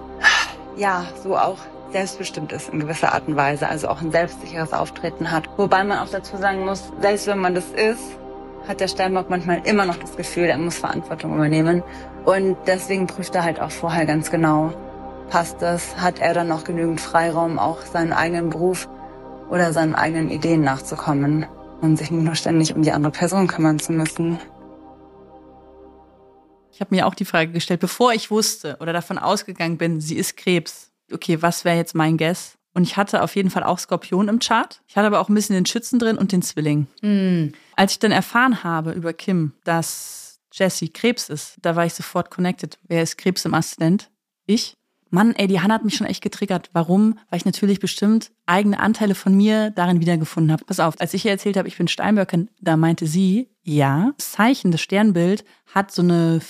[0.76, 1.58] ja so auch
[1.92, 5.48] selbstbestimmt ist in gewisser Art und Weise, also auch ein selbstsicheres Auftreten hat.
[5.56, 8.18] Wobei man auch dazu sagen muss, selbst wenn man das ist,
[8.66, 11.82] hat der Steinbock manchmal immer noch das Gefühl, er muss Verantwortung übernehmen.
[12.24, 14.74] Und deswegen prüft er halt auch vorher ganz genau,
[15.30, 18.88] passt das, hat er dann noch genügend Freiraum, auch seinen eigenen Beruf
[19.48, 21.46] oder seinen eigenen Ideen nachzukommen
[21.80, 24.38] und sich nicht nur ständig um die andere Person kümmern zu müssen.
[26.78, 30.14] Ich habe mir auch die Frage gestellt, bevor ich wusste oder davon ausgegangen bin, sie
[30.14, 30.92] ist Krebs.
[31.12, 32.56] Okay, was wäre jetzt mein Guess?
[32.72, 34.80] Und ich hatte auf jeden Fall auch Skorpion im Chart.
[34.86, 36.86] Ich hatte aber auch ein bisschen den Schützen drin und den Zwilling.
[37.02, 37.48] Mm.
[37.74, 42.30] Als ich dann erfahren habe über Kim, dass Jessie Krebs ist, da war ich sofort
[42.30, 42.78] connected.
[42.86, 44.08] Wer ist Krebs im Aszendent?
[44.46, 44.76] Ich.
[45.10, 46.70] Mann, ey, die Hanna hat mich schon echt getriggert.
[46.72, 47.18] Warum?
[47.30, 50.64] Weil ich natürlich bestimmt eigene Anteile von mir darin wiedergefunden habe.
[50.64, 54.32] Pass auf, als ich ihr erzählt habe, ich bin Steinböckin, da meinte sie, ja, das
[54.32, 55.44] Zeichen, das Sternbild
[55.74, 56.40] hat so eine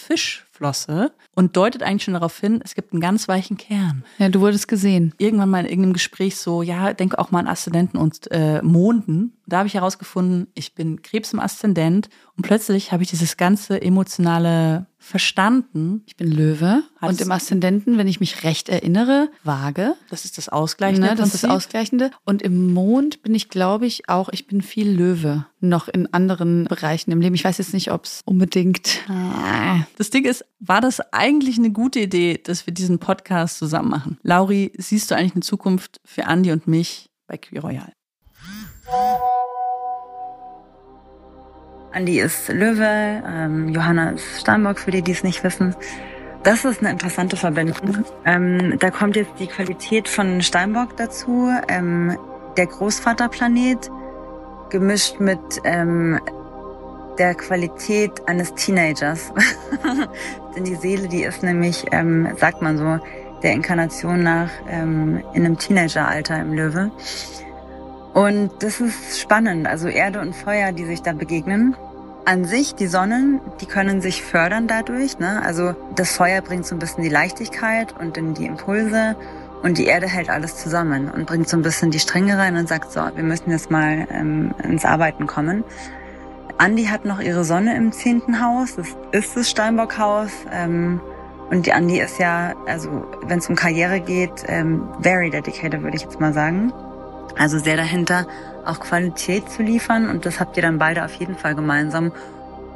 [0.59, 4.05] Fischflosse und deutet eigentlich schon darauf hin, es gibt einen ganz weichen Kern.
[4.19, 5.15] Ja, du wurdest gesehen.
[5.19, 9.33] Irgendwann mal in irgendeinem Gespräch so, ja, denke auch mal an Aszendenten und äh, Monden.
[9.47, 13.81] Da habe ich herausgefunden, ich bin Krebs im Aszendent und plötzlich habe ich dieses ganze
[13.81, 16.03] emotionale verstanden.
[16.07, 19.95] Ich bin Löwe Hat und im Aszendenten, wenn ich mich recht erinnere, Waage.
[20.11, 21.51] Das ist das Ausgleichende Ne, das ist das.
[21.51, 22.11] Ausgleichende.
[22.25, 25.47] Und im Mond bin ich, glaube ich, auch, ich bin viel Löwe.
[25.61, 27.35] Noch in anderen Bereichen im Leben.
[27.37, 29.01] Ich weiß jetzt nicht, ob es unbedingt.
[29.09, 33.91] Ah, Das Ding ist, war das eigentlich eine gute Idee, dass wir diesen Podcast zusammen
[33.91, 34.19] machen?
[34.23, 37.93] Lauri, siehst du eigentlich eine Zukunft für Andi und mich bei Queer Royal?
[41.93, 45.75] Andi ist Löwe, ähm, Johanna ist Steinbock, für die, die es nicht wissen.
[46.43, 48.05] Das ist eine interessante Verbindung.
[48.25, 52.17] Ähm, da kommt jetzt die Qualität von Steinbock dazu, ähm,
[52.57, 53.91] der Großvaterplanet,
[54.71, 56.21] gemischt mit ähm,
[57.19, 59.33] der Qualität eines Teenagers.
[60.57, 62.99] Denn die Seele, die ist nämlich, ähm, sagt man so,
[63.43, 66.91] der Inkarnation nach ähm, in einem Teenageralter im Löwe.
[68.15, 71.77] Und das ist spannend, also Erde und Feuer, die sich da begegnen.
[72.25, 75.19] An sich, die Sonnen, die können sich fördern dadurch.
[75.19, 75.41] Ne?
[75.45, 79.17] Also das Feuer bringt so ein bisschen die Leichtigkeit und in die Impulse
[79.63, 82.69] und die Erde hält alles zusammen und bringt so ein bisschen die Stränge rein und
[82.69, 85.65] sagt so, wir müssen jetzt mal ähm, ins Arbeiten kommen.
[86.59, 90.31] Andi hat noch ihre Sonne im zehnten Haus, das ist das Steinbockhaus.
[90.53, 91.01] Ähm,
[91.51, 95.97] und die Andi ist ja, also wenn es um Karriere geht, ähm, very dedicated, würde
[95.97, 96.73] ich jetzt mal sagen.
[97.39, 98.27] Also sehr dahinter,
[98.67, 100.11] auch Qualität zu liefern.
[100.11, 102.13] Und das habt ihr dann beide auf jeden Fall gemeinsam.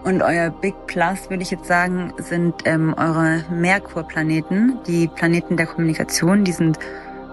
[0.05, 5.67] Und euer Big Plus, würde ich jetzt sagen, sind ähm, eure Merkur-Planeten, die Planeten der
[5.67, 6.45] Kommunikation.
[6.45, 6.79] Die sind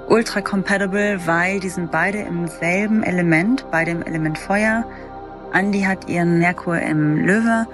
[0.08, 4.84] ultra compatible, weil die sind beide im selben Element, beide im Element Feuer.
[5.52, 7.68] Andi hat ihren Merkur im Löwe,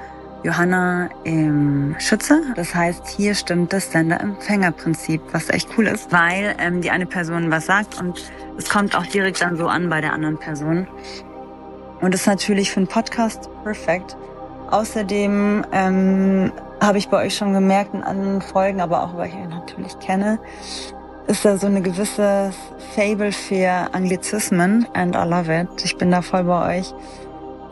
[0.44, 2.42] Johanna im Schütze.
[2.56, 7.52] Das heißt, hier stimmt das Sender-Empfänger-Prinzip, was echt cool ist, weil ähm, die eine Person
[7.52, 10.88] was sagt und es kommt auch direkt dann so an bei der anderen Person.
[12.02, 14.16] Und das ist natürlich für einen Podcast perfekt.
[14.70, 16.52] Außerdem ähm,
[16.82, 20.00] habe ich bei euch schon gemerkt in anderen Folgen, aber auch weil ich euch natürlich
[20.00, 20.40] kenne,
[21.28, 22.52] ist da so eine gewisse
[22.94, 25.84] Fable für Anglizismen and I love it.
[25.84, 26.94] Ich bin da voll bei euch.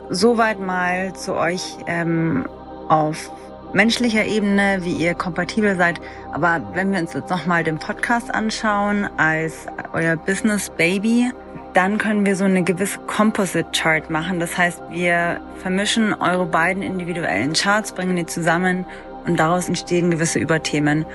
[0.10, 2.46] Soweit mal zu euch ähm,
[2.90, 3.32] auf
[3.74, 6.00] menschlicher Ebene, wie ihr kompatibel seid.
[6.32, 11.32] Aber wenn wir uns jetzt nochmal den Podcast anschauen als euer Business Baby,
[11.74, 14.40] dann können wir so eine gewisse Composite Chart machen.
[14.40, 18.86] Das heißt, wir vermischen eure beiden individuellen Charts, bringen die zusammen
[19.26, 21.06] und daraus entstehen gewisse Überthemen.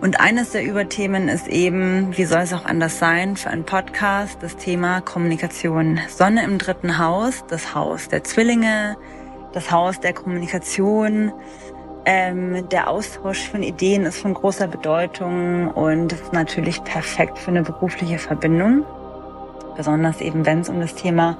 [0.00, 4.38] Und eines der Überthemen ist eben, wie soll es auch anders sein, für einen Podcast
[4.42, 5.98] das Thema Kommunikation.
[6.08, 8.96] Sonne im dritten Haus, das Haus der Zwillinge,
[9.52, 11.32] das Haus der Kommunikation,
[12.04, 17.62] ähm, der Austausch von Ideen ist von großer Bedeutung und ist natürlich perfekt für eine
[17.62, 18.84] berufliche Verbindung.
[19.76, 21.38] Besonders eben, wenn es um das Thema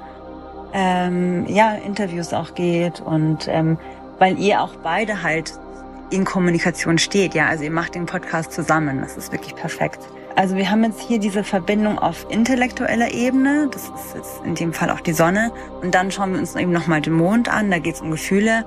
[0.73, 3.77] ähm, ja, Interviews auch geht und ähm,
[4.19, 5.53] weil ihr auch beide halt
[6.09, 7.33] in Kommunikation steht.
[7.33, 9.01] Ja, also ihr macht den Podcast zusammen.
[9.01, 9.99] Das ist wirklich perfekt.
[10.35, 13.69] Also wir haben jetzt hier diese Verbindung auf intellektueller Ebene.
[13.71, 15.51] Das ist jetzt in dem Fall auch die Sonne.
[15.81, 17.71] Und dann schauen wir uns eben nochmal den Mond an.
[17.71, 18.65] Da geht es um Gefühle.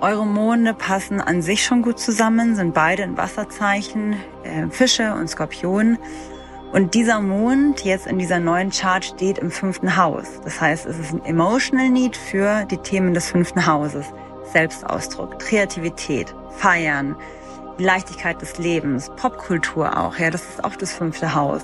[0.00, 5.28] Eure Monde passen an sich schon gut zusammen, sind beide in Wasserzeichen, äh, Fische und
[5.28, 5.98] Skorpion.
[6.72, 10.40] Und dieser Mond jetzt in dieser neuen Chart steht im fünften Haus.
[10.44, 14.06] Das heißt, es ist ein Emotional Need für die Themen des fünften Hauses.
[14.52, 17.16] Selbstausdruck, Kreativität, Feiern,
[17.78, 21.62] Leichtigkeit des Lebens, Popkultur auch, ja, das ist auch das fünfte Haus.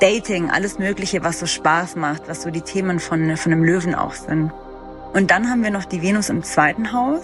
[0.00, 3.94] Dating, alles Mögliche, was so Spaß macht, was so die Themen von, von einem Löwen
[3.94, 4.52] auch sind.
[5.12, 7.22] Und dann haben wir noch die Venus im zweiten Haus.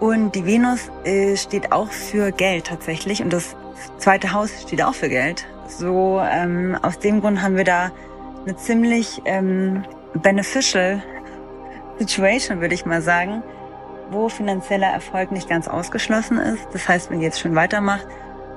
[0.00, 3.56] Und die Venus äh, steht auch für Geld tatsächlich und das
[3.98, 5.46] zweite Haus steht auch für Geld.
[5.68, 7.90] So ähm, aus dem Grund haben wir da
[8.44, 9.84] eine ziemlich ähm,
[10.14, 11.02] beneficial
[11.98, 13.42] Situation, würde ich mal sagen,
[14.14, 16.66] wo finanzieller Erfolg nicht ganz ausgeschlossen ist.
[16.72, 18.06] Das heißt, wenn ihr jetzt schon weitermacht,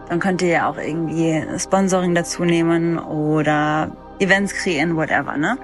[0.09, 5.57] dann könnt ihr ja auch irgendwie Sponsoring dazu nehmen oder Events kreieren, whatever, ne?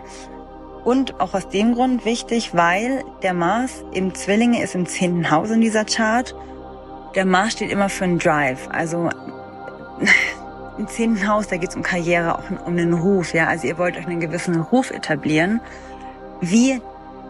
[0.83, 5.49] Und auch aus dem Grund wichtig, weil der Mars im Zwillinge ist im zehnten Haus
[5.49, 6.35] in dieser Chart.
[7.15, 8.67] Der Mars steht immer für einen Drive.
[8.69, 9.09] Also
[10.77, 13.33] im zehnten Haus, da geht es um Karriere, auch um den Ruf.
[13.33, 15.61] Ja, also ihr wollt euch einen gewissen Ruf etablieren.
[16.41, 16.81] Wie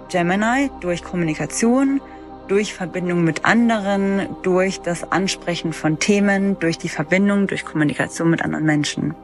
[0.09, 2.01] Gemini durch Kommunikation,
[2.47, 8.41] durch Verbindung mit anderen, durch das Ansprechen von Themen, durch die Verbindung, durch Kommunikation mit
[8.41, 9.15] anderen Menschen.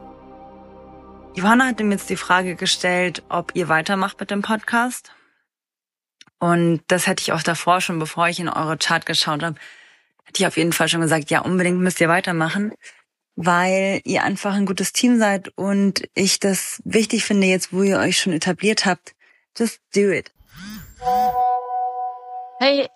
[1.34, 5.12] Johanna hat mir jetzt die Frage gestellt, ob ihr weitermacht mit dem Podcast.
[6.38, 9.56] Und das hätte ich auch davor schon, bevor ich in eure Chart geschaut habe,
[10.24, 12.72] hätte ich auf jeden Fall schon gesagt, ja, unbedingt müsst ihr weitermachen,
[13.36, 17.98] weil ihr einfach ein gutes Team seid und ich das wichtig finde jetzt, wo ihr
[17.98, 19.14] euch schon etabliert habt.
[19.56, 20.32] Just do it.
[22.58, 22.88] Hey,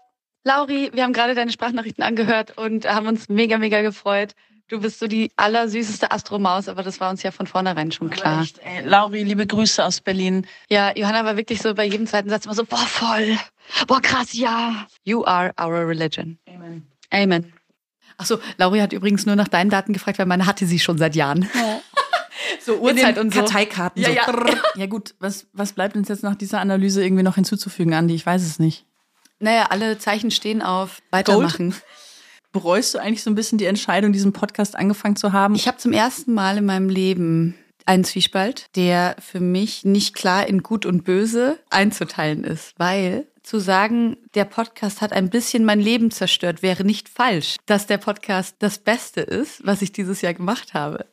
[0.44, 4.34] Lauri, wir haben gerade deine Sprachnachrichten angehört und haben uns mega, mega gefreut.
[4.68, 8.42] Du bist so die allersüßeste Astromaus, aber das war uns ja von vornherein schon klar.
[8.42, 8.82] Echt, ey.
[8.84, 10.46] Lauri, liebe Grüße aus Berlin.
[10.68, 13.38] Ja, Johanna war wirklich so bei jedem zweiten Satz immer so, boah, voll.
[13.86, 14.86] Boah, krass, ja.
[15.02, 16.38] You are our religion.
[16.46, 16.86] Amen.
[17.10, 17.52] Amen.
[18.16, 21.14] Achso, Lauri hat übrigens nur nach deinen Daten gefragt, weil meine hatte sie schon seit
[21.14, 21.48] Jahren.
[22.60, 23.40] so Uhrzeit und so.
[23.40, 24.02] Karteikarten.
[24.02, 24.14] Ja, so.
[24.14, 24.54] ja.
[24.76, 28.14] Ja gut, was, was bleibt uns jetzt nach dieser Analyse irgendwie noch hinzuzufügen, Andi?
[28.14, 28.86] Ich weiß es nicht.
[29.38, 31.74] Naja, alle Zeichen stehen auf weitermachen.
[32.52, 35.54] Bereust du eigentlich so ein bisschen die Entscheidung, diesen Podcast angefangen zu haben?
[35.54, 37.56] Ich habe zum ersten Mal in meinem Leben
[37.86, 43.58] einen Zwiespalt, der für mich nicht klar in Gut und Böse einzuteilen ist, weil zu
[43.58, 47.56] sagen, der Podcast hat ein bisschen mein Leben zerstört, wäre nicht falsch.
[47.66, 51.06] Dass der Podcast das Beste ist, was ich dieses Jahr gemacht habe,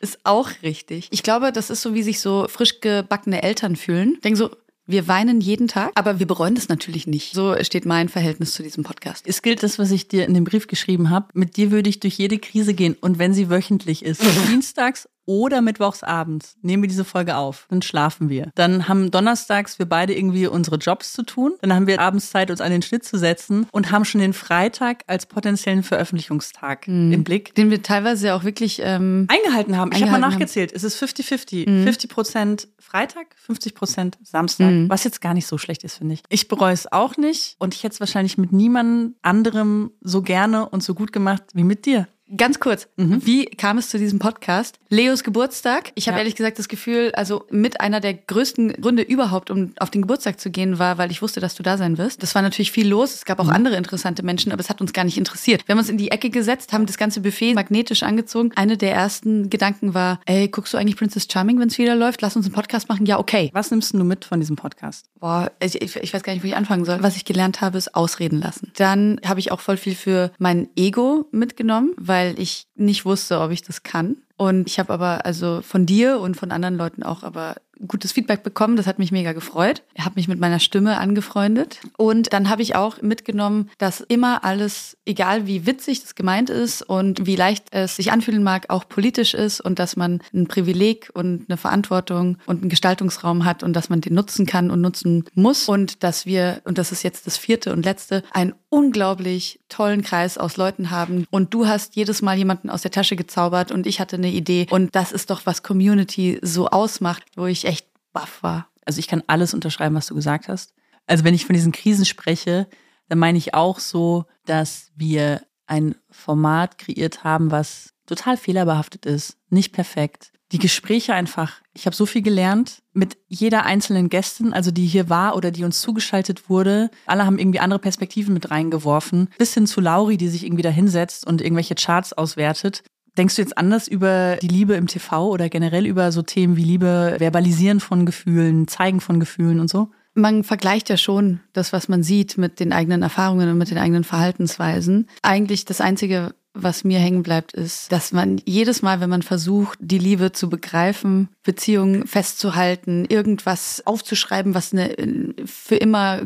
[0.00, 1.08] ist auch richtig.
[1.10, 4.18] Ich glaube, das ist so, wie sich so frisch gebackene Eltern fühlen.
[4.22, 4.50] Denken so,
[4.88, 7.34] wir weinen jeden Tag, aber wir bereuen das natürlich nicht.
[7.34, 9.26] So steht mein Verhältnis zu diesem Podcast.
[9.28, 11.28] Es gilt das, was ich dir in dem Brief geschrieben habe.
[11.34, 12.96] Mit dir würde ich durch jede Krise gehen.
[13.00, 17.66] Und wenn sie wöchentlich ist, dienstags oder mittwochs abends nehmen wir diese Folge auf.
[17.68, 18.50] Dann schlafen wir.
[18.54, 21.52] Dann haben donnerstags wir beide irgendwie unsere Jobs zu tun.
[21.60, 24.32] Dann haben wir abends Zeit, uns an den Schnitt zu setzen und haben schon den
[24.32, 27.12] Freitag als potenziellen Veröffentlichungstag Mhm.
[27.12, 27.54] im Blick.
[27.54, 29.90] Den wir teilweise auch wirklich ähm, Eingehalten haben.
[29.92, 30.30] Ich habe mal Eingehalten haben.
[30.32, 30.72] nachgezählt.
[30.72, 31.68] Es ist 50-50.
[31.68, 31.84] Mhm.
[31.84, 34.70] 50 Prozent Freitag, 50 Prozent Samstag.
[34.70, 34.88] Mhm.
[34.88, 36.22] Was jetzt gar nicht so schlecht ist, finde ich.
[36.30, 37.56] Ich bereue es auch nicht.
[37.58, 41.64] Und ich hätte es wahrscheinlich mit niemandem anderem so gerne und so gut gemacht wie
[41.64, 42.08] mit dir.
[42.36, 44.78] Ganz kurz, wie kam es zu diesem Podcast?
[44.90, 45.92] Leos Geburtstag.
[45.94, 46.18] Ich habe Ja.
[46.20, 50.38] ehrlich gesagt das Gefühl, also mit einer der größten Gründe überhaupt, um auf den Geburtstag
[50.38, 52.22] zu gehen, war, weil ich wusste, dass du da sein wirst.
[52.22, 53.14] Das war natürlich viel los.
[53.14, 55.62] Es gab auch andere interessante Menschen, aber es hat uns gar nicht interessiert.
[55.66, 58.50] Wir haben uns in die Ecke gesetzt, haben das ganze Buffet magnetisch angezogen.
[58.56, 62.20] Eine der ersten Gedanken war, ey, guckst du eigentlich Princess Charming, wenn es wieder läuft?
[62.20, 63.06] Lass uns einen Podcast machen.
[63.06, 63.48] Ja, okay.
[63.54, 65.06] Was nimmst du mit von diesem Podcast?
[65.18, 67.02] Boah, ich, ich ich weiß gar nicht, wo ich anfangen soll.
[67.02, 68.70] Was ich gelernt habe, ist ausreden lassen.
[68.76, 73.50] Dann habe ich auch voll viel für mein Ego mitgenommen, weil ich nicht wusste, ob
[73.50, 74.16] ich das kann.
[74.36, 77.56] Und ich habe aber also von dir und von anderen Leuten auch aber
[77.86, 78.76] gutes Feedback bekommen.
[78.76, 79.82] Das hat mich mega gefreut.
[79.94, 81.80] Ich habe mich mit meiner Stimme angefreundet.
[81.96, 86.82] Und dann habe ich auch mitgenommen, dass immer alles, egal wie witzig das gemeint ist
[86.82, 91.10] und wie leicht es sich anfühlen mag, auch politisch ist und dass man ein Privileg
[91.14, 95.24] und eine Verantwortung und einen Gestaltungsraum hat und dass man den nutzen kann und nutzen
[95.34, 95.68] muss.
[95.68, 100.38] Und dass wir, und das ist jetzt das vierte und letzte, einen unglaublich tollen Kreis
[100.38, 101.26] aus Leuten haben.
[101.30, 104.66] Und du hast jedes Mal jemanden aus der Tasche gezaubert und ich hatte eine Idee.
[104.70, 107.67] Und das ist doch, was Community so ausmacht, wo ich
[108.12, 108.68] baff war.
[108.84, 110.74] Also ich kann alles unterschreiben, was du gesagt hast.
[111.06, 112.68] Also wenn ich von diesen Krisen spreche,
[113.08, 119.36] dann meine ich auch so, dass wir ein Format kreiert haben, was total fehlerbehaftet ist,
[119.50, 120.32] nicht perfekt.
[120.50, 125.10] Die Gespräche einfach, ich habe so viel gelernt mit jeder einzelnen Gästin, also die hier
[125.10, 126.90] war oder die uns zugeschaltet wurde.
[127.04, 129.28] Alle haben irgendwie andere Perspektiven mit reingeworfen.
[129.36, 132.82] Bis hin zu Lauri, die sich irgendwie da hinsetzt und irgendwelche Charts auswertet.
[133.18, 136.62] Denkst du jetzt anders über die Liebe im TV oder generell über so Themen wie
[136.62, 139.88] Liebe, Verbalisieren von Gefühlen, Zeigen von Gefühlen und so?
[140.14, 143.78] Man vergleicht ja schon das, was man sieht, mit den eigenen Erfahrungen und mit den
[143.78, 145.08] eigenen Verhaltensweisen.
[145.22, 149.78] Eigentlich das Einzige, was mir hängen bleibt, ist, dass man jedes Mal, wenn man versucht,
[149.80, 156.22] die Liebe zu begreifen, Beziehungen festzuhalten, irgendwas aufzuschreiben, was eine äh, für immer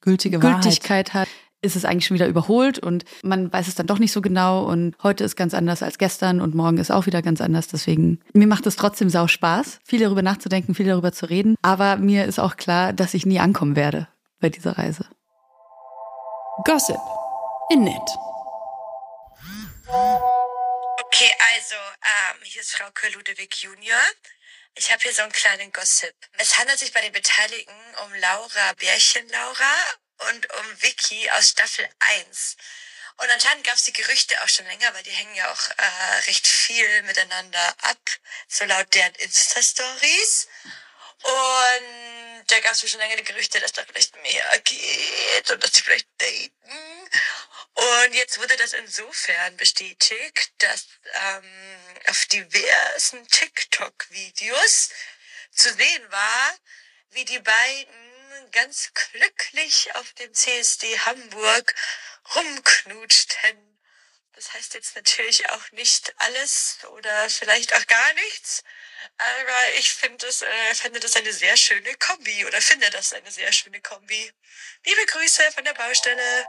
[0.00, 0.62] Gültige Wahrheit.
[0.62, 1.28] Gültigkeit hat,
[1.62, 4.64] ist es eigentlich schon wieder überholt und man weiß es dann doch nicht so genau
[4.64, 7.68] und heute ist ganz anders als gestern und morgen ist auch wieder ganz anders.
[7.68, 11.54] Deswegen, mir macht es trotzdem sau Spaß, viel darüber nachzudenken, viel darüber zu reden.
[11.62, 14.08] Aber mir ist auch klar, dass ich nie ankommen werde
[14.40, 15.06] bei dieser Reise.
[16.64, 17.00] Gossip
[17.70, 18.10] in Nett.
[19.88, 24.00] Okay, also, ähm, hier ist Frauke Ludewig Junior.
[24.74, 26.14] Ich habe hier so einen kleinen Gossip.
[26.38, 29.74] Es handelt sich bei den Beteiligten um Laura Bärchen-Laura
[30.28, 32.56] und um Vicky aus Staffel 1.
[33.18, 36.18] Und anscheinend gab es die Gerüchte auch schon länger, weil die hängen ja auch äh,
[36.26, 38.10] recht viel miteinander ab,
[38.48, 40.48] so laut deren Insta-Stories.
[41.22, 45.72] Und da gab es schon lange die Gerüchte, dass da vielleicht mehr geht und dass
[45.72, 47.10] sie vielleicht daten.
[47.74, 54.90] Und jetzt wurde das insofern bestätigt, dass ähm, auf diversen TikTok-Videos
[55.52, 56.54] zu sehen war,
[57.10, 58.11] wie die beiden
[58.50, 61.74] ganz glücklich auf dem CSD Hamburg
[62.34, 63.72] rumknutschten.
[64.34, 68.64] Das heißt jetzt natürlich auch nicht alles oder vielleicht auch gar nichts.
[69.18, 73.30] Aber ich finde das, äh, finde das eine sehr schöne Kombi oder finde das eine
[73.30, 74.32] sehr schöne Kombi.
[74.84, 76.46] Liebe Grüße von der Baustelle.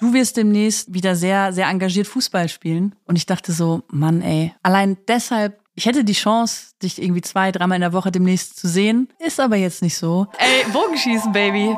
[0.00, 2.96] Du wirst demnächst wieder sehr, sehr engagiert Fußball spielen.
[3.04, 7.50] Und ich dachte so, Mann, ey, allein deshalb, ich hätte die Chance, dich irgendwie zwei,
[7.50, 9.08] dreimal in der Woche demnächst zu sehen.
[9.18, 10.28] Ist aber jetzt nicht so.
[10.38, 11.76] Ey, Bogenschießen, Baby.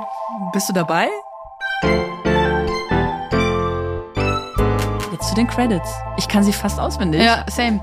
[0.52, 1.08] Bist du dabei?
[5.12, 5.88] Jetzt zu den Credits.
[6.18, 7.22] Ich kann sie fast auswendig.
[7.22, 7.80] Ja, same.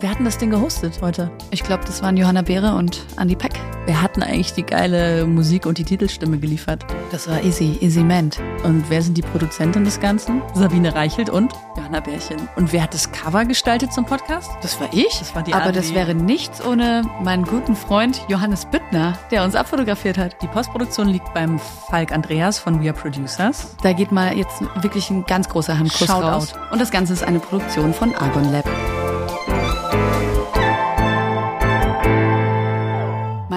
[0.00, 1.30] Wir hatten das Ding gehostet heute.
[1.50, 3.52] Ich glaube, das waren Johanna Beere und Andy Peck.
[3.84, 6.86] Wer hat denn eigentlich die geile Musik und die Titelstimme geliefert?
[7.12, 8.38] Das war Easy, Easy Ment.
[8.64, 10.40] Und wer sind die Produzenten des Ganzen?
[10.54, 12.38] Sabine Reichelt und Johanna Bärchen.
[12.56, 14.50] Und wer hat das Cover gestaltet zum Podcast?
[14.62, 15.18] Das war ich.
[15.18, 15.78] Das war die Aber Andi.
[15.78, 20.40] das wäre nichts ohne meinen guten Freund Johannes Büttner, der uns abfotografiert hat.
[20.40, 21.58] Die Postproduktion liegt beim
[21.90, 23.76] Falk Andreas von We Are Producers.
[23.82, 26.26] Da geht mal jetzt wirklich ein ganz großer Handkuss Shoutout.
[26.26, 26.52] raus.
[26.72, 28.64] Und das Ganze ist eine Produktion von Argon Lab.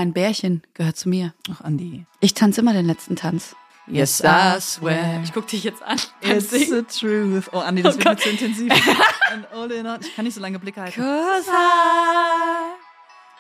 [0.04, 1.34] Mein Bärchen gehört zu mir.
[1.50, 2.06] Ach, Andi.
[2.20, 3.56] Ich tanze immer den letzten Tanz.
[3.88, 5.22] Yes, I swear.
[5.24, 5.98] Ich guck dich jetzt an.
[6.20, 7.46] It's the truth.
[7.54, 8.74] Oh, Andi, das wird mir zu intensiv.
[9.32, 11.00] And all in all- Ich kann nicht so lange Blicke halten.
[11.02, 12.74] Cause I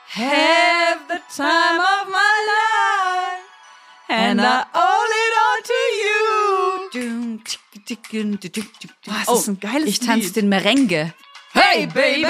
[0.07, 3.43] have the time of my life
[4.07, 6.89] and I owe it all to you.
[9.03, 11.13] das Oh, ist ein geiles ich tanze den Merengue.
[11.51, 12.25] Hey, Baby!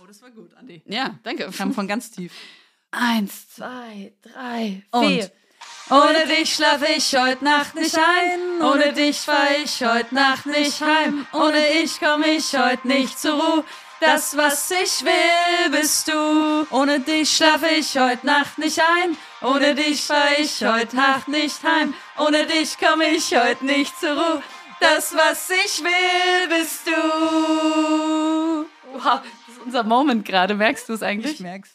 [0.00, 0.80] Oh, das war gut, Andi.
[0.86, 1.50] Ja, danke.
[1.50, 2.32] Kam von ganz tief.
[2.96, 5.06] Eins, zwei, drei, Und?
[5.06, 5.30] vier.
[5.90, 8.62] Ohne dich schlafe ich heute Nacht nicht ein.
[8.62, 11.26] Ohne dich fahr ich heute Nacht nicht heim.
[11.32, 13.64] Ohne dich komme ich heute nicht zur Ruhe.
[14.00, 16.66] Das, was ich will, bist du.
[16.70, 19.16] Ohne dich schlafe ich heute Nacht nicht ein.
[19.42, 21.92] Ohne dich fahr ich heute Nacht nicht heim.
[22.18, 24.42] Ohne dich komme ich heute nicht zur Ruhe.
[24.80, 28.66] Das, was ich will, bist du.
[28.92, 30.54] Wow, das ist unser Moment gerade.
[30.54, 31.34] Merkst du es eigentlich?
[31.34, 31.70] Ich merk's.